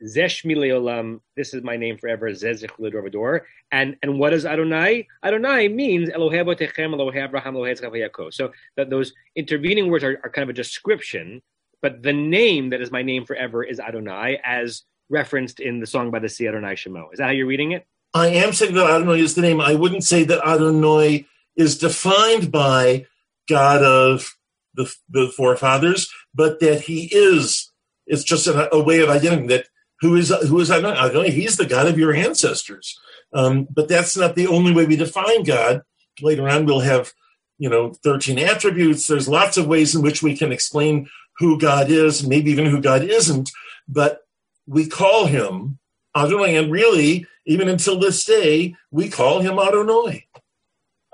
This 0.00 1.54
is 1.54 1.62
my 1.62 1.76
name 1.76 1.98
forever. 1.98 2.30
Zezich 2.30 2.70
ledor 2.78 3.40
And 3.70 3.96
and 4.02 4.18
what 4.18 4.30
does 4.30 4.44
Adonai? 4.44 5.06
Adonai 5.24 5.68
means 5.68 6.10
Elohei 6.10 6.44
Avotechem, 6.44 6.94
Abraham. 7.16 8.32
So 8.32 8.52
that 8.76 8.90
those 8.90 9.12
intervening 9.36 9.90
words 9.90 10.04
are, 10.04 10.20
are 10.22 10.30
kind 10.30 10.42
of 10.42 10.48
a 10.50 10.54
description, 10.54 11.42
but 11.80 12.02
the 12.02 12.12
name 12.12 12.70
that 12.70 12.80
is 12.80 12.90
my 12.90 13.02
name 13.02 13.24
forever 13.24 13.62
is 13.62 13.78
Adonai, 13.80 14.40
as 14.44 14.82
referenced 15.10 15.60
in 15.60 15.80
the 15.80 15.86
song 15.86 16.10
by 16.10 16.18
the 16.18 16.28
Sea 16.28 16.48
Adonai 16.48 16.74
Shemo. 16.74 17.12
Is 17.12 17.18
that 17.18 17.26
how 17.26 17.30
you're 17.30 17.46
reading 17.46 17.72
it? 17.72 17.86
I 18.12 18.28
am 18.28 18.52
saying 18.52 18.74
that 18.74 18.88
Adonai 18.88 19.20
is 19.20 19.34
the 19.34 19.42
name. 19.42 19.60
I 19.60 19.74
wouldn't 19.74 20.04
say 20.04 20.24
that 20.24 20.46
Adonai 20.46 21.26
is 21.56 21.78
defined 21.78 22.50
by 22.50 23.06
God 23.48 23.82
of 23.82 24.34
the, 24.74 24.92
the 25.08 25.32
forefathers, 25.36 26.12
but 26.34 26.60
that 26.60 26.82
he 26.82 27.08
is. 27.12 27.70
It's 28.06 28.24
just 28.24 28.46
a, 28.46 28.74
a 28.74 28.82
way 28.82 29.00
of 29.00 29.08
identifying 29.08 29.48
that 29.48 29.68
who 30.04 30.16
is 30.16 30.28
who 30.48 30.60
is 30.60 30.70
Adonai? 30.70 30.98
Adonai 30.98 31.30
he's 31.30 31.56
the 31.56 31.64
God 31.64 31.86
of 31.86 31.98
your 31.98 32.12
ancestors. 32.12 33.00
Um, 33.32 33.66
but 33.70 33.88
that's 33.88 34.18
not 34.18 34.36
the 34.36 34.46
only 34.46 34.70
way 34.70 34.84
we 34.84 34.96
define 34.96 35.44
God. 35.44 35.80
Later 36.20 36.46
on, 36.46 36.66
we'll 36.66 36.80
have 36.80 37.14
you 37.56 37.70
know 37.70 37.94
13 38.04 38.38
attributes. 38.38 39.06
There's 39.06 39.28
lots 39.28 39.56
of 39.56 39.66
ways 39.66 39.94
in 39.94 40.02
which 40.02 40.22
we 40.22 40.36
can 40.36 40.52
explain 40.52 41.08
who 41.38 41.58
God 41.58 41.90
is, 41.90 42.26
maybe 42.26 42.50
even 42.50 42.66
who 42.66 42.82
God 42.82 43.02
isn't. 43.02 43.50
But 43.88 44.20
we 44.66 44.86
call 44.86 45.24
him 45.24 45.78
Adonai, 46.14 46.54
and 46.56 46.70
really, 46.70 47.26
even 47.46 47.70
until 47.70 47.98
this 47.98 48.26
day, 48.26 48.76
we 48.90 49.08
call 49.08 49.40
him 49.40 49.58
Adonai. 49.58 50.26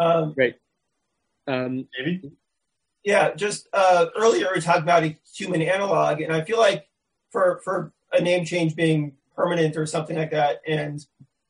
Um, 0.00 0.32
Great. 0.32 0.56
Um, 1.46 1.86
Maybe. 1.96 2.32
Yeah, 3.04 3.34
just 3.34 3.68
uh, 3.72 4.06
earlier 4.16 4.48
we 4.52 4.60
talked 4.60 4.82
about 4.82 5.04
a 5.04 5.16
human 5.32 5.62
analog, 5.62 6.20
and 6.20 6.32
I 6.32 6.42
feel 6.42 6.58
like 6.58 6.88
for 7.30 7.60
for 7.62 7.92
a 8.12 8.20
name 8.20 8.44
change 8.44 8.74
being 8.76 9.12
permanent 9.36 9.76
or 9.76 9.86
something 9.86 10.16
like 10.16 10.30
that, 10.30 10.60
and 10.66 11.04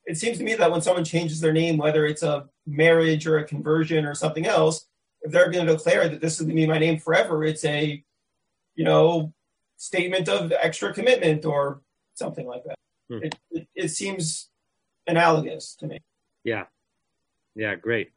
it 0.06 0.16
seems 0.16 0.38
to 0.38 0.44
me 0.44 0.54
that 0.54 0.70
when 0.70 0.80
someone 0.80 1.04
changes 1.04 1.40
their 1.40 1.52
name, 1.52 1.76
whether 1.76 2.04
it's 2.04 2.22
a 2.22 2.48
marriage 2.66 3.26
or 3.26 3.38
a 3.38 3.44
conversion 3.44 4.04
or 4.04 4.14
something 4.14 4.46
else, 4.46 4.86
if 5.22 5.30
they're 5.30 5.50
going 5.50 5.66
to 5.66 5.72
declare 5.72 6.08
that 6.08 6.20
this 6.20 6.34
is 6.34 6.40
going 6.40 6.56
to 6.56 6.62
be 6.62 6.66
my 6.66 6.78
name 6.78 6.98
forever, 6.98 7.44
it's 7.44 7.64
a, 7.64 8.02
you 8.74 8.84
know, 8.84 9.32
statement 9.76 10.28
of 10.28 10.52
extra 10.52 10.92
commitment 10.92 11.44
or 11.44 11.82
something 12.14 12.46
like 12.46 12.64
that. 12.64 12.78
Hmm. 13.08 13.22
It, 13.22 13.38
it, 13.50 13.68
it, 13.74 13.88
seems 13.88 14.48
analogous 15.06 15.74
to 15.76 15.86
me. 15.86 16.00
Yeah. 16.44 16.64
Yeah, 17.54 17.74
great. 17.74 18.12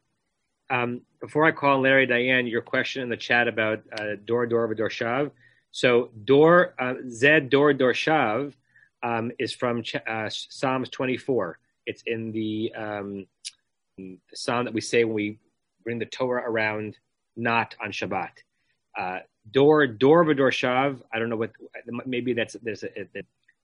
Um, 0.70 1.02
before 1.20 1.44
I 1.44 1.52
call 1.52 1.80
Larry 1.80 2.06
Diane, 2.06 2.46
your 2.46 2.62
question 2.62 3.02
in 3.02 3.08
the 3.08 3.16
chat 3.16 3.48
about 3.48 3.82
uh, 3.98 4.16
Dor 4.24 4.46
Dor 4.46 4.68
Shav. 4.68 5.30
So 5.74 6.10
Dor 6.24 6.72
uh, 6.78 6.94
Zed 7.10 7.50
Dor 7.50 7.72
Dor 7.72 7.92
Shav 7.92 8.54
um, 9.02 9.32
is 9.40 9.52
from 9.52 9.82
Ch- 9.82 9.96
uh, 9.96 10.30
Psalms 10.30 10.88
24. 10.88 11.58
It's 11.84 12.04
in 12.06 12.30
the, 12.30 12.72
um, 12.76 13.26
the 13.98 14.16
psalm 14.32 14.66
that 14.66 14.72
we 14.72 14.80
say 14.80 15.02
when 15.02 15.14
we 15.14 15.38
bring 15.82 15.98
the 15.98 16.06
Torah 16.06 16.48
around, 16.48 16.96
not 17.36 17.74
on 17.82 17.90
Shabbat. 17.90 18.30
Uh, 18.96 19.18
Dor 19.50 19.88
Dor 19.88 20.24
V'Dor 20.24 20.52
Shav. 20.52 21.02
I 21.12 21.18
don't 21.18 21.28
know 21.28 21.36
what. 21.36 21.50
Maybe 22.06 22.34
that's 22.34 22.54
there's 22.62 22.84
a, 22.84 22.90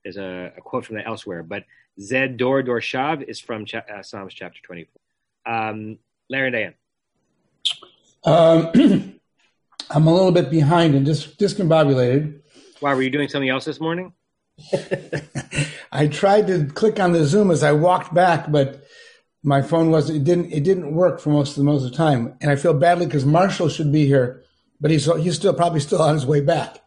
there's 0.03 0.16
a, 0.16 0.53
a, 0.59 0.61
quote 0.61 0.85
from 0.85 0.96
that 0.96 1.07
elsewhere, 1.07 1.44
but 1.44 1.64
Zed 2.01 2.37
Dor 2.37 2.64
Dor 2.64 2.81
Shav 2.81 3.23
is 3.23 3.38
from 3.38 3.66
cha- 3.66 3.85
uh, 3.88 4.03
Psalms 4.03 4.35
chapter 4.35 4.61
24. 4.64 5.01
Um, 5.46 5.99
Larry 6.29 6.51
Diane. 6.51 6.75
Um, 8.25 9.14
I'm 9.90 10.07
a 10.07 10.14
little 10.14 10.33
bit 10.33 10.50
behind 10.50 10.94
and 10.94 11.05
dis- 11.05 11.26
discombobulated. 11.26 12.40
Why 12.79 12.94
were 12.94 13.03
you 13.03 13.11
doing 13.11 13.29
something 13.29 13.48
else 13.48 13.64
this 13.64 13.81
morning? 13.81 14.12
I 15.92 16.07
tried 16.07 16.46
to 16.46 16.66
click 16.66 17.00
on 17.00 17.12
the 17.12 17.24
Zoom 17.24 17.50
as 17.50 17.62
I 17.62 17.72
walked 17.72 18.14
back, 18.14 18.50
but 18.50 18.85
my 19.42 19.62
phone 19.62 19.90
was 19.90 20.11
it 20.11 20.24
didn't 20.24 20.53
it 20.53 20.64
didn't 20.64 20.94
work 20.94 21.18
for 21.18 21.31
most 21.31 21.50
of 21.50 21.57
the 21.57 21.64
most 21.64 21.85
of 21.85 21.90
the 21.90 21.96
time, 21.96 22.37
and 22.40 22.50
I 22.50 22.57
feel 22.57 22.74
badly 22.74 23.07
because 23.07 23.24
Marshall 23.24 23.68
should 23.68 23.90
be 23.90 24.07
here, 24.07 24.44
but 24.81 24.90
he's 24.90 25.07
he's 25.16 25.37
still 25.37 25.55
probably 25.55 25.81
still 25.81 26.03
on 26.03 26.14
his 26.14 26.26
way 26.26 26.40
back. 26.40 26.79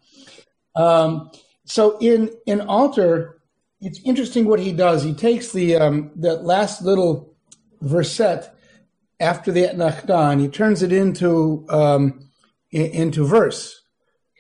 Um, 0.76 1.32
so 1.66 1.98
in 2.00 2.30
in 2.46 2.62
Alter, 2.62 3.42
it's 3.82 4.00
interesting 4.06 4.46
what 4.46 4.60
he 4.60 4.72
does. 4.72 5.04
He 5.04 5.14
takes 5.14 5.52
the 5.52 5.76
um, 5.76 6.12
that 6.18 6.44
last 6.44 6.84
little 6.84 7.36
verset 7.82 8.56
after 9.20 9.52
the 9.52 9.64
Etnachdan, 9.64 10.40
he 10.40 10.48
turns 10.48 10.84
it 10.84 10.92
into 10.92 11.66
um, 11.70 12.30
into 12.74 13.26
verse, 13.26 13.82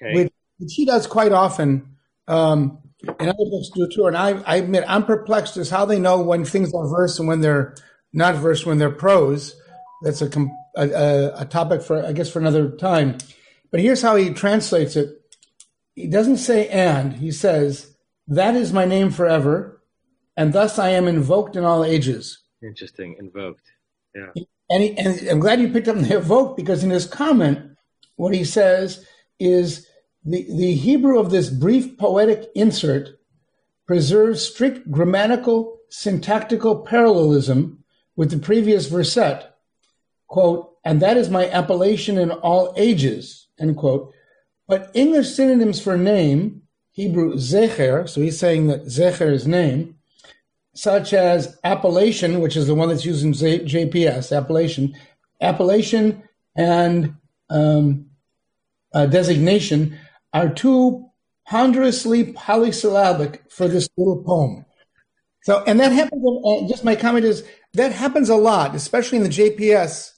okay. 0.02 0.15
which, 0.15 0.34
which, 0.58 0.74
he 0.74 0.86
does 0.86 1.08
quite 1.08 1.32
often. 1.32 1.98
Um, 2.28 2.80
and 3.19 3.30
other 3.30 3.46
books 3.50 3.69
do 3.76 3.88
too. 3.93 4.08
And 4.08 4.17
I, 4.17 4.41
I 4.41 4.58
admit 4.58 4.86
I'm 4.88 5.06
perplexed 5.06 5.58
as 5.58 5.69
how 5.69 5.86
they 5.86 6.00
know 6.00 6.22
when 6.22 6.46
things 6.46 6.74
are 6.74 6.88
verse 6.88 7.19
and 7.19 7.28
when 7.28 7.41
they're 7.41 7.76
not 8.13 8.36
verse, 8.36 8.65
when 8.65 8.78
they're 8.78 8.89
prose. 8.89 9.56
That's 10.04 10.22
a, 10.22 10.30
a, 10.76 11.32
a 11.38 11.46
topic 11.46 11.82
for, 11.82 12.06
I 12.06 12.13
guess, 12.13 12.30
for 12.30 12.39
another 12.39 12.69
time. 12.72 13.17
But 13.72 13.82
here's 13.82 14.02
how 14.02 14.15
he 14.15 14.30
translates 14.30 14.96
it. 14.96 15.10
He 15.96 16.08
doesn't 16.08 16.38
say 16.38 16.67
and, 16.69 17.13
he 17.13 17.32
says, 17.32 17.96
that 18.28 18.56
is 18.56 18.72
my 18.72 18.86
name 18.86 19.12
forever, 19.12 19.82
and 20.38 20.54
thus 20.54 20.80
I 20.80 20.89
am 20.89 21.08
invoked 21.08 21.56
in 21.56 21.65
all 21.65 21.84
ages. 21.84 22.39
Interesting, 22.62 23.15
invoked. 23.19 23.72
Yeah. 24.15 24.43
And, 24.69 24.84
he, 24.84 24.98
and 24.98 25.30
I'm 25.30 25.39
glad 25.39 25.60
you 25.60 25.69
picked 25.69 25.88
up 25.88 25.98
the 25.98 26.17
invoked 26.17 26.58
because 26.58 26.84
in 26.84 26.89
his 26.89 27.06
comment, 27.06 27.72
what 28.15 28.34
he 28.34 28.43
says 28.43 29.06
is 29.39 29.88
the, 30.23 30.45
the 30.56 30.73
Hebrew 30.73 31.19
of 31.19 31.32
this 31.32 31.49
brief 31.49 31.97
poetic 31.97 32.49
insert 32.56 33.10
preserves 33.86 34.41
strict 34.41 34.89
grammatical 34.89 35.78
syntactical 35.89 36.82
parallelism 36.82 37.84
with 38.15 38.32
the 38.32 38.38
previous 38.38 38.88
verset, 38.88 39.56
quote, 40.28 40.71
and 40.86 41.02
that 41.02 41.17
is 41.17 41.30
my 41.30 41.49
appellation 41.49 42.17
in 42.17 42.32
all 42.32 42.73
ages, 42.78 43.47
end 43.60 43.78
quote. 43.78 44.13
But 44.67 44.91
English 44.93 45.30
synonyms 45.30 45.82
for 45.82 45.97
name, 45.97 46.62
Hebrew 46.91 47.36
zecher, 47.36 48.08
so 48.08 48.21
he's 48.21 48.39
saying 48.39 48.67
that 48.67 48.86
zecher 48.86 49.32
is 49.32 49.47
name, 49.47 49.95
such 50.76 51.13
as 51.13 51.58
appellation, 51.63 52.39
which 52.39 52.56
is 52.56 52.67
the 52.67 52.76
one 52.76 52.89
that's 52.89 53.06
used 53.06 53.26
in 53.26 53.34
JPS, 53.34 54.36
appellation, 54.36 54.95
appellation 55.41 56.23
and 56.56 57.15
um, 57.49 58.08
uh, 58.93 59.06
designation 59.06 59.97
are 60.34 60.49
too 60.49 61.10
ponderously 61.47 62.34
polysyllabic 62.34 63.43
for 63.49 63.67
this 63.67 63.89
little 63.97 64.23
poem. 64.23 64.65
So, 65.43 65.63
and 65.67 65.79
that 65.79 65.91
happens. 65.91 66.23
Uh, 66.45 66.67
just 66.67 66.86
my 66.86 66.95
comment 66.95 67.25
is 67.25 67.43
that 67.73 67.91
happens 67.91 68.29
a 68.29 68.36
lot, 68.36 68.75
especially 68.75 69.17
in 69.17 69.23
the 69.23 69.29
JPS. 69.29 70.12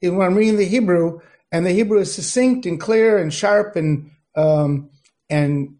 When 0.00 0.20
I'm 0.20 0.34
reading 0.34 0.56
the 0.56 0.64
Hebrew, 0.64 1.20
and 1.52 1.64
the 1.64 1.70
Hebrew 1.70 2.00
is 2.00 2.12
succinct 2.12 2.66
and 2.66 2.80
clear 2.80 3.18
and 3.18 3.32
sharp 3.32 3.76
and 3.76 4.10
um, 4.34 4.90
and 5.30 5.76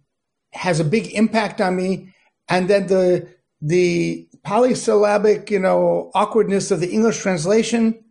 has 0.52 0.78
a 0.78 0.84
big 0.84 1.12
impact 1.14 1.60
on 1.60 1.74
me, 1.74 2.14
and 2.48 2.68
then 2.68 2.86
the 2.86 3.28
the 3.60 4.28
polysyllabic, 4.44 5.50
you 5.50 5.58
know, 5.58 6.10
awkwardness 6.14 6.70
of 6.70 6.80
the 6.80 6.90
English 6.90 7.18
translation 7.18 8.04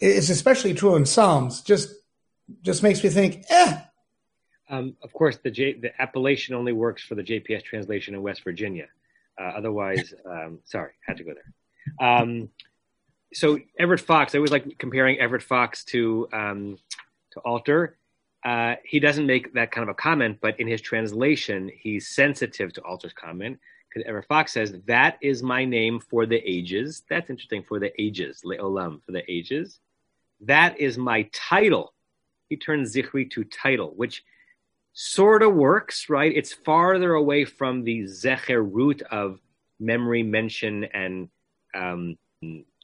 is 0.00 0.28
especially 0.28 0.74
true 0.74 0.96
in 0.96 1.06
Psalms. 1.06 1.62
Just 1.62 1.94
just 2.62 2.82
makes 2.82 3.02
me 3.02 3.10
think, 3.10 3.44
eh. 3.48 3.80
Um, 4.68 4.96
of 5.02 5.12
course, 5.12 5.38
the 5.42 5.50
J, 5.50 5.74
the 5.74 6.00
appellation 6.00 6.54
only 6.54 6.72
works 6.72 7.02
for 7.02 7.14
the 7.14 7.22
JPS 7.22 7.62
translation 7.62 8.14
in 8.14 8.22
West 8.22 8.42
Virginia. 8.42 8.86
Uh, 9.40 9.52
otherwise, 9.56 10.14
um, 10.30 10.58
sorry, 10.64 10.92
had 11.06 11.16
to 11.18 11.24
go 11.24 11.32
there. 11.34 12.08
Um, 12.08 12.48
so 13.32 13.58
Everett 13.78 14.00
Fox, 14.00 14.34
I 14.34 14.38
always 14.38 14.50
like 14.50 14.78
comparing 14.78 15.18
Everett 15.18 15.42
Fox 15.42 15.84
to 15.86 16.28
um, 16.32 16.78
to 17.32 17.40
Alter. 17.40 17.96
Uh, 18.44 18.76
he 18.84 19.00
doesn't 19.00 19.26
make 19.26 19.52
that 19.54 19.72
kind 19.72 19.82
of 19.82 19.88
a 19.88 19.94
comment, 19.94 20.38
but 20.40 20.58
in 20.60 20.68
his 20.68 20.80
translation, 20.80 21.70
he's 21.76 22.08
sensitive 22.08 22.72
to 22.74 22.80
Alter's 22.82 23.12
comment 23.12 23.58
because 23.88 24.08
Everett 24.08 24.26
Fox 24.26 24.52
says 24.52 24.74
that 24.86 25.18
is 25.20 25.42
my 25.42 25.64
name 25.64 25.98
for 25.98 26.26
the 26.26 26.36
ages. 26.48 27.02
That's 27.10 27.28
interesting 27.28 27.64
for 27.66 27.80
the 27.80 27.92
ages, 28.00 28.42
leolam 28.44 29.02
for 29.04 29.12
the 29.12 29.28
ages. 29.30 29.80
That 30.40 30.78
is 30.78 30.96
my 30.96 31.28
title 31.32 31.92
he 32.48 32.56
turns 32.56 32.94
Zichri 32.94 33.30
to 33.32 33.44
title, 33.44 33.92
which 33.96 34.24
sort 34.92 35.42
of 35.42 35.54
works, 35.54 36.08
right? 36.08 36.32
It's 36.34 36.52
farther 36.52 37.14
away 37.14 37.44
from 37.44 37.84
the 37.84 38.02
Zecher 38.04 38.66
root 38.66 39.02
of 39.02 39.40
memory, 39.78 40.22
mention, 40.22 40.84
and 40.84 41.28
um, 41.74 42.16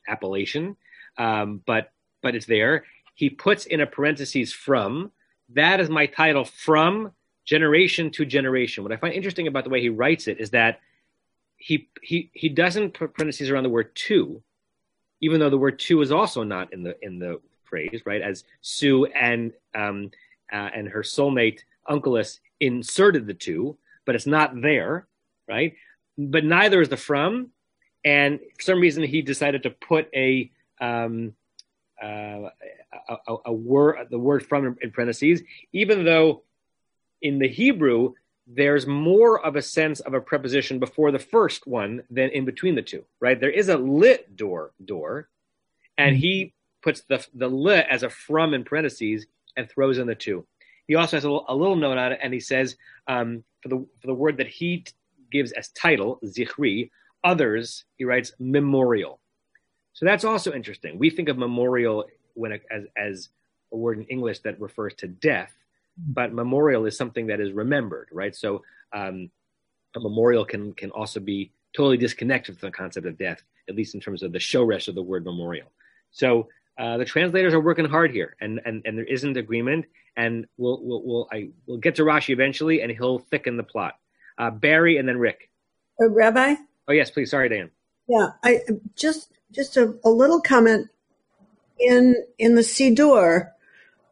appellation, 0.06 0.76
um, 1.18 1.62
but 1.66 1.90
but 2.22 2.34
it's 2.34 2.46
there. 2.46 2.84
He 3.14 3.30
puts 3.30 3.66
in 3.66 3.80
a 3.80 3.86
parenthesis 3.86 4.52
from. 4.52 5.10
That 5.50 5.80
is 5.80 5.90
my 5.90 6.06
title 6.06 6.44
from 6.44 7.12
generation 7.44 8.10
to 8.12 8.24
generation. 8.24 8.82
What 8.82 8.92
I 8.92 8.96
find 8.96 9.14
interesting 9.14 9.48
about 9.48 9.64
the 9.64 9.70
way 9.70 9.80
he 9.80 9.88
writes 9.88 10.28
it 10.28 10.40
is 10.40 10.50
that 10.50 10.80
he 11.56 11.88
he 12.02 12.30
he 12.32 12.48
doesn't 12.48 12.94
put 12.94 13.14
parentheses 13.14 13.50
around 13.50 13.64
the 13.64 13.70
word 13.70 13.94
to, 13.94 14.42
even 15.20 15.40
though 15.40 15.50
the 15.50 15.58
word 15.58 15.78
to 15.80 16.00
is 16.02 16.12
also 16.12 16.42
not 16.42 16.72
in 16.72 16.82
the 16.82 16.96
in 17.02 17.18
the 17.18 17.40
phrase, 17.72 18.02
right? 18.04 18.20
As 18.20 18.44
Sue 18.60 19.06
and 19.06 19.52
um, 19.74 20.10
uh, 20.52 20.68
and 20.76 20.86
her 20.88 21.02
soulmate 21.02 21.60
Onkelos 21.88 22.40
inserted 22.60 23.26
the 23.26 23.32
two, 23.34 23.78
but 24.04 24.14
it's 24.14 24.26
not 24.26 24.60
there, 24.60 25.06
right? 25.48 25.74
But 26.18 26.44
neither 26.44 26.82
is 26.82 26.90
the 26.90 26.98
from, 26.98 27.48
and 28.04 28.38
for 28.56 28.62
some 28.62 28.78
reason 28.78 29.02
he 29.02 29.22
decided 29.22 29.62
to 29.62 29.70
put 29.70 30.10
a 30.14 30.50
um, 30.82 31.34
uh, 32.02 32.50
a, 33.08 33.16
a, 33.26 33.36
a, 33.46 33.52
word, 33.52 34.08
the 34.10 34.18
word 34.18 34.44
from 34.44 34.76
in 34.82 34.90
parentheses, 34.90 35.42
even 35.72 36.04
though 36.04 36.42
in 37.22 37.38
the 37.38 37.48
Hebrew 37.48 38.12
there's 38.46 38.86
more 38.86 39.40
of 39.40 39.56
a 39.56 39.62
sense 39.62 40.00
of 40.00 40.12
a 40.12 40.20
preposition 40.20 40.78
before 40.78 41.10
the 41.10 41.18
first 41.18 41.66
one 41.66 42.02
than 42.10 42.28
in 42.30 42.44
between 42.44 42.74
the 42.74 42.82
two, 42.82 43.04
right? 43.20 43.40
There 43.40 43.50
is 43.50 43.68
a 43.70 43.78
lit 43.78 44.36
door, 44.36 44.72
door, 44.84 45.28
and 45.96 46.16
he 46.16 46.52
puts 46.83 47.03
the 47.03 47.24
the 47.35 47.49
lit 47.49 47.87
as 47.91 48.03
a 48.03 48.11
from 48.11 48.55
in 48.55 48.64
parentheses 48.64 49.26
and 49.57 49.68
throws 49.68 49.99
in 49.99 50.07
the 50.07 50.14
two. 50.14 50.47
He 50.89 50.97
also 50.97 51.16
has 51.16 51.24
a 51.24 51.30
little, 51.30 51.45
a 51.49 51.55
little 51.55 51.76
note 51.76 51.99
on 51.99 52.12
it, 52.12 52.20
and 52.22 52.35
he 52.35 52.41
says 52.41 52.76
um, 53.07 53.45
for 53.62 53.68
the 53.68 53.87
for 54.01 54.07
the 54.07 54.14
word 54.14 54.37
that 54.39 54.49
he 54.49 54.78
t- 54.78 54.93
gives 55.30 55.53
as 55.53 55.68
title, 55.68 56.18
zichri, 56.24 56.91
others, 57.24 57.85
he 57.97 58.05
writes 58.05 58.33
memorial. 58.39 59.20
So 59.95 60.07
that's 60.07 60.24
also 60.24 60.53
interesting. 60.53 60.99
We 60.99 61.11
think 61.11 61.28
of 61.28 61.39
memorial 61.39 62.07
when 62.35 62.53
it, 62.53 62.62
as 62.70 62.85
as 62.97 63.28
a 63.72 63.76
word 63.76 63.99
in 63.99 64.05
English 64.05 64.41
that 64.41 64.61
refers 64.61 64.95
to 64.95 65.07
death, 65.07 65.53
but 65.97 66.33
memorial 66.33 66.87
is 66.87 66.97
something 66.97 67.28
that 67.28 67.41
is 67.41 67.53
remembered, 67.53 68.09
right? 68.12 68.35
So 68.35 68.62
um, 68.93 69.30
a 69.95 70.01
memorial 70.01 70.45
can 70.45 70.72
can 70.74 70.91
also 70.91 71.20
be 71.20 71.53
totally 71.74 71.97
disconnected 71.97 72.59
from 72.59 72.68
the 72.68 72.76
concept 72.76 73.07
of 73.07 73.16
death, 73.16 73.43
at 73.68 73.74
least 73.74 73.95
in 73.95 74.01
terms 74.01 74.22
of 74.22 74.33
the 74.33 74.39
shoresh 74.39 74.89
of 74.89 74.95
the 74.95 75.03
word 75.03 75.24
memorial. 75.24 75.70
So 76.11 76.49
uh, 76.78 76.96
the 76.96 77.04
translators 77.04 77.54
are 77.54 77.60
working 77.60 77.84
hard 77.84 78.10
here, 78.10 78.36
and 78.40 78.60
and, 78.64 78.82
and 78.84 78.96
there 78.96 79.04
isn't 79.04 79.36
agreement. 79.36 79.86
And 80.16 80.46
we'll 80.56 80.80
we'll, 80.82 81.02
we'll 81.04 81.28
I 81.32 81.50
will 81.66 81.78
get 81.78 81.96
to 81.96 82.02
Rashi 82.02 82.30
eventually, 82.30 82.82
and 82.82 82.90
he'll 82.90 83.18
thicken 83.18 83.56
the 83.56 83.62
plot. 83.62 83.94
Uh, 84.38 84.50
Barry 84.50 84.96
and 84.96 85.08
then 85.08 85.18
Rick. 85.18 85.50
Uh, 86.00 86.08
Rabbi. 86.08 86.54
Oh 86.88 86.92
yes, 86.92 87.10
please. 87.10 87.30
Sorry, 87.30 87.48
Dan. 87.48 87.70
Yeah, 88.08 88.30
I 88.42 88.60
just 88.96 89.32
just 89.52 89.76
a, 89.76 89.94
a 90.04 90.10
little 90.10 90.40
comment 90.40 90.88
in 91.78 92.16
in 92.38 92.54
the 92.54 92.62
Siddur, 92.62 93.50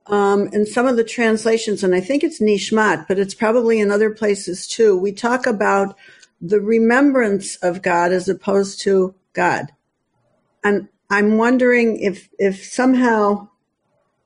um, 0.06 0.48
in 0.48 0.66
some 0.66 0.86
of 0.86 0.96
the 0.96 1.04
translations, 1.04 1.82
and 1.82 1.94
I 1.94 2.00
think 2.00 2.22
it's 2.22 2.40
Nishmat, 2.40 3.06
but 3.08 3.18
it's 3.18 3.34
probably 3.34 3.80
in 3.80 3.90
other 3.90 4.10
places 4.10 4.66
too. 4.66 4.96
We 4.96 5.12
talk 5.12 5.46
about 5.46 5.96
the 6.40 6.60
remembrance 6.60 7.56
of 7.56 7.82
God 7.82 8.12
as 8.12 8.28
opposed 8.28 8.80
to 8.82 9.14
God, 9.32 9.72
and 10.62 10.88
I'm 11.10 11.36
wondering 11.36 11.98
if 12.00 12.28
if 12.38 12.64
somehow 12.64 13.48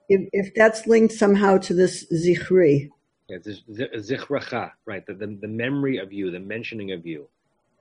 if, 0.09 0.29
if 0.33 0.55
that's 0.55 0.87
linked 0.87 1.15
somehow 1.15 1.59
to 1.59 1.75
this 1.75 2.07
zichri. 2.13 2.91
Yeah, 3.29 3.39
zichracha, 3.39 4.73
right? 4.85 5.05
The, 5.07 5.15
the, 5.15 5.39
the 5.41 5.49
memory 5.49 5.97
of 5.97 6.13
you, 6.13 6.31
the 6.31 6.41
mentioning 6.41 6.93
of 6.93 7.07
you. 7.07 7.27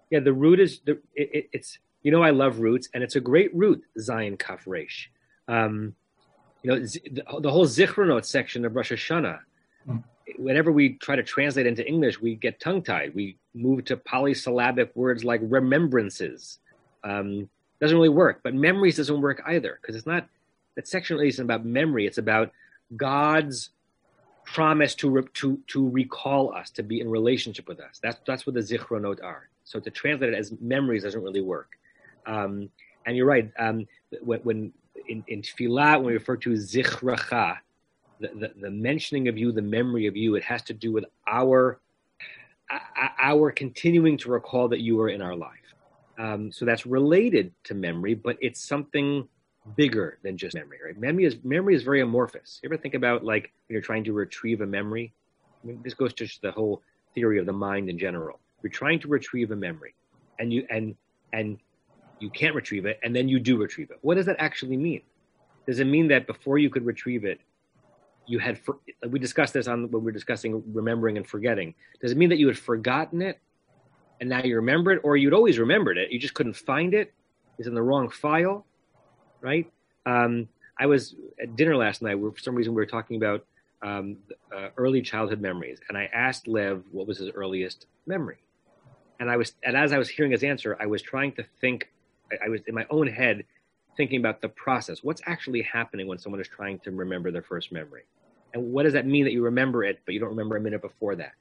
Yeah, 0.10 0.22
the 0.22 0.32
root 0.32 0.62
is 0.62 0.80
the, 0.86 0.94
it, 1.16 1.30
it, 1.34 1.50
it's 1.52 1.80
you 2.02 2.12
know 2.12 2.24
I 2.24 2.30
love 2.30 2.60
roots, 2.60 2.88
and 2.94 3.04
it's 3.04 3.16
a 3.16 3.20
great 3.20 3.54
root, 3.54 3.84
Zayin 4.00 4.40
Kaf 4.40 4.64
Resh. 4.66 5.12
Um, 5.48 5.96
you 6.62 6.72
know, 6.72 6.80
the, 6.80 7.24
the 7.42 7.52
whole 7.52 7.66
Zichronot 7.66 8.26
section 8.26 8.64
of 8.64 8.76
Rosh 8.76 8.92
Hashanah. 8.92 9.40
Mm. 9.88 10.04
Whenever 10.38 10.72
we 10.72 10.94
try 10.94 11.18
to 11.18 11.24
translate 11.24 11.66
into 11.66 11.86
English, 11.86 12.22
we 12.22 12.36
get 12.36 12.62
tongue 12.62 12.82
tied. 12.82 13.14
We 13.14 13.38
move 13.54 13.84
to 13.86 13.98
polysyllabic 13.98 14.96
words 14.96 15.26
like 15.26 15.42
remembrances. 15.44 16.60
Um, 17.04 17.50
doesn't 17.84 17.98
really 17.98 18.08
work, 18.08 18.40
but 18.44 18.54
memories 18.54 18.96
doesn't 18.96 19.20
work 19.20 19.42
either 19.46 19.78
because 19.82 19.96
it's 19.96 20.08
not 20.08 20.26
that 20.76 20.88
section 20.88 21.18
really 21.18 21.28
isn't 21.28 21.44
about 21.44 21.66
memory. 21.66 22.08
It's 22.08 22.18
about 22.18 22.52
God's 22.96 23.72
promise 24.46 24.96
to 24.96 25.22
to 25.34 25.60
to 25.68 25.90
recall 25.90 26.54
us 26.54 26.70
to 26.72 26.84
be 26.84 27.02
in 27.02 27.10
relationship 27.10 27.68
with 27.68 27.82
us. 27.82 28.00
That's 28.02 28.20
that's 28.26 28.46
what 28.48 28.54
the 28.56 28.62
zichronot 28.62 29.22
are. 29.22 29.50
So 29.66 29.82
to 29.82 29.90
translate 29.92 30.32
it 30.32 30.38
as 30.38 30.54
memories 30.62 31.04
doesn't 31.04 31.22
really 31.22 31.42
work. 31.42 31.72
Um, 32.26 32.70
and 33.06 33.18
you're 33.18 33.26
right. 33.26 33.52
Um, 33.60 33.86
when, 34.22 34.40
when 34.42 34.74
in, 35.10 35.24
in 35.28 35.42
tefillah, 35.42 35.98
when 35.98 36.06
we 36.06 36.14
refer 36.14 36.38
to 36.38 36.52
zichracha, 36.52 37.58
the, 38.22 38.30
the, 38.30 38.52
the, 38.62 38.72
mentioning 38.72 39.28
of 39.28 39.38
you, 39.38 39.52
the 39.52 39.62
memory 39.62 40.08
of 40.08 40.16
you, 40.16 40.36
it 40.36 40.44
has 40.44 40.62
to 40.64 40.74
do 40.74 40.94
with 40.94 41.04
our 41.28 41.80
our 43.22 43.52
continuing 43.52 44.18
to 44.18 44.30
recall 44.30 44.70
that 44.70 44.80
you 44.80 45.02
are 45.02 45.10
in 45.10 45.22
our 45.22 45.36
life. 45.36 45.63
Um, 46.18 46.52
so 46.52 46.66
that's 46.66 46.86
related 46.86 47.54
to 47.66 47.74
memory, 47.74 48.14
but 48.14 48.38
it's 48.42 48.64
something 48.64 49.28
bigger 49.76 50.20
than 50.24 50.38
just 50.38 50.56
memory. 50.56 50.78
Right? 50.86 50.98
Memory 50.98 51.26
is 51.26 51.38
memory 51.44 51.76
is 51.76 51.84
very 51.84 52.02
amorphous. 52.02 52.60
You 52.62 52.70
ever 52.70 52.78
think 52.78 52.94
about 52.94 53.24
like 53.24 53.52
when 53.68 53.74
you're 53.74 53.82
trying 53.82 54.04
to 54.06 54.14
retrieve 54.14 54.62
a 54.62 54.66
memory? 54.66 55.14
I 55.64 55.68
mean, 55.68 55.82
this 55.84 55.94
goes 55.94 56.14
to 56.16 56.28
the 56.42 56.52
whole 56.52 56.82
theory 57.16 57.40
of 57.40 57.46
the 57.46 57.54
mind 57.54 57.90
in 57.90 57.98
general. 57.98 58.40
You're 58.62 58.72
trying 58.72 59.00
to 59.02 59.08
retrieve 59.08 59.52
a 59.52 59.56
memory, 59.56 59.96
and 60.40 60.54
you 60.54 60.66
and 60.70 60.96
and 61.32 61.58
you 62.20 62.30
can't 62.30 62.56
retrieve 62.56 62.86
it, 62.86 63.00
and 63.04 63.16
then 63.16 63.28
you 63.28 63.40
do 63.40 63.58
retrieve 63.58 63.90
it. 63.92 63.98
What 64.02 64.16
does 64.16 64.26
that 64.28 64.38
actually 64.40 64.78
mean? 64.78 65.02
Does 65.66 65.80
it 65.80 65.86
mean 65.86 66.08
that 66.10 66.28
before 66.28 66.58
you 66.58 66.70
could 66.70 66.86
retrieve 66.86 67.26
it, 67.26 67.40
you 68.26 68.40
had 68.40 68.58
for, 68.58 68.78
we 69.08 69.20
discussed 69.20 69.54
this 69.54 69.68
on 69.68 69.84
when 69.92 70.02
we 70.04 70.06
were 70.06 70.12
discussing 70.12 70.64
remembering 70.74 71.18
and 71.18 71.28
forgetting. 71.28 71.74
Does 72.02 72.12
it 72.12 72.18
mean 72.18 72.30
that 72.30 72.38
you 72.38 72.48
had 72.48 72.58
forgotten 72.58 73.22
it 73.22 73.40
and 74.20 74.30
now 74.30 74.44
you 74.44 74.56
remember 74.56 74.92
it, 74.92 75.02
or 75.04 75.18
you'd 75.18 75.34
always 75.34 75.60
remembered 75.60 75.98
it, 75.98 76.12
you 76.12 76.20
just 76.20 76.34
couldn't 76.34 76.56
find 76.56 76.94
it. 76.94 77.08
it? 77.08 77.14
Is 77.60 77.68
in 77.68 77.76
the 77.76 77.82
wrong 77.82 78.10
file, 78.10 78.66
right? 79.42 79.72
Um, 80.06 80.48
I 80.80 80.88
was 80.88 81.16
at 81.42 81.56
dinner 81.56 81.76
last 81.76 82.02
night. 82.02 82.18
For 82.20 82.34
some 82.40 82.56
reason 82.56 82.74
we 82.74 82.82
were 82.82 82.88
talking 82.88 83.18
about 83.18 83.46
um, 83.82 84.18
uh, 84.56 84.70
early 84.78 85.02
childhood 85.02 85.40
memories, 85.40 85.80
and 85.88 85.98
I 85.98 86.10
asked 86.14 86.48
Lev 86.48 86.84
what 86.92 87.06
was 87.06 87.20
his 87.20 87.30
earliest 87.30 87.86
memory, 88.08 88.38
and 89.20 89.30
I 89.30 89.38
was, 89.38 89.54
and 89.64 89.78
as 89.78 89.94
I 89.94 89.98
was 89.98 90.10
hearing 90.10 90.32
his 90.32 90.44
answer, 90.44 90.76
I 90.80 90.88
was 90.88 91.02
trying 91.02 91.34
to 91.34 91.46
think. 91.62 91.90
I, 92.32 92.46
I 92.46 92.50
was 92.50 92.62
in 92.66 92.74
my 92.74 92.86
own 92.90 93.08
head 93.08 93.46
thinking 93.96 94.20
about 94.20 94.42
the 94.42 94.50
process. 94.50 95.04
What's 95.04 95.22
actually 95.26 95.62
happening 95.62 96.08
when 96.08 96.18
someone 96.18 96.42
is 96.42 96.48
trying 96.48 96.80
to 96.80 96.92
remember 96.92 97.30
their 97.30 97.44
first 97.44 97.72
memory, 97.72 98.04
and 98.54 98.72
what 98.72 98.84
does 98.84 98.94
that 98.94 99.06
mean 99.06 99.26
that 99.26 99.34
you 99.34 99.44
remember 99.44 99.84
it, 99.84 100.00
but 100.06 100.14
you 100.14 100.20
don't 100.20 100.30
remember 100.30 100.58
a 100.58 100.62
minute 100.62 100.82
before 100.82 101.16
that? 101.18 101.34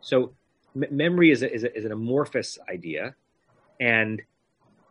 So, 0.00 0.32
m- 0.74 0.96
memory 0.96 1.30
is 1.30 1.42
a, 1.42 1.52
is, 1.52 1.64
a, 1.64 1.76
is 1.76 1.84
an 1.84 1.92
amorphous 1.92 2.58
idea, 2.68 3.14
and 3.80 4.22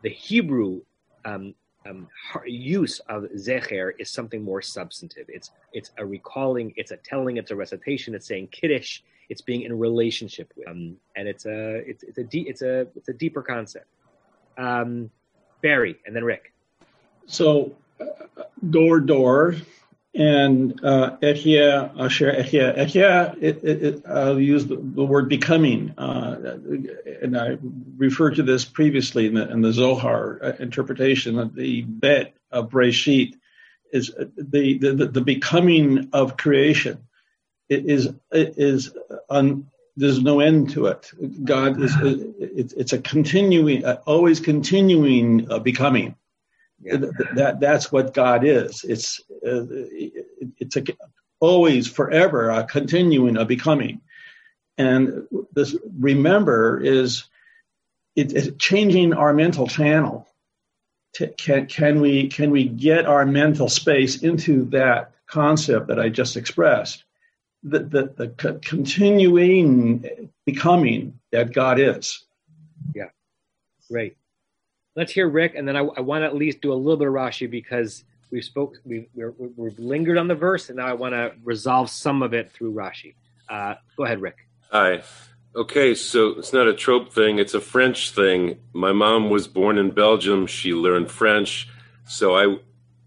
the 0.02 0.10
Hebrew 0.10 0.80
um, 1.24 1.54
um, 1.88 2.08
use 2.46 3.00
of 3.08 3.24
zecher 3.36 3.92
is 3.98 4.10
something 4.10 4.42
more 4.42 4.62
substantive. 4.62 5.26
It's 5.28 5.50
it's 5.72 5.90
a 5.98 6.04
recalling, 6.04 6.72
it's 6.76 6.90
a 6.90 6.96
telling, 6.98 7.36
it's 7.36 7.50
a 7.50 7.56
recitation, 7.56 8.14
it's 8.14 8.26
saying 8.26 8.48
kiddush, 8.48 9.00
it's 9.28 9.40
being 9.40 9.62
in 9.62 9.78
relationship 9.78 10.52
with, 10.56 10.68
um, 10.68 10.96
and 11.16 11.26
it's 11.28 11.46
a 11.46 11.76
it's 11.88 12.02
it's 12.04 12.18
a 12.18 12.24
it's 12.32 12.62
a 12.62 12.86
it's 12.94 13.08
a 13.08 13.12
deeper 13.12 13.42
concept. 13.42 13.86
Um, 14.58 15.10
Barry 15.62 15.96
and 16.06 16.14
then 16.14 16.24
Rick. 16.24 16.52
So, 17.26 17.74
uh, 18.00 18.42
door 18.70 19.00
door 19.00 19.56
and 20.14 20.84
uh, 20.84 21.16
Ehyeh, 21.22 21.98
Asher 21.98 22.32
Ehyeh. 22.32 22.76
Ehyeh, 22.76 24.08
I'll 24.08 24.38
use 24.40 24.66
the, 24.66 24.76
the 24.76 25.04
word 25.04 25.28
becoming. 25.28 25.94
Uh, 25.96 26.58
and 27.22 27.38
I 27.38 27.56
referred 27.96 28.36
to 28.36 28.42
this 28.42 28.64
previously 28.64 29.26
in 29.26 29.34
the, 29.34 29.50
in 29.50 29.62
the 29.62 29.72
Zohar 29.72 30.38
uh, 30.42 30.52
interpretation 30.58 31.38
of 31.38 31.54
the 31.54 31.82
bet 31.82 32.34
of 32.50 32.70
Breshit 32.70 33.34
is 33.90 34.12
the, 34.36 34.78
the, 34.78 35.06
the 35.06 35.20
becoming 35.20 36.10
of 36.12 36.36
creation. 36.36 37.06
It 37.68 37.86
is, 37.86 38.08
it 38.30 38.54
is 38.58 38.94
un, 39.30 39.68
there's 39.96 40.22
no 40.22 40.40
end 40.40 40.70
to 40.70 40.86
it. 40.86 41.10
God 41.44 41.80
is, 41.80 41.94
it, 42.02 42.74
it's 42.76 42.92
a 42.92 42.98
continuing, 42.98 43.86
always 43.86 44.40
continuing 44.40 45.50
uh, 45.50 45.58
becoming. 45.58 46.16
Yeah. 46.82 46.96
That 47.36 47.60
that's 47.60 47.92
what 47.92 48.12
God 48.12 48.44
is. 48.44 48.84
It's 48.84 49.20
uh, 49.46 49.66
it's 50.58 50.76
a, 50.76 50.82
always 51.38 51.86
forever 51.86 52.50
a 52.50 52.64
continuing 52.64 53.36
a 53.36 53.44
becoming, 53.44 54.00
and 54.78 55.28
this 55.52 55.76
remember 55.98 56.80
is 56.80 57.24
it, 58.16 58.32
it's 58.32 58.56
changing 58.58 59.12
our 59.12 59.32
mental 59.32 59.68
channel. 59.68 60.26
Can 61.38 61.66
can 61.66 62.00
we 62.00 62.28
can 62.28 62.50
we 62.50 62.64
get 62.64 63.06
our 63.06 63.26
mental 63.26 63.68
space 63.68 64.22
into 64.22 64.64
that 64.70 65.12
concept 65.26 65.86
that 65.86 66.00
I 66.00 66.08
just 66.08 66.36
expressed? 66.36 67.04
The 67.62 67.78
the, 67.78 68.12
the 68.16 68.58
continuing 68.60 70.30
becoming 70.44 71.20
that 71.30 71.52
God 71.52 71.78
is. 71.78 72.24
Yeah, 72.92 73.10
great 73.88 74.16
let's 74.96 75.12
hear 75.12 75.28
Rick, 75.28 75.54
and 75.54 75.66
then 75.66 75.76
I, 75.76 75.80
I 75.80 76.00
want 76.00 76.22
to 76.22 76.26
at 76.26 76.34
least 76.34 76.60
do 76.60 76.72
a 76.72 76.74
little 76.74 76.96
bit 76.96 77.08
of 77.08 77.14
Rashi 77.14 77.50
because 77.50 78.04
we've 78.30 78.44
spoke 78.44 78.76
we're, 78.84 79.32
we've 79.56 79.78
lingered 79.78 80.18
on 80.18 80.28
the 80.28 80.34
verse, 80.34 80.68
and 80.68 80.76
now 80.76 80.86
I 80.86 80.92
want 80.94 81.14
to 81.14 81.32
resolve 81.44 81.90
some 81.90 82.22
of 82.22 82.34
it 82.34 82.52
through 82.52 82.72
Rashi. 82.72 83.14
Uh, 83.48 83.74
go 83.96 84.04
ahead, 84.04 84.20
Rick. 84.20 84.46
Hi. 84.70 85.02
Okay, 85.54 85.94
so 85.94 86.28
it's 86.38 86.54
not 86.54 86.66
a 86.66 86.72
trope 86.72 87.12
thing, 87.12 87.38
it's 87.38 87.52
a 87.52 87.60
French 87.60 88.12
thing. 88.12 88.58
My 88.72 88.92
mom 88.92 89.28
was 89.28 89.46
born 89.46 89.76
in 89.76 89.90
Belgium. 89.90 90.46
She 90.46 90.72
learned 90.72 91.10
French. 91.10 91.68
So 92.06 92.34
I, 92.34 92.56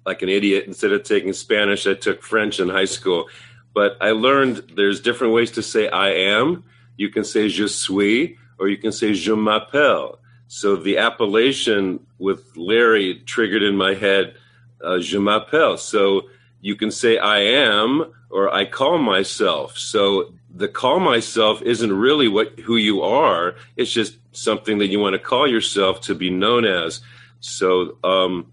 like 0.06 0.22
an 0.22 0.30
idiot, 0.30 0.66
instead 0.68 0.92
of 0.92 1.02
taking 1.02 1.34
Spanish, 1.34 1.88
I 1.88 1.96
took 1.96 2.22
French 2.22 2.60
in 2.60 2.70
high 2.70 2.86
school. 2.86 3.30
But 3.74 3.98
I 4.00 4.12
learned 4.12 4.74
there's 4.76 5.02
different 5.02 5.34
ways 5.34 5.52
to 5.52 5.64
say 5.64 5.90
I 5.90 6.10
am. 6.10 6.64
You 6.98 7.10
can 7.10 7.24
say 7.24 7.50
je 7.50 7.68
suis, 7.68 8.38
or 8.60 8.70
you 8.70 8.78
can 8.78 8.92
say 8.92 9.14
je 9.14 9.36
m'appelle. 9.36 10.20
So 10.48 10.76
the 10.76 10.98
appellation 10.98 12.06
with 12.20 12.56
Larry 12.56 13.22
triggered 13.26 13.64
in 13.64 13.76
my 13.76 13.94
head 13.94 14.36
uh, 14.84 15.00
je 15.00 15.18
m'appelle. 15.18 15.78
So 15.78 16.30
you 16.62 16.76
can 16.76 16.92
say 16.92 17.18
I 17.18 17.40
am 17.40 18.14
or 18.30 18.54
I 18.54 18.66
call 18.66 18.98
myself. 18.98 19.78
So 19.78 20.34
the 20.54 20.68
call 20.68 21.00
myself 21.00 21.62
isn't 21.62 21.92
really 21.92 22.28
what 22.28 22.60
who 22.60 22.78
you 22.78 23.02
are. 23.02 23.56
It's 23.76 23.92
just 23.92 24.18
something 24.32 24.78
that 24.80 24.88
you 24.88 25.00
want 25.00 25.14
to 25.14 25.20
call 25.20 25.48
yourself 25.48 26.02
to 26.02 26.16
be 26.16 26.30
known 26.30 26.66
as. 26.66 27.02
So 27.40 27.98
um, 28.04 28.52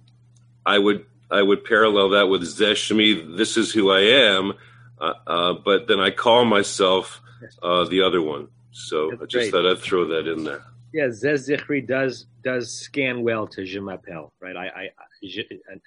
I 0.66 0.78
would 0.78 1.07
I 1.30 1.43
would 1.43 1.64
parallel 1.64 2.11
that 2.11 2.28
with 2.28 2.43
Zeshmi. 2.43 3.36
This 3.36 3.57
is 3.57 3.72
who 3.72 3.90
I 3.90 4.01
am, 4.01 4.53
uh, 5.01 5.14
uh, 5.26 5.53
but 5.55 5.88
then 5.88 6.01
I 6.01 6.11
call 6.11 6.45
myself 6.45 7.20
uh, 7.62 7.84
the 7.84 8.03
other 8.03 8.20
one. 8.20 8.49
So 8.72 9.11
That's 9.11 9.22
I 9.22 9.26
just 9.26 9.32
great. 9.32 9.51
thought 9.53 9.70
I'd 9.70 9.78
throw 9.78 10.07
that 10.09 10.26
in 10.26 10.45
there. 10.45 10.64
Yeah, 10.93 11.07
Zez 11.07 11.49
Zichri 11.49 11.86
does 11.86 12.26
does 12.45 12.70
scan 12.70 13.22
well 13.22 13.47
to 13.47 13.64
Je 13.64 13.80
m'appelle, 13.80 14.30
right? 14.40 14.57
I, 14.57 14.66
I, 14.66 14.90
je, 15.24 15.43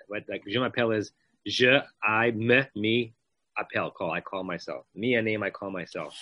like 0.10 0.44
Je 0.48 0.60
m'appelle 0.60 0.98
is 0.98 1.12
Je, 1.46 1.80
I, 2.04 2.32
me, 2.32 2.64
me, 2.76 3.14
appel, 3.58 3.92
call. 3.92 4.10
I 4.10 4.22
call 4.22 4.44
myself. 4.44 4.86
Me, 4.96 5.14
a 5.16 5.22
name, 5.22 5.44
I 5.44 5.52
call 5.52 5.70
myself. 5.70 6.16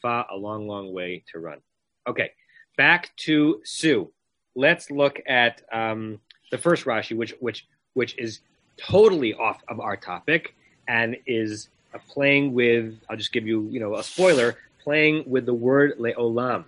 Fa, 0.00 0.26
a 0.30 0.36
long, 0.36 0.68
long 0.68 0.92
way 0.92 1.24
to 1.32 1.40
run. 1.40 1.58
Okay, 2.06 2.30
back 2.76 3.10
to 3.16 3.60
Sue. 3.64 4.12
Let's 4.54 4.92
look 4.92 5.20
at 5.26 5.62
um, 5.72 6.20
the 6.52 6.58
first 6.58 6.84
Rashi, 6.84 7.16
which 7.16 7.34
which 7.40 7.66
which 7.94 8.16
is 8.16 8.40
totally 8.76 9.34
off 9.34 9.60
of 9.66 9.80
our 9.80 9.96
topic 9.96 10.54
and 10.86 11.16
is 11.26 11.68
playing 12.08 12.54
with. 12.54 12.96
I'll 13.10 13.16
just 13.16 13.32
give 13.32 13.44
you 13.44 13.68
you 13.72 13.80
know 13.80 13.96
a 13.96 14.04
spoiler. 14.04 14.56
Playing 14.84 15.24
with 15.26 15.44
the 15.44 15.52
word 15.52 15.98
leolam 15.98 16.64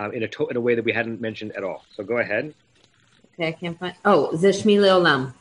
uh, 0.00 0.10
in 0.10 0.22
a 0.22 0.28
to- 0.28 0.48
in 0.48 0.56
a 0.56 0.60
way 0.60 0.74
that 0.74 0.84
we 0.84 0.92
hadn't 0.92 1.20
mentioned 1.20 1.52
at 1.52 1.62
all. 1.62 1.84
So 1.94 2.02
go 2.02 2.16
ahead. 2.18 2.54
Okay, 3.34 3.48
I 3.48 3.52
can't 3.52 3.78
find. 3.78 3.94
Oh, 4.04 4.30
Zeshmi 4.34 4.78
leolam. 4.78 5.32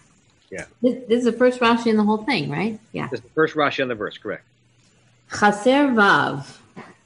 Yeah. 0.51 0.65
This, 0.81 0.95
this, 1.07 1.19
is 1.19 1.25
the 1.25 1.31
first 1.33 1.59
Rashi 1.59 1.87
in 1.87 1.97
the 1.97 2.03
whole 2.03 2.23
thing, 2.23 2.49
right? 2.49 2.79
Yeah. 2.91 3.07
This 3.09 3.19
is 3.19 3.23
the 3.23 3.31
first 3.31 3.55
Rashi 3.55 3.81
on 3.83 3.87
the 3.87 3.95
verse, 3.95 4.17
correct. 4.17 4.43
Chaser 5.31 5.89
vav 5.93 6.57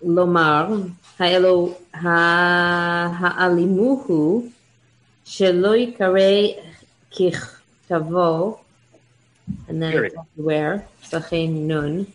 lomar 0.03 0.91
ha'elo 1.17 1.75
ha'alimuhu 1.93 3.31
shelo 5.25 5.75
yikare 5.77 6.63
kichtavo 7.11 8.59
and 9.67 9.81
then 9.81 10.09
where 10.35 10.87
Sachem 11.01 11.67
Nun. 11.67 12.07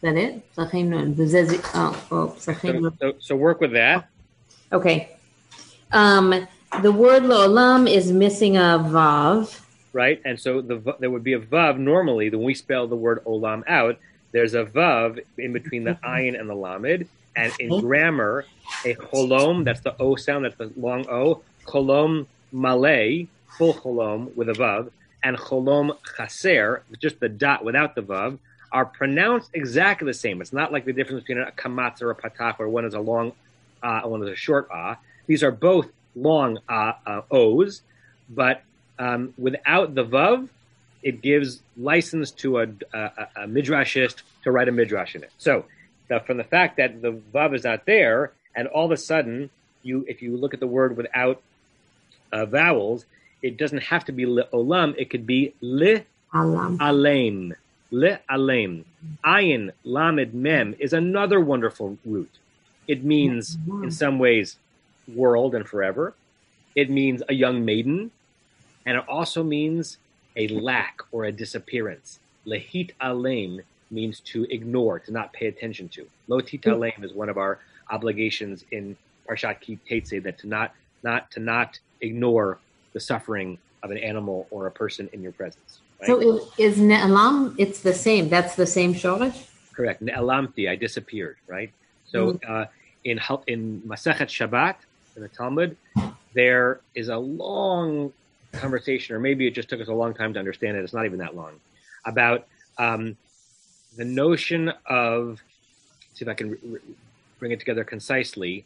That 0.00 0.16
it? 0.16 0.44
Nun. 0.56 1.16
Oh, 1.74 2.06
oh, 2.10 2.36
Nun. 2.64 2.98
So, 3.00 3.14
so 3.18 3.36
work 3.36 3.60
with 3.60 3.72
that. 3.72 4.08
Okay. 4.72 5.16
Um, 5.92 6.46
the 6.82 6.92
word 6.92 7.24
Lo'olam 7.24 7.90
is 7.90 8.12
missing 8.12 8.56
a 8.56 8.78
Vav. 8.78 9.60
Right. 9.92 10.20
And 10.24 10.38
so 10.38 10.60
the 10.60 10.96
there 11.00 11.10
would 11.10 11.24
be 11.24 11.32
a 11.32 11.40
Vav 11.40 11.78
normally 11.78 12.30
when 12.30 12.42
we 12.42 12.54
spell 12.54 12.86
the 12.86 12.96
word 12.96 13.24
Olam 13.24 13.64
out. 13.66 13.98
There's 14.32 14.54
a 14.54 14.64
Vav 14.64 15.24
in 15.38 15.52
between 15.52 15.84
the 15.84 15.94
Ayin 16.04 16.38
and 16.38 16.48
the 16.48 16.54
Lamed. 16.54 17.08
And 17.34 17.52
in 17.60 17.80
grammar, 17.80 18.44
a 18.84 18.94
Cholom, 18.94 19.64
that's 19.64 19.80
the 19.80 19.96
O 20.00 20.16
sound, 20.16 20.44
that's 20.44 20.56
the 20.56 20.72
long 20.76 21.08
O. 21.08 21.42
Cholom 21.66 22.26
Malay, 22.52 23.26
full 23.56 23.74
Cholom 23.74 24.34
with 24.36 24.48
a 24.48 24.52
Vav 24.52 24.90
and 25.22 25.36
cholom 25.36 25.96
chaser, 26.16 26.82
just 27.00 27.20
the 27.20 27.28
dot 27.28 27.64
without 27.64 27.94
the 27.94 28.02
vav, 28.02 28.38
are 28.72 28.84
pronounced 28.84 29.50
exactly 29.54 30.06
the 30.06 30.14
same. 30.14 30.40
It's 30.40 30.52
not 30.52 30.72
like 30.72 30.84
the 30.84 30.92
difference 30.92 31.24
between 31.24 31.42
a 31.42 31.50
kamatz 31.52 32.02
or 32.02 32.10
a 32.10 32.14
patach, 32.14 32.58
where 32.58 32.68
one 32.68 32.84
is 32.84 32.94
a 32.94 33.00
long 33.00 33.32
ah 33.82 34.02
uh, 34.04 34.08
one 34.08 34.22
is 34.22 34.28
a 34.28 34.36
short 34.36 34.68
ah. 34.72 34.96
These 35.26 35.42
are 35.42 35.50
both 35.50 35.88
long 36.14 36.58
ah 36.68 36.98
uh, 37.06 37.22
o's, 37.30 37.82
but 38.28 38.62
um, 38.98 39.32
without 39.38 39.94
the 39.94 40.04
vav, 40.04 40.48
it 41.02 41.22
gives 41.22 41.62
license 41.76 42.30
to 42.32 42.58
a, 42.58 42.66
a, 42.92 43.28
a, 43.36 43.46
midrashist 43.46 44.22
to 44.42 44.50
write 44.50 44.68
a 44.68 44.72
midrash 44.72 45.14
in 45.14 45.22
it. 45.22 45.30
So, 45.38 45.64
the, 46.08 46.18
from 46.20 46.36
the 46.36 46.44
fact 46.44 46.78
that 46.78 47.00
the 47.00 47.12
vav 47.32 47.54
is 47.54 47.64
not 47.64 47.86
there, 47.86 48.32
and 48.56 48.66
all 48.68 48.86
of 48.86 48.90
a 48.90 48.96
sudden, 48.96 49.50
you 49.82 50.04
if 50.08 50.22
you 50.22 50.36
look 50.36 50.54
at 50.54 50.60
the 50.60 50.66
word 50.66 50.96
without 50.96 51.40
uh, 52.32 52.46
vowels, 52.46 53.04
it 53.42 53.56
doesn't 53.56 53.84
have 53.84 54.04
to 54.06 54.12
be 54.12 54.26
le 54.26 54.44
olam. 54.48 54.94
It 54.98 55.10
could 55.10 55.26
be 55.26 55.54
le 55.60 56.02
alem. 56.34 57.54
Le 57.90 58.18
alem. 58.28 58.84
Ayin 59.24 59.72
lamed 59.84 60.34
mem 60.34 60.74
is 60.78 60.92
another 60.92 61.40
wonderful 61.40 61.98
root. 62.04 62.30
It 62.86 63.04
means, 63.04 63.58
in 63.82 63.90
some 63.90 64.18
ways, 64.18 64.56
world 65.14 65.54
and 65.54 65.66
forever. 65.66 66.14
It 66.74 66.90
means 66.90 67.22
a 67.28 67.34
young 67.34 67.64
maiden, 67.64 68.10
and 68.86 68.96
it 68.96 69.04
also 69.08 69.42
means 69.42 69.98
a 70.36 70.48
lack 70.48 71.00
or 71.12 71.24
a 71.24 71.32
disappearance. 71.32 72.18
Lehit 72.46 72.92
alem 73.00 73.60
means 73.90 74.20
to 74.20 74.44
ignore, 74.50 74.98
to 75.00 75.12
not 75.12 75.32
pay 75.32 75.46
attention 75.46 75.88
to. 75.90 76.06
Lotit 76.28 76.64
hmm. 76.64 76.70
alem 76.70 77.04
is 77.04 77.12
one 77.12 77.28
of 77.28 77.36
our 77.38 77.58
obligations 77.90 78.64
in 78.70 78.96
Parshat 79.28 79.60
Ki 79.60 79.78
Tetzei, 79.88 80.22
that 80.22 80.38
to 80.38 80.46
not 80.46 80.74
not 81.02 81.30
to 81.32 81.40
not 81.40 81.78
ignore 82.00 82.58
the 82.92 83.00
suffering 83.00 83.58
of 83.82 83.90
an 83.90 83.98
animal 83.98 84.46
or 84.50 84.66
a 84.66 84.70
person 84.70 85.08
in 85.12 85.22
your 85.22 85.32
presence. 85.32 85.80
Right? 86.00 86.06
So 86.06 86.20
is, 86.20 86.76
is 86.76 86.78
ne'alam, 86.78 87.54
it's 87.58 87.80
the 87.80 87.94
same. 87.94 88.28
That's 88.28 88.54
the 88.54 88.66
same 88.66 88.94
shoresh? 88.94 89.46
Correct. 89.72 90.02
Ne'alamti, 90.02 90.68
I 90.68 90.76
disappeared, 90.76 91.36
right? 91.46 91.72
So 92.06 92.34
mm-hmm. 92.34 92.52
uh, 92.52 92.64
in 93.04 93.20
in 93.46 93.82
Masechet 93.86 94.28
Shabbat, 94.28 94.76
in 95.16 95.22
the 95.22 95.28
Talmud, 95.28 95.76
there 96.34 96.80
is 96.94 97.08
a 97.08 97.16
long 97.16 98.12
conversation, 98.52 99.14
or 99.14 99.20
maybe 99.20 99.46
it 99.46 99.54
just 99.54 99.68
took 99.68 99.80
us 99.80 99.88
a 99.88 99.92
long 99.92 100.14
time 100.14 100.32
to 100.34 100.38
understand 100.38 100.76
it. 100.76 100.84
It's 100.84 100.94
not 100.94 101.04
even 101.04 101.18
that 101.18 101.34
long, 101.34 101.60
about 102.04 102.46
um, 102.78 103.16
the 103.96 104.04
notion 104.04 104.72
of, 104.86 105.40
see 106.14 106.24
if 106.24 106.28
I 106.28 106.34
can 106.34 106.50
re- 106.50 106.80
bring 107.38 107.52
it 107.52 107.58
together 107.58 107.84
concisely, 107.84 108.64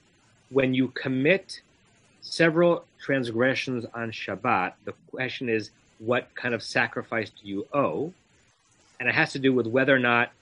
when 0.51 0.74
you 0.74 0.89
commit 0.89 1.61
several 2.20 2.85
transgressions 3.01 3.85
on 3.95 4.12
Shabbat, 4.12 4.74
the 4.85 4.93
question 5.11 5.49
is, 5.49 5.70
what 6.05 6.34
kind 6.34 6.55
of 6.55 6.62
sacrifice 6.62 7.30
do 7.30 7.48
you 7.48 7.66
owe? 7.72 8.12
And 8.98 9.09
it 9.09 9.14
has 9.14 9.32
to 9.32 9.38
do 9.38 9.53
with 9.53 9.66
whether 9.66 9.94
or 9.94 9.98
not 9.98 10.32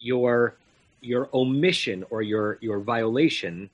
your 0.00 0.54
your 1.00 1.28
omission 1.34 2.04
or 2.10 2.22
your 2.22 2.58
your 2.60 2.80
violation 2.80 3.70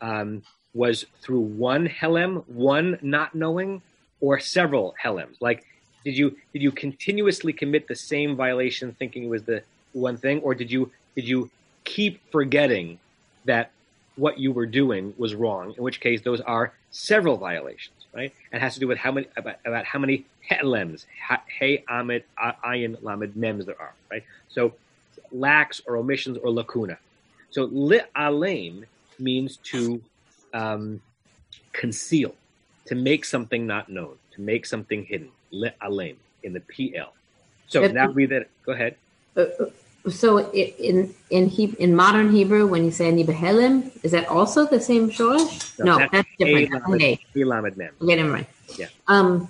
um, 0.00 0.42
was 0.74 1.04
through 1.20 1.40
one 1.40 1.86
helem, 1.86 2.44
one 2.48 2.98
not 3.02 3.34
knowing, 3.34 3.82
or 4.20 4.40
several 4.40 4.94
helems. 5.02 5.36
Like, 5.40 5.64
did 6.04 6.16
you 6.16 6.36
did 6.52 6.62
you 6.62 6.72
continuously 6.72 7.52
commit 7.52 7.88
the 7.88 7.96
same 7.96 8.36
violation, 8.36 8.94
thinking 8.98 9.24
it 9.24 9.30
was 9.30 9.42
the 9.44 9.62
one 9.92 10.16
thing, 10.16 10.40
or 10.40 10.54
did 10.54 10.70
you 10.70 10.90
did 11.14 11.26
you 11.26 11.50
keep 11.84 12.20
forgetting 12.30 12.98
that 13.44 13.70
what 14.16 14.38
you 14.38 14.52
were 14.52 14.66
doing 14.66 15.14
was 15.18 15.34
wrong? 15.34 15.74
In 15.76 15.82
which 15.82 16.00
case, 16.00 16.22
those 16.22 16.40
are 16.40 16.72
several 16.90 17.36
violations, 17.36 17.99
right? 18.14 18.32
And 18.52 18.62
has 18.62 18.74
to 18.74 18.80
do 18.80 18.88
with 18.88 18.98
how 18.98 19.12
many 19.12 19.26
about, 19.36 19.56
about 19.64 19.84
how 19.84 19.98
many 19.98 20.26
helems, 20.48 21.06
hey 21.58 21.84
amid 21.88 22.24
ayin 22.38 23.02
lamed 23.02 23.36
mems 23.36 23.66
there 23.66 23.80
are, 23.80 23.94
right? 24.10 24.24
So 24.48 24.74
lacks 25.32 25.80
or 25.86 25.96
omissions 25.96 26.38
or 26.38 26.50
lacuna. 26.50 26.98
So 27.50 27.64
li 27.64 28.00
alem 28.16 28.84
means 29.18 29.56
to 29.58 30.00
um, 30.52 31.00
conceal, 31.72 32.34
to 32.86 32.94
make 32.94 33.24
something 33.24 33.66
not 33.66 33.88
known, 33.88 34.16
to 34.32 34.40
make 34.40 34.66
something 34.66 35.04
hidden. 35.04 35.30
Li 35.50 35.70
alem 35.82 36.16
in 36.42 36.52
the 36.52 36.60
PL. 36.60 37.12
So 37.68 37.86
now 37.86 38.08
read 38.08 38.30
that. 38.30 38.48
Go 38.64 38.72
ahead. 38.72 38.96
Uh, 39.36 39.46
so 40.08 40.50
in 40.52 41.14
in 41.28 41.48
he, 41.48 41.64
in 41.78 41.94
modern 41.94 42.30
Hebrew, 42.32 42.66
when 42.66 42.84
you 42.84 42.90
say 42.90 43.12
nibehelim, 43.12 43.92
is 44.02 44.12
that 44.12 44.28
also 44.28 44.66
the 44.66 44.80
same 44.80 45.10
shoresh? 45.10 45.78
No, 45.78 45.84
no 45.84 45.98
that's, 45.98 46.12
that's 46.12 46.28
different. 46.38 46.72
A 46.72 47.44
lamed 47.44 47.76
mem. 47.76 47.92
Okay, 48.00 48.16
never 48.16 48.30
mind. 48.30 48.46
Yeah. 48.78 48.86
Um. 49.08 49.48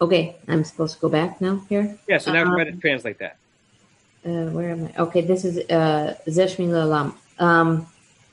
Okay, 0.00 0.34
I'm 0.48 0.64
supposed 0.64 0.96
to 0.96 1.00
go 1.00 1.08
back 1.08 1.40
now 1.40 1.62
here. 1.68 1.96
Yeah. 2.08 2.18
So 2.18 2.32
now 2.32 2.42
um, 2.42 2.54
try 2.54 2.64
to 2.64 2.72
translate 2.72 3.18
that. 3.18 3.36
Uh, 4.24 4.50
where 4.50 4.70
am 4.70 4.86
I? 4.86 5.02
Okay, 5.02 5.20
this 5.20 5.44
is 5.44 5.58
uh, 5.70 6.16
zeshmi 6.26 6.66
lalam. 6.68 7.14
Um. 7.38 7.86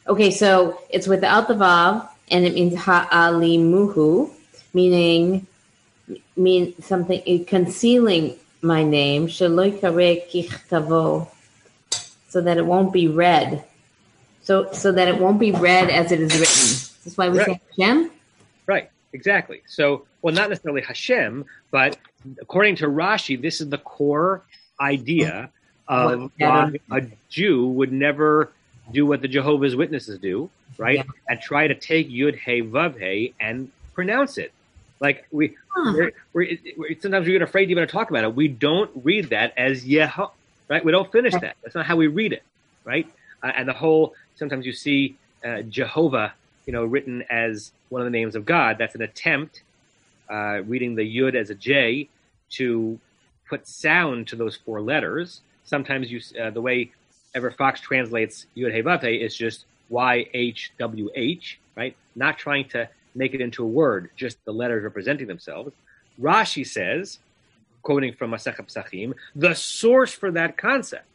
Okay, 0.08 0.32
so 0.32 0.82
it's 0.90 1.08
without 1.08 1.48
the 1.48 1.54
vav, 1.54 2.10
and 2.32 2.44
it 2.46 2.56
means 2.56 2.74
ha'alimuhu, 2.74 4.32
meaning 4.74 5.46
mean 6.36 6.74
something 6.82 7.46
concealing 7.46 8.36
my 8.62 8.84
name, 8.84 9.30
so 9.30 9.48
that 12.42 12.58
it 12.58 12.66
won't 12.66 12.94
be 12.94 13.08
read. 13.08 13.66
So 14.42 14.72
so 14.72 14.92
that 14.92 15.08
it 15.08 15.18
won't 15.18 15.40
be 15.40 15.52
read 15.52 15.90
as 15.90 16.12
it 16.12 16.20
is 16.20 16.32
written. 16.32 16.90
That's 17.04 17.18
why 17.18 17.30
we 17.30 17.40
right. 17.40 17.48
say 17.48 17.62
Hashem. 17.78 18.12
Right. 18.66 18.90
Exactly. 19.14 19.62
So, 19.66 20.06
well, 20.22 20.34
not 20.34 20.50
necessarily 20.50 20.82
Hashem, 20.82 21.46
but 21.72 21.98
according 22.42 22.76
to 22.78 22.88
Rashi, 22.88 23.42
this 23.42 23.62
is 23.62 23.70
the 23.70 23.78
core 23.78 24.44
idea 24.80 25.50
of 25.88 26.32
why 26.38 26.72
a 26.92 27.02
Jew 27.30 27.68
would 27.68 27.92
never 27.92 28.52
do 28.92 29.06
what 29.06 29.22
the 29.22 29.28
Jehovah's 29.28 29.76
Witnesses 29.76 30.20
do, 30.20 30.50
right? 30.78 30.98
Yeah. 30.98 31.04
And 31.28 31.42
try 31.42 31.68
to 31.68 31.76
take 31.76 32.10
Yud 32.10 32.38
Hey 32.38 32.62
Vav 32.62 33.00
Hey 33.00 33.34
and 33.40 33.72
pronounce 33.94 34.38
it. 34.38 34.54
Like 35.00 35.26
we, 35.32 35.56
huh. 35.70 35.94
we're, 35.96 36.12
we're, 36.34 36.58
we're, 36.78 37.00
sometimes 37.00 37.26
we 37.26 37.34
get 37.34 37.42
afraid 37.42 37.68
to 37.68 37.72
even 37.72 37.88
talk 37.88 38.10
about 38.10 38.24
it. 38.24 38.36
We 38.36 38.48
don't 38.48 38.92
read 39.04 39.30
that 39.30 39.54
as 39.58 39.86
Yeho, 39.86 40.32
right? 40.68 40.84
We 40.84 40.92
don't 40.92 41.12
finish 41.12 41.34
that. 41.34 41.56
That's 41.64 41.76
not 41.76 41.86
how 41.86 41.96
we 41.96 42.08
read 42.08 42.34
it, 42.34 42.44
right? 42.84 43.08
Uh, 43.42 43.52
and 43.56 43.68
the 43.68 43.74
whole 43.74 44.14
sometimes 44.36 44.66
you 44.66 44.74
see 44.74 45.16
uh, 45.46 45.62
Jehovah, 45.64 46.34
you 46.66 46.74
know, 46.74 46.84
written 46.84 47.24
as 47.30 47.72
one 47.90 48.02
of 48.02 48.06
the 48.06 48.12
names 48.12 48.36
of 48.36 48.46
God. 48.46 48.78
That's 48.78 48.96
an 48.96 49.02
attempt, 49.02 49.64
uh, 50.30 50.62
reading 50.66 50.96
the 50.96 51.18
Yud 51.18 51.36
as 51.36 51.50
a 51.50 51.56
J, 51.56 52.10
to 52.52 53.00
put 53.48 53.68
sound 53.68 54.28
to 54.28 54.36
those 54.36 54.58
four 54.58 54.82
letters. 54.82 55.42
Sometimes 55.64 56.12
you, 56.12 56.20
uh, 56.42 56.50
the 56.50 56.62
way 56.62 56.92
Everett 57.34 57.58
Fox 57.58 57.80
translates 57.80 58.48
Yud 58.58 58.72
Hey 58.72 58.84
Vav 58.84 59.02
Hey 59.02 59.16
is 59.16 59.36
just 59.36 59.66
Y 59.90 60.28
H 60.34 60.72
W 60.78 61.10
H, 61.16 61.60
right? 61.76 61.96
Not 62.16 62.38
trying 62.38 62.68
to 62.70 62.90
make 63.20 63.34
it 63.34 63.42
into 63.42 63.64
a 63.64 63.68
word, 63.68 64.10
just 64.16 64.44
the 64.46 64.52
letters 64.52 64.84
representing 64.84 65.28
themselves. 65.28 65.74
Rashi 66.20 66.66
says, 66.66 67.20
quoting 67.84 68.14
from 68.14 68.32
Masechet 68.32 68.66
Pesachim, 68.66 69.14
the 69.36 69.54
source 69.54 70.14
for 70.14 70.32
that 70.32 70.58
concept 70.58 71.06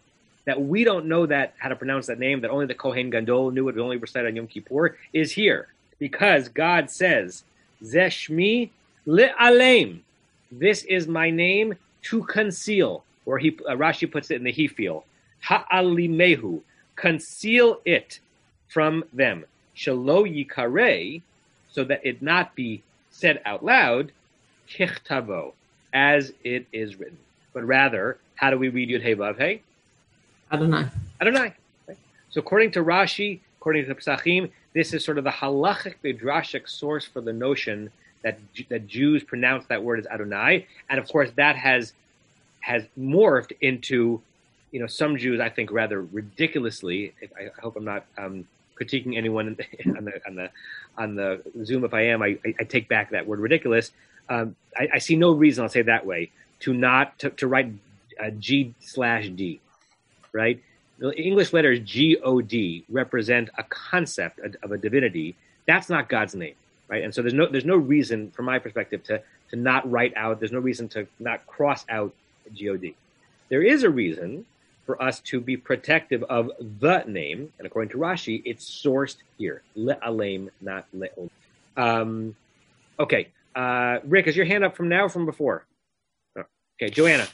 that 0.44 0.61
we 0.61 0.84
don't 0.84 1.07
know 1.07 1.24
that 1.24 1.55
how 1.59 1.70
to 1.70 1.76
pronounce 1.76 2.07
that 2.07 2.18
name, 2.18 2.42
that 2.42 2.50
only 2.50 2.66
the 2.66 2.74
Kohen 2.74 3.09
Gadol 3.11 3.50
knew 3.50 3.68
it, 3.68 3.78
only 3.78 3.96
recite 3.96 4.26
on 4.26 4.36
Yom 4.36 4.46
Kippur, 4.46 4.96
is 5.14 5.32
here 5.32 5.68
because 5.98 6.48
God 6.48 6.90
says, 6.90 7.44
Zeshmi 7.82 8.70
le'alem. 9.07 10.00
This 10.52 10.84
is 10.84 11.09
my 11.09 11.30
name 11.30 11.74
to 12.02 12.22
conceal, 12.24 13.05
or 13.24 13.38
he 13.38 13.59
uh, 13.66 13.72
Rashi 13.72 14.11
puts 14.11 14.30
it 14.30 14.36
in 14.36 14.44
the 14.44 14.52
hif'il. 14.52 15.05
Ha'alimehu, 15.40 16.61
conceal 16.96 17.80
it 17.86 18.20
from 18.68 19.05
them. 19.12 19.44
Shalo 19.74 20.24
yikare, 20.28 21.22
so 21.75 21.83
that 21.83 22.01
it 22.07 22.22
not 22.22 22.55
be 22.55 22.83
said 23.11 23.43
out 23.45 23.64
loud, 23.64 24.12
kichtavo, 24.70 25.53
as 25.93 26.33
it 26.45 26.66
is 26.72 26.97
written. 26.97 27.18
But 27.53 27.64
rather, 27.64 28.16
how 28.37 28.51
do 28.51 28.59
we 28.59 28.68
read 28.68 28.89
Yud 28.89 29.03
Hey 29.03 29.16
Vav 29.16 29.37
Hey? 29.37 29.61
Adonai. 30.53 30.87
Adonai. 31.20 31.53
Right? 31.89 31.99
So 32.31 32.41
according 32.41 32.70
to 32.72 32.85
Rashi, 32.85 33.41
according 33.61 33.87
to 33.87 33.89
the 33.89 33.95
Pesachim, 33.95 34.51
this 34.72 34.95
is 34.95 35.05
sort 35.05 35.18
of 35.18 35.25
the 35.25 35.31
halachic 35.31 35.95
the 36.03 36.14
drashic 36.14 36.68
source 36.68 37.05
for 37.05 37.20
the 37.20 37.33
notion 37.33 37.91
that 38.22 38.39
that 38.68 38.87
Jews 38.87 39.25
pronounce 39.25 39.66
that 39.66 39.83
word 39.83 39.99
as 39.99 40.07
Adonai, 40.07 40.66
and 40.89 41.01
of 41.01 41.09
course 41.09 41.31
that 41.37 41.57
has 41.57 41.93
has 42.61 42.85
morphed 42.99 43.53
into, 43.61 44.22
you 44.70 44.81
know, 44.81 44.87
some 44.87 45.16
Jews 45.16 45.41
I 45.41 45.49
think 45.49 45.72
rather 45.72 46.03
ridiculously. 46.03 47.14
I 47.37 47.51
hope 47.61 47.77
I'm 47.77 47.85
not 47.85 48.07
um, 48.16 48.47
critiquing 48.79 49.16
anyone 49.16 49.57
on 49.97 50.05
the 50.05 50.27
on 50.27 50.35
the 50.35 50.51
on 50.97 51.14
the 51.14 51.43
Zoom. 51.64 51.85
If 51.85 51.95
I 51.95 52.03
am, 52.07 52.22
I, 52.22 52.39
I 52.45 52.64
take 52.64 52.89
back 52.89 53.11
that 53.11 53.27
word 53.27 53.41
ridiculous. 53.41 53.93
Um, 54.29 54.57
I, 54.77 54.89
I, 54.95 54.99
see 54.99 55.16
no 55.16 55.33
reason, 55.33 55.62
I'll 55.62 55.68
say 55.68 55.83
that 55.83 56.07
way, 56.07 56.31
to 56.61 56.72
not 56.72 57.18
to, 57.18 57.31
to 57.31 57.47
write 57.47 57.70
uh, 58.18 58.31
G 58.31 58.75
slash 58.81 59.29
D, 59.29 59.61
right? 60.33 60.62
The 60.99 61.11
English 61.11 61.53
letters 61.53 61.81
G 61.81 62.16
O 62.22 62.41
D 62.41 62.85
represent 62.89 63.51
a 63.59 63.64
concept 63.64 64.41
of 64.62 64.72
a 64.72 64.79
divinity. 64.79 65.37
That's 65.66 65.91
not 65.91 66.09
God's 66.09 66.35
name, 66.35 66.55
right? 66.89 67.05
And 67.05 67.14
so 67.14 67.20
there's 67.20 67.35
no 67.35 67.49
there's 67.49 67.64
no 67.66 67.77
reason, 67.77 68.31
from 68.31 68.47
my 68.47 68.59
perspective, 68.59 69.03
to 69.05 69.20
to 69.51 69.57
not 69.57 69.91
write 69.91 70.16
out. 70.16 70.41
There's 70.41 70.53
no 70.53 70.59
reason 70.59 70.89
to 70.91 71.07
not 71.18 71.47
cross 71.47 71.85
out 71.91 72.14
G 72.55 72.70
O 72.70 72.77
D. 72.77 72.95
There 73.51 73.62
is 73.62 73.83
a 73.83 73.91
reason 73.91 74.47
for 74.87 75.03
us 75.03 75.20
to 75.20 75.41
be 75.41 75.57
protective 75.57 76.22
of 76.24 76.51
the 76.59 77.05
name, 77.07 77.53
and 77.59 77.66
according 77.66 77.91
to 77.91 77.97
Rashi, 77.97 78.43
it's 78.45 78.68
sourced 78.68 79.16
here, 79.39 79.62
le'alem, 79.76 80.51
not 80.61 80.87
le'ol. 80.95 81.30
Um, 81.76 82.37
okay, 82.99 83.28
uh, 83.55 83.99
Rick, 84.05 84.26
is 84.26 84.37
your 84.37 84.47
hand 84.47 84.64
up 84.64 84.76
from 84.76 84.89
now 84.89 85.05
or 85.05 85.09
from 85.09 85.26
before? 85.26 85.64
Oh, 86.39 86.45
okay, 86.80 86.91
Joanna. 86.91 87.26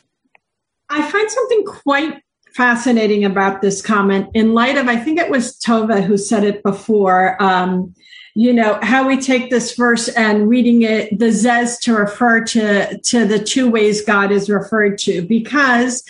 I 0.88 1.08
find 1.10 1.30
something 1.30 1.64
quite 1.64 2.22
fascinating 2.54 3.24
about 3.24 3.62
this 3.62 3.80
comment 3.80 4.28
in 4.34 4.54
light 4.54 4.76
of, 4.76 4.88
I 4.88 4.96
think 4.96 5.18
it 5.18 5.30
was 5.30 5.58
Tova 5.58 6.02
who 6.02 6.16
said 6.16 6.44
it 6.44 6.62
before. 6.62 7.40
Um, 7.42 7.94
you 8.34 8.52
know 8.52 8.78
how 8.82 9.06
we 9.06 9.16
take 9.16 9.50
this 9.50 9.74
verse 9.74 10.08
and 10.08 10.48
reading 10.48 10.82
it 10.82 11.18
the 11.18 11.26
zez 11.26 11.80
to 11.80 11.94
refer 11.94 12.42
to 12.44 12.98
to 13.00 13.26
the 13.26 13.38
two 13.38 13.68
ways 13.68 14.02
god 14.02 14.30
is 14.30 14.48
referred 14.48 14.96
to 14.98 15.22
because 15.22 16.04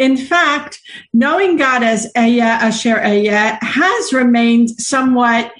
in 0.00 0.16
fact, 0.16 0.80
knowing 1.12 1.58
God 1.58 1.82
as 1.82 2.10
Ehyeh 2.14 2.40
Asher 2.40 2.96
Ehyeh 2.96 3.62
has 3.62 4.12
remained 4.12 4.70
somewhat 4.70 5.52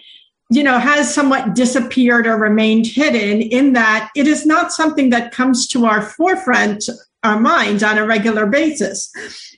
you 0.52 0.64
know, 0.64 0.80
has 0.80 1.14
somewhat 1.14 1.54
disappeared 1.54 2.26
or 2.26 2.36
remained 2.36 2.84
hidden 2.84 3.40
in 3.40 3.74
that 3.74 4.10
it 4.16 4.26
is 4.26 4.44
not 4.44 4.72
something 4.72 5.10
that 5.10 5.30
comes 5.30 5.68
to 5.68 5.86
our 5.86 6.02
forefront, 6.02 6.88
our 7.22 7.38
minds 7.38 7.84
on 7.84 7.98
a 7.98 8.04
regular 8.04 8.46
basis. 8.46 9.12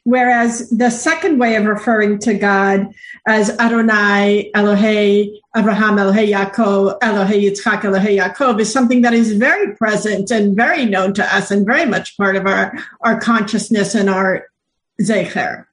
Whereas 0.05 0.69
the 0.69 0.91
second 0.91 1.39
way 1.39 1.55
of 1.55 1.65
referring 1.65 2.19
to 2.21 2.35
God 2.35 2.89
as 3.27 3.51
Adonai, 3.59 4.51
Elohei, 4.55 5.31
Abraham, 5.57 5.97
Elohei 5.97 6.31
Yaakov, 6.31 6.99
Elohei 6.99 7.45
Yitzchak, 7.45 7.83
Elohei 7.83 8.19
Yaakov 8.19 8.61
is 8.61 8.71
something 8.71 9.01
that 9.03 9.15
is 9.15 9.33
very 9.33 9.75
present 9.77 10.31
and 10.31 10.55
very 10.55 10.85
known 10.85 11.15
to 11.15 11.35
us 11.35 11.51
and 11.51 11.65
very 11.65 11.87
much 11.87 12.19
part 12.19 12.37
of 12.37 12.47
our, 12.47 12.77
our 13.01 13.19
consciousness 13.19 13.95
and 13.95 14.11
our 14.11 14.47
Zecher. 15.03 15.67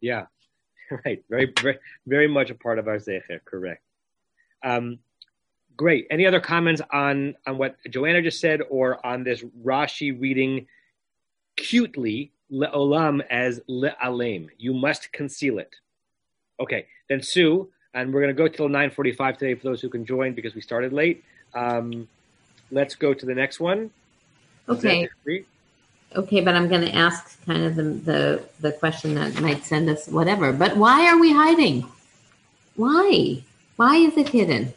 Yeah, 0.00 0.26
right. 1.04 1.22
Very, 1.28 1.52
very, 1.60 1.78
very 2.06 2.28
much 2.28 2.50
a 2.50 2.54
part 2.54 2.78
of 2.78 2.88
our 2.88 2.96
Zecher, 2.96 3.44
correct. 3.44 3.82
Um, 4.62 4.98
great. 5.76 6.06
Any 6.10 6.26
other 6.26 6.40
comments 6.40 6.82
on, 6.90 7.34
on 7.46 7.58
what 7.58 7.76
Joanna 7.88 8.22
just 8.22 8.40
said 8.40 8.60
or 8.68 9.04
on 9.04 9.24
this 9.24 9.42
Rashi 9.64 10.18
reading 10.18 10.66
cutely 11.56 12.32
le'olam 12.50 13.22
as 13.30 13.60
le'alem? 13.68 14.48
You 14.58 14.74
must 14.74 15.12
conceal 15.12 15.58
it. 15.58 15.74
Okay, 16.60 16.86
then 17.08 17.22
Sue, 17.22 17.68
and 17.94 18.12
we're 18.12 18.20
going 18.20 18.34
to 18.34 18.38
go 18.38 18.48
till 18.48 18.68
9.45 18.68 19.38
today 19.38 19.54
for 19.54 19.64
those 19.64 19.80
who 19.80 19.88
can 19.88 20.04
join 20.04 20.34
because 20.34 20.54
we 20.54 20.60
started 20.60 20.92
late. 20.92 21.24
Um, 21.54 22.08
let's 22.70 22.94
go 22.94 23.14
to 23.14 23.26
the 23.26 23.34
next 23.34 23.58
one. 23.58 23.90
Okay. 24.68 25.08
Okay, 26.14 26.40
but 26.40 26.54
I'm 26.54 26.68
going 26.68 26.82
to 26.82 26.94
ask 26.94 27.42
kind 27.46 27.64
of 27.64 27.76
the, 27.76 27.82
the 27.82 28.44
the 28.60 28.72
question 28.72 29.14
that 29.14 29.40
might 29.40 29.64
send 29.64 29.88
us 29.88 30.08
whatever. 30.08 30.52
But 30.52 30.76
why 30.76 31.06
are 31.08 31.18
we 31.18 31.32
hiding? 31.32 31.86
Why? 32.76 33.42
Why 33.76 33.96
is 33.96 34.16
it 34.16 34.28
hidden? 34.28 34.72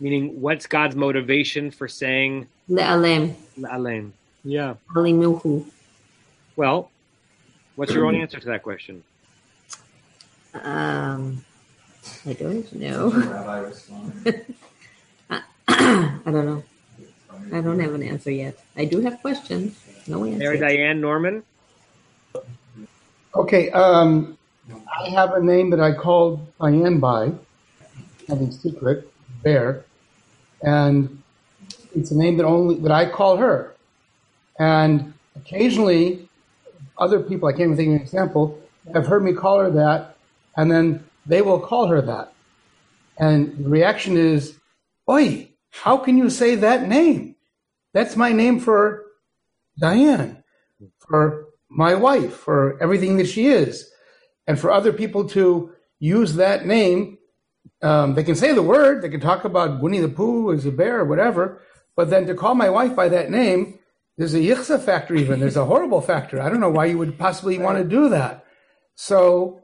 Meaning, 0.00 0.40
what's 0.40 0.66
God's 0.66 0.96
motivation 0.96 1.70
for 1.70 1.88
saying 1.88 2.48
le'alem? 2.68 3.34
Le'alem. 3.58 4.12
Yeah. 4.44 4.74
Alimuhu. 4.94 5.64
Well, 6.56 6.90
what's 7.76 7.92
your 7.92 8.06
own 8.06 8.14
answer 8.14 8.40
to 8.40 8.46
that 8.46 8.62
question? 8.62 9.04
Um, 10.54 11.44
I 12.26 12.32
don't 12.34 12.72
know. 12.74 13.10
I 15.68 16.20
don't 16.24 16.46
know. 16.46 16.62
I 17.52 17.60
don't 17.60 17.78
have 17.80 17.94
an 17.94 18.02
answer 18.02 18.30
yet. 18.30 18.58
I 18.76 18.86
do 18.86 19.00
have 19.00 19.20
questions. 19.20 19.78
No 20.06 20.24
answer. 20.24 20.38
Mary 20.38 20.58
Diane 20.58 21.00
Norman. 21.00 21.42
Okay, 23.34 23.70
um, 23.70 24.38
I 24.98 25.10
have 25.10 25.34
a 25.34 25.42
name 25.42 25.70
that 25.70 25.80
I 25.80 25.92
called 25.92 26.46
Diane 26.60 26.98
by, 26.98 27.32
having 28.28 28.50
secret, 28.50 29.10
Bear, 29.42 29.84
and 30.62 31.22
it's 31.94 32.10
a 32.10 32.16
name 32.16 32.36
that 32.38 32.44
only 32.44 32.76
that 32.76 32.92
I 32.92 33.08
call 33.10 33.36
her. 33.36 33.74
And 34.58 35.12
occasionally, 35.36 36.28
other 36.98 37.20
people, 37.20 37.48
I 37.48 37.52
can't 37.52 37.72
even 37.72 37.76
think 37.76 37.88
of 37.88 37.94
an 37.96 38.00
example, 38.02 38.58
have 38.92 39.06
heard 39.06 39.24
me 39.24 39.32
call 39.32 39.60
her 39.60 39.70
that, 39.70 40.16
and 40.56 40.70
then 40.70 41.04
they 41.26 41.42
will 41.42 41.60
call 41.60 41.86
her 41.86 42.00
that. 42.02 42.32
And 43.18 43.64
the 43.64 43.68
reaction 43.68 44.16
is, 44.16 44.58
Oi, 45.08 45.48
how 45.70 45.96
can 45.96 46.16
you 46.18 46.30
say 46.30 46.54
that 46.56 46.88
name? 46.88 47.31
That's 47.92 48.16
my 48.16 48.32
name 48.32 48.60
for 48.60 49.04
Diane, 49.78 50.42
for 50.98 51.46
my 51.68 51.94
wife, 51.94 52.34
for 52.34 52.82
everything 52.82 53.16
that 53.18 53.28
she 53.28 53.46
is. 53.46 53.90
And 54.46 54.58
for 54.58 54.70
other 54.70 54.92
people 54.92 55.28
to 55.30 55.72
use 55.98 56.34
that 56.34 56.66
name, 56.66 57.18
um, 57.82 58.14
they 58.14 58.24
can 58.24 58.34
say 58.34 58.52
the 58.52 58.62
word, 58.62 59.02
they 59.02 59.08
can 59.08 59.20
talk 59.20 59.44
about 59.44 59.80
Winnie 59.80 60.00
the 60.00 60.08
Pooh 60.08 60.52
as 60.52 60.66
a 60.66 60.72
bear 60.72 61.00
or 61.00 61.04
whatever, 61.04 61.60
but 61.96 62.10
then 62.10 62.26
to 62.26 62.34
call 62.34 62.54
my 62.54 62.70
wife 62.70 62.96
by 62.96 63.08
that 63.08 63.30
name, 63.30 63.78
there's 64.16 64.34
a 64.34 64.40
yichsa 64.40 64.82
factor 64.82 65.14
even. 65.14 65.40
There's 65.40 65.56
a 65.56 65.64
horrible 65.64 66.00
factor. 66.00 66.40
I 66.40 66.48
don't 66.48 66.60
know 66.60 66.70
why 66.70 66.86
you 66.86 66.98
would 66.98 67.18
possibly 67.18 67.58
want 67.58 67.78
to 67.78 67.84
do 67.84 68.08
that. 68.10 68.44
So 68.94 69.62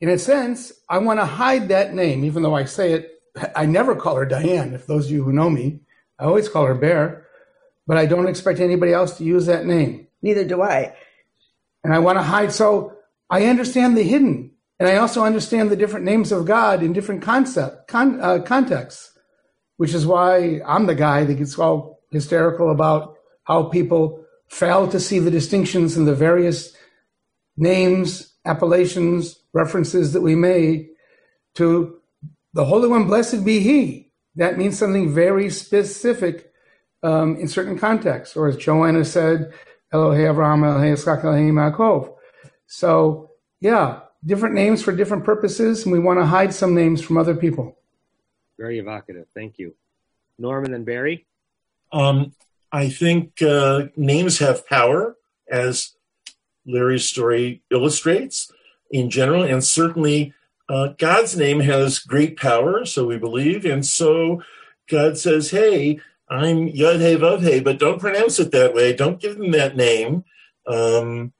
in 0.00 0.08
a 0.08 0.18
sense, 0.18 0.72
I 0.88 0.98
want 0.98 1.20
to 1.20 1.26
hide 1.26 1.68
that 1.68 1.94
name, 1.94 2.24
even 2.24 2.42
though 2.42 2.54
I 2.54 2.64
say 2.64 2.92
it. 2.92 3.12
I 3.54 3.66
never 3.66 3.94
call 3.94 4.16
her 4.16 4.26
Diane. 4.26 4.74
If 4.74 4.86
those 4.86 5.06
of 5.06 5.12
you 5.12 5.22
who 5.22 5.32
know 5.32 5.50
me, 5.50 5.80
I 6.18 6.24
always 6.24 6.48
call 6.48 6.66
her 6.66 6.74
Bear, 6.74 7.26
but 7.88 7.96
I 7.96 8.04
don't 8.04 8.28
expect 8.28 8.60
anybody 8.60 8.92
else 8.92 9.16
to 9.16 9.24
use 9.24 9.46
that 9.46 9.64
name. 9.64 10.06
Neither 10.20 10.44
do 10.44 10.62
I. 10.62 10.94
And 11.82 11.94
I 11.94 11.98
want 12.00 12.18
to 12.18 12.22
hide. 12.22 12.52
So 12.52 12.92
I 13.30 13.46
understand 13.46 13.96
the 13.96 14.02
hidden, 14.02 14.52
and 14.78 14.88
I 14.88 14.96
also 14.96 15.24
understand 15.24 15.70
the 15.70 15.76
different 15.76 16.04
names 16.04 16.30
of 16.30 16.44
God 16.44 16.82
in 16.82 16.92
different 16.92 17.22
concept 17.22 17.88
con, 17.88 18.20
uh, 18.20 18.40
contexts, 18.40 19.18
which 19.78 19.94
is 19.94 20.06
why 20.06 20.60
I'm 20.66 20.86
the 20.86 20.94
guy 20.94 21.24
that 21.24 21.34
gets 21.34 21.58
all 21.58 22.00
hysterical 22.12 22.70
about 22.70 23.16
how 23.44 23.64
people 23.64 24.22
fail 24.50 24.86
to 24.88 25.00
see 25.00 25.18
the 25.18 25.30
distinctions 25.30 25.96
in 25.96 26.04
the 26.04 26.14
various 26.14 26.76
names, 27.56 28.34
appellations, 28.44 29.38
references 29.54 30.12
that 30.12 30.20
we 30.20 30.34
made 30.34 30.88
to 31.54 31.98
the 32.52 32.66
Holy 32.66 32.88
One, 32.88 33.06
blessed 33.06 33.44
be 33.46 33.60
He. 33.60 34.12
That 34.36 34.58
means 34.58 34.78
something 34.78 35.12
very 35.12 35.48
specific 35.48 36.47
um, 37.02 37.36
in 37.36 37.48
certain 37.48 37.78
contexts. 37.78 38.36
Or 38.36 38.48
as 38.48 38.56
Joanna 38.56 39.04
said, 39.04 39.52
Elohei 39.92 40.26
Avraham, 40.32 40.62
Elohei 40.62 40.92
Yitzchak, 40.94 41.22
Elohei 41.22 41.50
Yaakov. 41.52 42.14
So, 42.66 43.30
yeah, 43.60 44.00
different 44.24 44.54
names 44.54 44.82
for 44.82 44.92
different 44.92 45.24
purposes, 45.24 45.84
and 45.84 45.92
we 45.92 45.98
want 45.98 46.18
to 46.18 46.26
hide 46.26 46.52
some 46.52 46.74
names 46.74 47.00
from 47.00 47.16
other 47.16 47.34
people. 47.34 47.78
Very 48.58 48.78
evocative. 48.78 49.26
Thank 49.34 49.58
you. 49.58 49.74
Norman 50.38 50.74
and 50.74 50.84
Barry? 50.84 51.26
Um, 51.92 52.34
I 52.70 52.88
think 52.88 53.40
uh, 53.40 53.86
names 53.96 54.38
have 54.38 54.66
power, 54.66 55.16
as 55.50 55.94
Larry's 56.66 57.06
story 57.06 57.62
illustrates 57.70 58.52
in 58.90 59.08
general, 59.08 59.42
and 59.42 59.64
certainly 59.64 60.34
uh, 60.68 60.88
God's 60.98 61.36
name 61.36 61.60
has 61.60 61.98
great 61.98 62.36
power, 62.36 62.84
so 62.84 63.06
we 63.06 63.16
believe. 63.16 63.64
And 63.64 63.86
so 63.86 64.42
God 64.90 65.16
says, 65.16 65.50
hey, 65.50 66.00
I'm 66.30 66.68
Yud 66.68 67.00
He 67.00 67.16
Vav 67.16 67.42
He, 67.42 67.60
but 67.60 67.78
don't 67.78 68.00
pronounce 68.00 68.38
it 68.38 68.50
that 68.52 68.74
way. 68.74 68.92
Don't 68.92 69.20
give 69.20 69.38
them 69.38 69.52
that 69.52 69.76
name. 69.76 70.24
Um, 70.66 71.32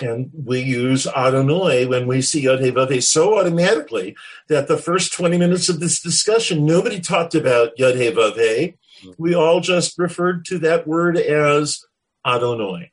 and 0.00 0.30
we 0.32 0.60
use 0.60 1.06
Adonai 1.06 1.86
when 1.86 2.06
we 2.06 2.20
see 2.20 2.42
Yod 2.42 2.60
He 2.60 2.70
Vav 2.70 2.90
He 2.90 3.00
so 3.00 3.38
automatically 3.38 4.14
that 4.48 4.68
the 4.68 4.76
first 4.76 5.12
20 5.12 5.38
minutes 5.38 5.68
of 5.68 5.80
this 5.80 6.00
discussion, 6.00 6.66
nobody 6.66 7.00
talked 7.00 7.34
about 7.34 7.78
Yod 7.78 7.96
He 7.96 8.10
Vav 8.10 8.36
He. 8.36 8.76
We 9.18 9.34
all 9.34 9.60
just 9.60 9.98
referred 9.98 10.44
to 10.46 10.58
that 10.60 10.86
word 10.86 11.16
as 11.16 11.84
Adonai, 12.26 12.90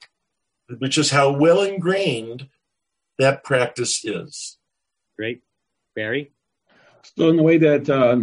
which 0.77 0.97
is 0.97 1.11
how 1.11 1.31
well 1.31 1.61
ingrained 1.61 2.49
that 3.19 3.43
practice 3.43 4.03
is. 4.03 4.57
Great. 5.17 5.41
Barry? 5.95 6.31
So, 7.17 7.29
in 7.29 7.37
the 7.37 7.43
way 7.43 7.57
that 7.57 7.89
uh, 7.89 8.15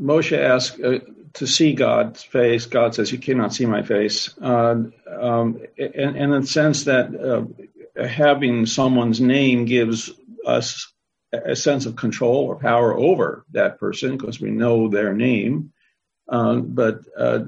Moshe 0.00 0.38
asked 0.38 0.80
uh, 0.80 1.00
to 1.34 1.46
see 1.46 1.72
God's 1.72 2.22
face, 2.22 2.66
God 2.66 2.94
says, 2.94 3.12
You 3.12 3.18
cannot 3.18 3.52
see 3.52 3.66
my 3.66 3.82
face. 3.82 4.36
Uh, 4.40 4.76
um, 5.20 5.62
and, 5.78 5.94
and, 5.94 6.16
in 6.16 6.30
the 6.30 6.46
sense 6.46 6.84
that 6.84 7.14
uh, 7.14 8.06
having 8.06 8.66
someone's 8.66 9.20
name 9.20 9.64
gives 9.64 10.10
us 10.46 10.92
a 11.32 11.56
sense 11.56 11.86
of 11.86 11.96
control 11.96 12.44
or 12.44 12.56
power 12.56 12.96
over 12.96 13.44
that 13.52 13.80
person 13.80 14.16
because 14.16 14.40
we 14.40 14.50
know 14.50 14.88
their 14.88 15.12
name. 15.12 15.72
Uh, 16.28 16.56
but 16.56 17.00
uh, 17.18 17.40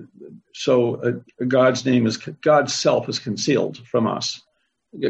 so 0.52 1.22
God's 1.46 1.84
name 1.84 2.06
is, 2.06 2.16
God's 2.16 2.74
self 2.74 3.08
is 3.08 3.18
concealed 3.18 3.78
from 3.86 4.06
us. 4.06 4.42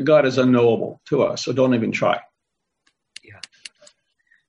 God 0.04 0.26
is 0.26 0.38
unknowable 0.38 1.00
to 1.08 1.22
us, 1.22 1.44
so 1.44 1.52
don't 1.52 1.74
even 1.74 1.92
try. 1.92 2.20
Yeah. 3.22 3.40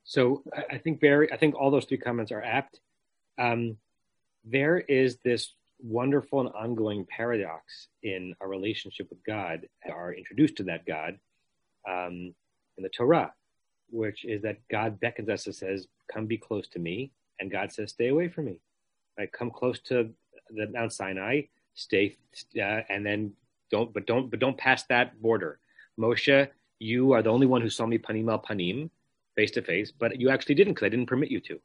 So 0.03 0.43
I 0.69 0.77
think 0.77 0.99
very, 0.99 1.31
I 1.31 1.37
think 1.37 1.55
all 1.55 1.71
those 1.71 1.85
three 1.85 1.97
comments 1.97 2.31
are 2.31 2.41
apt. 2.41 2.79
Um, 3.37 3.77
there 4.49 4.77
is 4.79 5.17
this 5.23 5.53
wonderful 5.79 6.39
and 6.41 6.49
ongoing 6.49 7.05
paradox 7.05 7.87
in 8.03 8.33
our 8.41 8.47
relationship 8.47 9.09
with 9.09 9.23
God, 9.25 9.67
are 9.91 10.13
introduced 10.13 10.57
to 10.57 10.63
that 10.63 10.85
God 10.85 11.19
um, 11.87 12.33
in 12.77 12.83
the 12.83 12.89
Torah, 12.89 13.33
which 13.89 14.25
is 14.25 14.41
that 14.41 14.57
God 14.69 14.99
beckons 14.99 15.29
us 15.29 15.45
and 15.45 15.55
says, 15.55 15.87
"Come, 16.11 16.25
be 16.25 16.37
close 16.37 16.67
to 16.69 16.79
me," 16.79 17.11
and 17.39 17.51
God 17.51 17.71
says, 17.71 17.91
"Stay 17.91 18.09
away 18.09 18.29
from 18.29 18.45
me." 18.45 18.59
Right? 19.17 19.31
Come 19.31 19.51
close 19.51 19.79
to 19.81 20.09
the 20.49 20.67
Mount 20.67 20.93
Sinai, 20.93 21.43
stay, 21.73 22.17
uh, 22.57 22.81
and 22.89 23.05
then 23.05 23.33
don't, 23.71 23.93
but 23.93 24.05
don't, 24.05 24.29
but 24.29 24.39
don't 24.39 24.57
pass 24.57 24.83
that 24.83 25.21
border. 25.21 25.59
Moshe, 25.99 26.49
you 26.79 27.11
are 27.13 27.21
the 27.21 27.29
only 27.31 27.47
one 27.47 27.61
who 27.61 27.69
saw 27.69 27.85
me 27.85 27.97
panim 27.97 28.29
al 28.29 28.39
panim, 28.39 28.89
face 29.35 29.51
to 29.51 29.61
face, 29.61 29.91
but 29.91 30.19
you 30.19 30.29
actually 30.29 30.55
didn't 30.55 30.73
because 30.73 30.85
I 30.85 30.89
didn't 30.89 31.07
permit 31.07 31.31
you 31.31 31.39
to, 31.41 31.59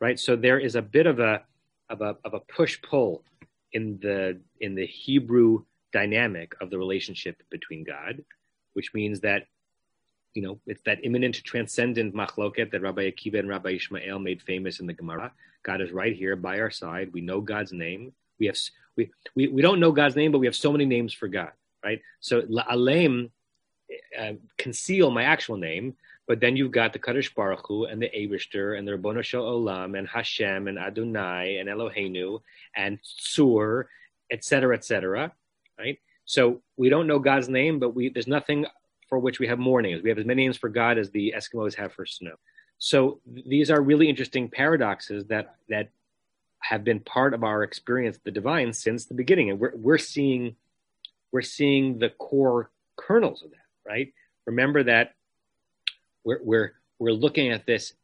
right? 0.00 0.18
So 0.18 0.36
there 0.36 0.58
is 0.58 0.74
a 0.76 0.82
bit 0.82 1.06
of 1.06 1.18
a 1.18 1.42
of 1.90 2.00
a 2.00 2.16
of 2.24 2.34
a 2.34 2.40
push 2.40 2.80
pull 2.82 3.24
in 3.72 3.98
the 4.00 4.40
in 4.60 4.74
the 4.74 4.86
Hebrew 4.86 5.64
dynamic 5.92 6.54
of 6.60 6.70
the 6.70 6.78
relationship 6.78 7.42
between 7.50 7.84
God, 7.84 8.24
which 8.72 8.92
means 8.94 9.20
that 9.20 9.46
you 10.34 10.42
know 10.42 10.58
it's 10.66 10.82
that 10.86 11.04
immanent 11.04 11.42
transcendent 11.44 12.14
machloket 12.14 12.70
that 12.72 12.82
Rabbi 12.82 13.10
Akiva 13.10 13.38
and 13.38 13.48
Rabbi 13.48 13.70
Ishmael 13.70 14.18
made 14.18 14.42
famous 14.42 14.80
in 14.80 14.86
the 14.86 14.92
Gemara. 14.92 15.32
God 15.62 15.80
is 15.80 15.92
right 15.92 16.14
here 16.14 16.36
by 16.36 16.60
our 16.60 16.70
side. 16.70 17.12
We 17.12 17.20
know 17.20 17.40
God's 17.40 17.72
name. 17.72 18.12
We 18.38 18.46
have 18.46 18.58
we, 18.96 19.10
we, 19.34 19.48
we 19.48 19.62
don't 19.62 19.80
know 19.80 19.92
God's 19.92 20.16
name, 20.16 20.32
but 20.32 20.38
we 20.38 20.46
have 20.46 20.56
so 20.56 20.72
many 20.72 20.84
names 20.84 21.12
for 21.12 21.28
God, 21.28 21.52
right? 21.84 22.00
So 22.20 22.42
Alem 22.70 23.30
uh, 24.18 24.32
conceal 24.56 25.10
my 25.10 25.24
actual 25.24 25.56
name, 25.56 25.94
but 26.26 26.40
then 26.40 26.56
you've 26.56 26.70
got 26.70 26.92
the 26.92 26.98
Kadosh 26.98 27.34
Baruch 27.34 27.66
Hu 27.66 27.84
and 27.84 28.00
the 28.00 28.08
Abishter 28.08 28.78
and 28.78 28.86
the 28.86 28.92
Rabbanu 28.92 29.18
Olam 29.34 29.98
and 29.98 30.08
Hashem 30.08 30.68
and 30.68 30.78
Adonai 30.78 31.58
and 31.58 31.68
Eloheinu 31.68 32.40
and 32.74 32.98
Sur, 33.02 33.88
etc., 34.30 34.76
etc. 34.76 35.32
right? 35.78 35.98
So 36.24 36.62
we 36.76 36.88
don't 36.88 37.06
know 37.06 37.18
God's 37.18 37.48
name, 37.48 37.78
but 37.78 37.94
we 37.94 38.08
there's 38.08 38.26
nothing 38.26 38.66
for 39.08 39.18
which 39.18 39.38
we 39.38 39.46
have 39.48 39.58
more 39.58 39.82
names. 39.82 40.02
We 40.02 40.08
have 40.08 40.18
as 40.18 40.24
many 40.24 40.42
names 40.44 40.56
for 40.56 40.70
God 40.70 40.96
as 40.96 41.10
the 41.10 41.34
Eskimos 41.36 41.74
have 41.74 41.92
for 41.92 42.06
snow. 42.06 42.36
So 42.78 43.20
these 43.26 43.70
are 43.70 43.80
really 43.80 44.08
interesting 44.08 44.48
paradoxes 44.48 45.26
that 45.26 45.56
that 45.68 45.90
have 46.60 46.82
been 46.82 47.00
part 47.00 47.34
of 47.34 47.44
our 47.44 47.62
experience 47.62 48.18
the 48.24 48.30
divine 48.30 48.72
since 48.72 49.04
the 49.04 49.14
beginning 49.14 49.50
and 49.50 49.60
we're, 49.60 49.76
we're 49.76 49.98
seeing 49.98 50.56
we're 51.30 51.42
seeing 51.42 51.98
the 51.98 52.08
core 52.08 52.70
kernels 52.96 53.42
of 53.42 53.50
that 53.50 53.66
right 53.86 54.14
remember 54.46 54.82
that 54.82 55.14
we're 56.24 56.40
we're 56.42 56.72
we're 56.98 57.12
looking 57.12 57.50
at 57.50 57.66
this 57.66 57.94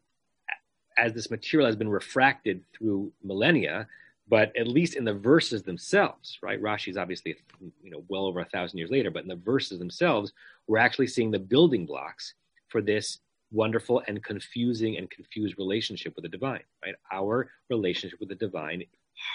as 0.98 1.12
this 1.12 1.30
material 1.30 1.66
has 1.66 1.76
been 1.76 1.88
refracted 1.88 2.62
through 2.76 3.12
millennia 3.22 3.86
but 4.28 4.54
at 4.56 4.68
least 4.68 4.94
in 4.94 5.04
the 5.04 5.14
verses 5.14 5.62
themselves 5.62 6.38
right 6.42 6.60
rashi's 6.62 6.96
obviously 6.96 7.36
you 7.82 7.90
know 7.90 8.04
well 8.08 8.26
over 8.26 8.40
a 8.40 8.44
thousand 8.46 8.78
years 8.78 8.90
later 8.90 9.10
but 9.10 9.22
in 9.22 9.28
the 9.28 9.36
verses 9.36 9.78
themselves 9.78 10.32
we're 10.66 10.78
actually 10.78 11.06
seeing 11.06 11.30
the 11.30 11.38
building 11.38 11.86
blocks 11.86 12.34
for 12.68 12.80
this 12.80 13.18
wonderful 13.52 14.02
and 14.06 14.22
confusing 14.22 14.96
and 14.96 15.10
confused 15.10 15.56
relationship 15.58 16.14
with 16.14 16.22
the 16.22 16.28
divine, 16.28 16.62
right? 16.84 16.94
Our 17.12 17.50
relationship 17.68 18.20
with 18.20 18.28
the 18.28 18.34
divine 18.34 18.84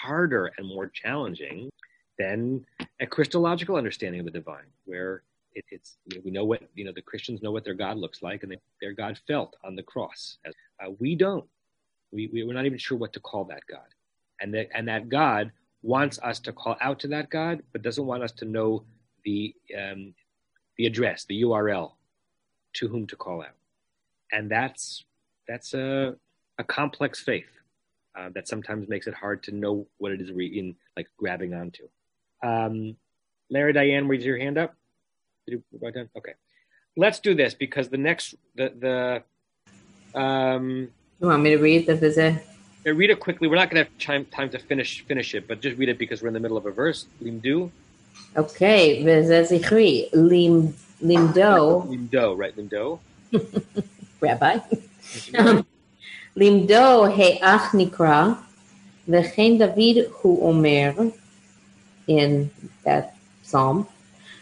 harder 0.02 0.52
and 0.56 0.66
more 0.66 0.88
challenging 0.88 1.68
than 2.18 2.64
a 3.00 3.06
Christological 3.06 3.76
understanding 3.76 4.20
of 4.20 4.26
the 4.26 4.32
divine, 4.32 4.64
where 4.84 5.22
it, 5.56 5.64
it's 5.70 5.98
you 6.06 6.18
know, 6.18 6.22
we 6.24 6.30
know 6.30 6.44
what 6.44 6.62
you 6.74 6.84
know 6.84 6.92
the 6.94 7.02
Christians 7.02 7.42
know 7.42 7.50
what 7.50 7.64
their 7.64 7.74
God 7.74 7.98
looks 7.98 8.22
like 8.22 8.42
and 8.44 8.52
they, 8.52 8.58
their 8.80 8.92
God 8.92 9.18
felt 9.26 9.56
on 9.64 9.74
the 9.74 9.82
cross. 9.82 10.38
Uh, 10.46 10.90
we 10.98 11.16
don't. 11.16 11.46
We, 12.12 12.28
we 12.32 12.44
we're 12.44 12.54
not 12.54 12.66
even 12.66 12.78
sure 12.78 12.96
what 12.96 13.12
to 13.14 13.20
call 13.20 13.44
that 13.46 13.62
God, 13.68 13.88
and 14.40 14.54
that 14.54 14.68
and 14.74 14.86
that 14.88 15.08
God 15.08 15.50
wants 15.82 16.18
us 16.22 16.38
to 16.40 16.52
call 16.52 16.76
out 16.80 17.00
to 17.00 17.08
that 17.08 17.30
God, 17.30 17.62
but 17.72 17.82
doesn't 17.82 18.06
want 18.06 18.22
us 18.22 18.32
to 18.32 18.44
know 18.44 18.84
the 19.24 19.54
um, 19.76 20.14
the 20.78 20.86
address, 20.86 21.24
the 21.24 21.42
URL 21.42 21.92
to 22.74 22.88
whom 22.88 23.06
to 23.08 23.16
call 23.16 23.42
out 23.42 23.56
and 24.32 24.50
that's 24.50 25.04
that's 25.48 25.74
a 25.74 26.14
a 26.58 26.64
complex 26.64 27.20
faith 27.20 27.50
uh, 28.18 28.30
that 28.34 28.48
sometimes 28.48 28.88
makes 28.88 29.06
it 29.06 29.14
hard 29.14 29.42
to 29.42 29.52
know 29.52 29.86
what 29.98 30.12
it 30.12 30.20
is 30.20 30.32
we 30.32 30.46
in 30.46 30.74
like 30.96 31.08
grabbing 31.18 31.54
onto. 31.54 31.84
Um, 32.42 32.96
Larry 33.50 33.72
Diane, 33.72 34.08
raise 34.08 34.24
your 34.24 34.38
hand 34.38 34.58
up. 34.58 34.74
Did 35.45 35.63
you 35.71 35.79
write 35.81 35.95
down? 35.95 36.09
Okay, 36.17 36.33
let's 36.95 37.19
do 37.19 37.33
this 37.33 37.53
because 37.53 37.89
the 37.89 37.97
next 37.97 38.35
the 38.55 39.23
the 40.13 40.19
um. 40.19 40.89
You 41.19 41.27
want 41.27 41.43
me 41.43 41.51
to 41.51 41.57
read 41.57 41.85
the 41.85 41.95
visit? 41.95 42.43
Yeah, 42.85 42.93
read 42.93 43.11
it 43.11 43.19
quickly. 43.19 43.47
We're 43.47 43.61
not 43.61 43.69
going 43.69 43.85
to 43.85 43.89
have 43.89 43.99
time, 43.99 44.25
time 44.25 44.49
to 44.49 44.59
finish 44.59 45.05
finish 45.05 45.35
it, 45.35 45.47
but 45.47 45.61
just 45.61 45.77
read 45.77 45.89
it 45.89 45.99
because 45.99 46.21
we're 46.21 46.29
in 46.29 46.33
the 46.33 46.39
middle 46.39 46.57
of 46.57 46.65
a 46.65 46.71
verse. 46.71 47.05
Limdu. 47.21 47.69
Okay, 48.35 49.03
v'zezichri 49.03 50.09
lim 50.13 50.73
limdo. 51.03 51.87
Limdo, 51.87 52.37
right? 52.37 52.55
Limdo. 52.57 52.99
Rabbi. 54.19 54.57
לימדו 56.35 57.05
האח 57.05 57.75
נקרא, 57.75 58.27
וכן 59.09 59.57
דוד 59.57 59.97
הוא 60.21 60.47
אומר, 60.47 60.91
in 62.07 62.49
that 62.83 63.15
psalm, 63.43 63.87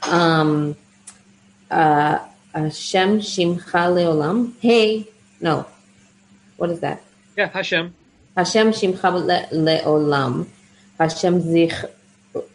um, 0.03 0.11
uh, 0.11 0.73
Hashem 1.70 3.20
Shimcha 3.20 3.90
Leolam. 3.92 4.54
Hey, 4.60 5.08
no. 5.40 5.66
What 6.56 6.70
is 6.70 6.80
that? 6.80 7.02
Yeah, 7.36 7.48
Hashem. 7.48 7.94
Hashem 8.36 8.70
Shimcha 8.70 9.50
Leolam. 9.52 10.46
Hashem 10.98 11.40
Zich, 11.40 11.74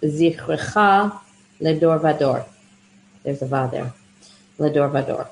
Zichrecha 0.03 1.19
Ledor 1.61 1.99
Vador. 1.99 2.45
There's 3.23 3.41
a 3.41 3.45
Va 3.45 3.69
there. 3.71 3.93
Ledor 4.57 4.89
Vador. 4.91 5.27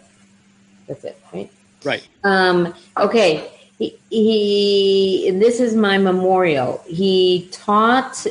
That's 0.88 1.04
it, 1.04 1.22
right? 1.34 1.50
Right. 1.84 2.08
Um, 2.24 2.74
okay. 2.98 3.50
He, 3.78 3.98
he, 4.10 5.32
this 5.40 5.60
is 5.60 5.76
my 5.76 5.98
memorial. 5.98 6.84
He 6.88 7.48
taught, 7.52 8.26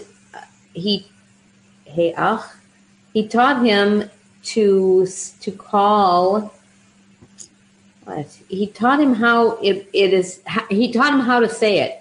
he, 0.75 1.07
hey, 1.85 2.13
ach, 2.17 2.43
he 3.15 3.29
taught 3.29 3.65
him 3.65 4.11
to, 4.47 5.07
to 5.41 5.53
call, 5.53 6.55
what? 8.05 8.27
He 8.49 8.69
taught 8.69 9.01
him 9.01 9.15
how 9.15 9.57
it, 9.57 9.89
it 9.93 10.13
is, 10.13 10.41
he 10.71 10.93
taught 10.93 11.13
him 11.13 11.21
how 11.21 11.41
to 11.41 11.49
say 11.49 11.81
it. 11.81 12.01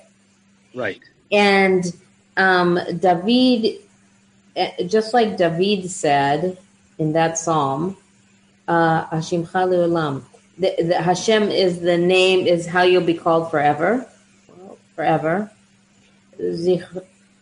Right. 0.75 1.01
And 1.31 1.83
um, 2.37 2.79
David, 2.99 3.81
eh, 4.55 4.83
just 4.85 5.13
like 5.13 5.37
David 5.37 5.89
said 5.89 6.57
in 6.99 7.13
that 7.13 7.37
psalm, 7.37 7.97
uh, 8.67 9.07
Chalu 9.07 10.23
the, 10.57 10.75
the 10.83 11.01
Hashem 11.01 11.49
is 11.49 11.79
the 11.79 11.97
name, 11.97 12.47
is 12.47 12.65
how 12.65 12.83
you'll 12.83 13.03
be 13.03 13.13
called 13.13 13.51
forever. 13.51 14.07
Forever. 14.95 15.51
Zich, 16.39 16.83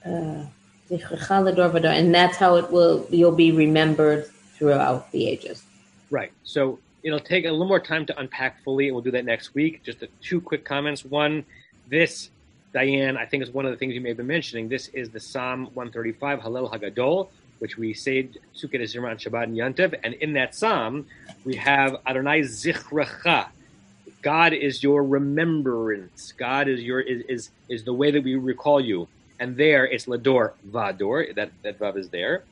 uh, 0.05 0.45
and 0.89 2.15
that's 2.15 2.37
how 2.37 2.55
it 2.55 2.71
will 2.71 3.07
you'll 3.09 3.31
be 3.31 3.51
remembered 3.51 4.29
throughout 4.53 5.11
the 5.11 5.27
ages. 5.27 5.63
Right. 6.09 6.31
So 6.43 6.79
it'll 7.03 7.19
take 7.19 7.45
a 7.45 7.51
little 7.51 7.67
more 7.67 7.79
time 7.79 8.05
to 8.07 8.19
unpack 8.19 8.63
fully, 8.63 8.87
and 8.87 8.95
we'll 8.95 9.03
do 9.03 9.11
that 9.11 9.25
next 9.25 9.53
week. 9.53 9.83
Just 9.83 10.03
two 10.21 10.41
quick 10.41 10.63
comments. 10.65 11.03
One, 11.03 11.45
this 11.87 12.29
Diane, 12.73 13.17
I 13.17 13.25
think 13.25 13.43
is 13.43 13.51
one 13.51 13.65
of 13.65 13.71
the 13.71 13.77
things 13.77 13.93
you 13.93 14.01
may 14.01 14.09
have 14.09 14.17
been 14.17 14.27
mentioning. 14.27 14.67
This 14.67 14.87
is 14.89 15.09
the 15.09 15.19
Psalm 15.19 15.65
135, 15.73 16.39
Hallel 16.39 16.71
Hagadol, 16.71 17.29
which 17.59 17.77
we 17.77 17.93
say 17.93 18.23
Pesukei 18.23 18.81
Dezimra 18.81 19.11
on 19.11 19.17
Shabbat 19.17 19.43
and 19.43 19.55
Yantav. 19.55 19.99
And 20.03 20.15
in 20.15 20.33
that 20.33 20.55
psalm, 20.55 21.05
we 21.45 21.55
have 21.55 21.97
Adonai 22.07 22.41
Zichrecha. 22.41 23.47
God 24.23 24.53
is 24.53 24.81
your 24.81 25.03
remembrance. 25.03 26.33
God 26.33 26.67
is 26.67 26.81
your 26.81 27.01
is, 27.01 27.21
is 27.27 27.51
is 27.69 27.83
the 27.83 27.93
way 27.93 28.09
that 28.09 28.23
we 28.23 28.35
recall 28.35 28.81
you. 28.81 29.07
And 29.39 29.55
there 29.55 29.85
it's 29.85 30.05
Lador 30.05 30.53
Vador. 30.67 31.35
That 31.35 31.51
that 31.61 31.77
Vav 31.77 31.97
is 31.97 32.09
there. 32.09 32.43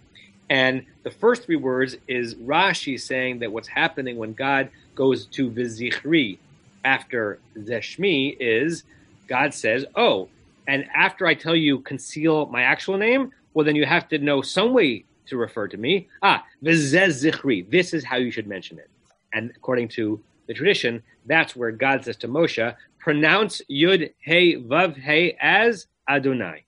And 0.51 0.85
the 1.03 1.09
first 1.09 1.45
three 1.45 1.55
words 1.55 1.95
is 2.09 2.35
Rashi 2.35 2.99
saying 2.99 3.39
that 3.39 3.53
what's 3.53 3.69
happening 3.69 4.17
when 4.17 4.33
God 4.33 4.69
goes 4.95 5.25
to 5.27 5.49
Vizichri 5.49 6.39
after 6.83 7.39
Zeshmi 7.57 8.35
is 8.37 8.83
God 9.29 9.53
says, 9.53 9.85
Oh, 9.95 10.27
and 10.67 10.85
after 10.93 11.25
I 11.25 11.35
tell 11.35 11.55
you 11.55 11.79
conceal 11.79 12.47
my 12.47 12.63
actual 12.63 12.97
name, 12.97 13.31
well, 13.53 13.65
then 13.65 13.77
you 13.77 13.85
have 13.85 14.09
to 14.09 14.17
know 14.17 14.41
some 14.41 14.73
way 14.73 15.05
to 15.27 15.37
refer 15.37 15.69
to 15.69 15.77
me. 15.77 16.09
Ah, 16.21 16.43
v'zez 16.61 17.23
zichri. 17.23 17.69
This 17.71 17.93
is 17.93 18.03
how 18.03 18.17
you 18.17 18.29
should 18.29 18.45
mention 18.45 18.77
it. 18.77 18.89
And 19.31 19.51
according 19.55 19.87
to 19.99 20.19
the 20.47 20.53
tradition, 20.53 21.01
that's 21.27 21.55
where 21.55 21.71
God 21.71 22.03
says 22.03 22.17
to 22.17 22.27
Moshe, 22.27 22.75
pronounce 22.99 23.61
Yud 23.71 24.11
Hey 24.19 24.57
Vav 24.57 24.97
Hey 24.97 25.37
as 25.39 25.87
Adonai. 26.09 26.65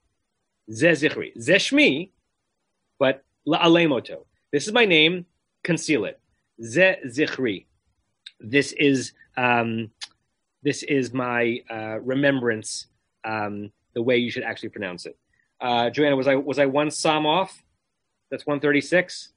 Zez 0.70 1.06
zichri. 1.06 1.36
Zeshmi, 1.36 2.08
but 2.98 3.22
la'alemoto. 3.46 4.24
This 4.52 4.66
is 4.66 4.72
my 4.72 4.84
name. 4.84 5.26
Conceal 5.62 6.04
it. 6.04 6.20
Ze 6.62 6.96
zichri. 7.06 7.66
This 8.40 8.72
is 8.72 9.12
um, 9.36 9.90
this 10.62 10.82
is 10.82 11.12
my 11.12 11.62
uh, 11.70 12.00
remembrance. 12.00 12.86
Um, 13.24 13.72
the 13.94 14.02
way 14.02 14.18
you 14.18 14.30
should 14.30 14.42
actually 14.42 14.68
pronounce 14.68 15.06
it. 15.06 15.16
Uh, 15.60 15.88
Joanna, 15.88 16.16
was 16.16 16.28
I 16.28 16.34
was 16.34 16.58
I 16.58 16.66
one 16.66 16.90
psalm 16.90 17.26
off? 17.26 17.62
That's 18.30 18.46
one 18.46 18.60
thirty 18.60 18.80
six. 18.80 19.32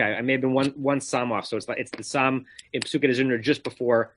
Okay, 0.00 0.14
I 0.14 0.22
may 0.22 0.32
have 0.32 0.40
been 0.40 0.54
one 0.54 0.70
one 0.76 1.00
psalm 1.00 1.32
off. 1.32 1.46
So 1.46 1.56
it's 1.56 1.68
like 1.68 1.78
it's 1.78 1.90
the 1.90 2.04
psalm 2.04 2.46
in 2.72 2.80
Dezimra 2.80 3.42
just 3.42 3.64
before 3.64 4.16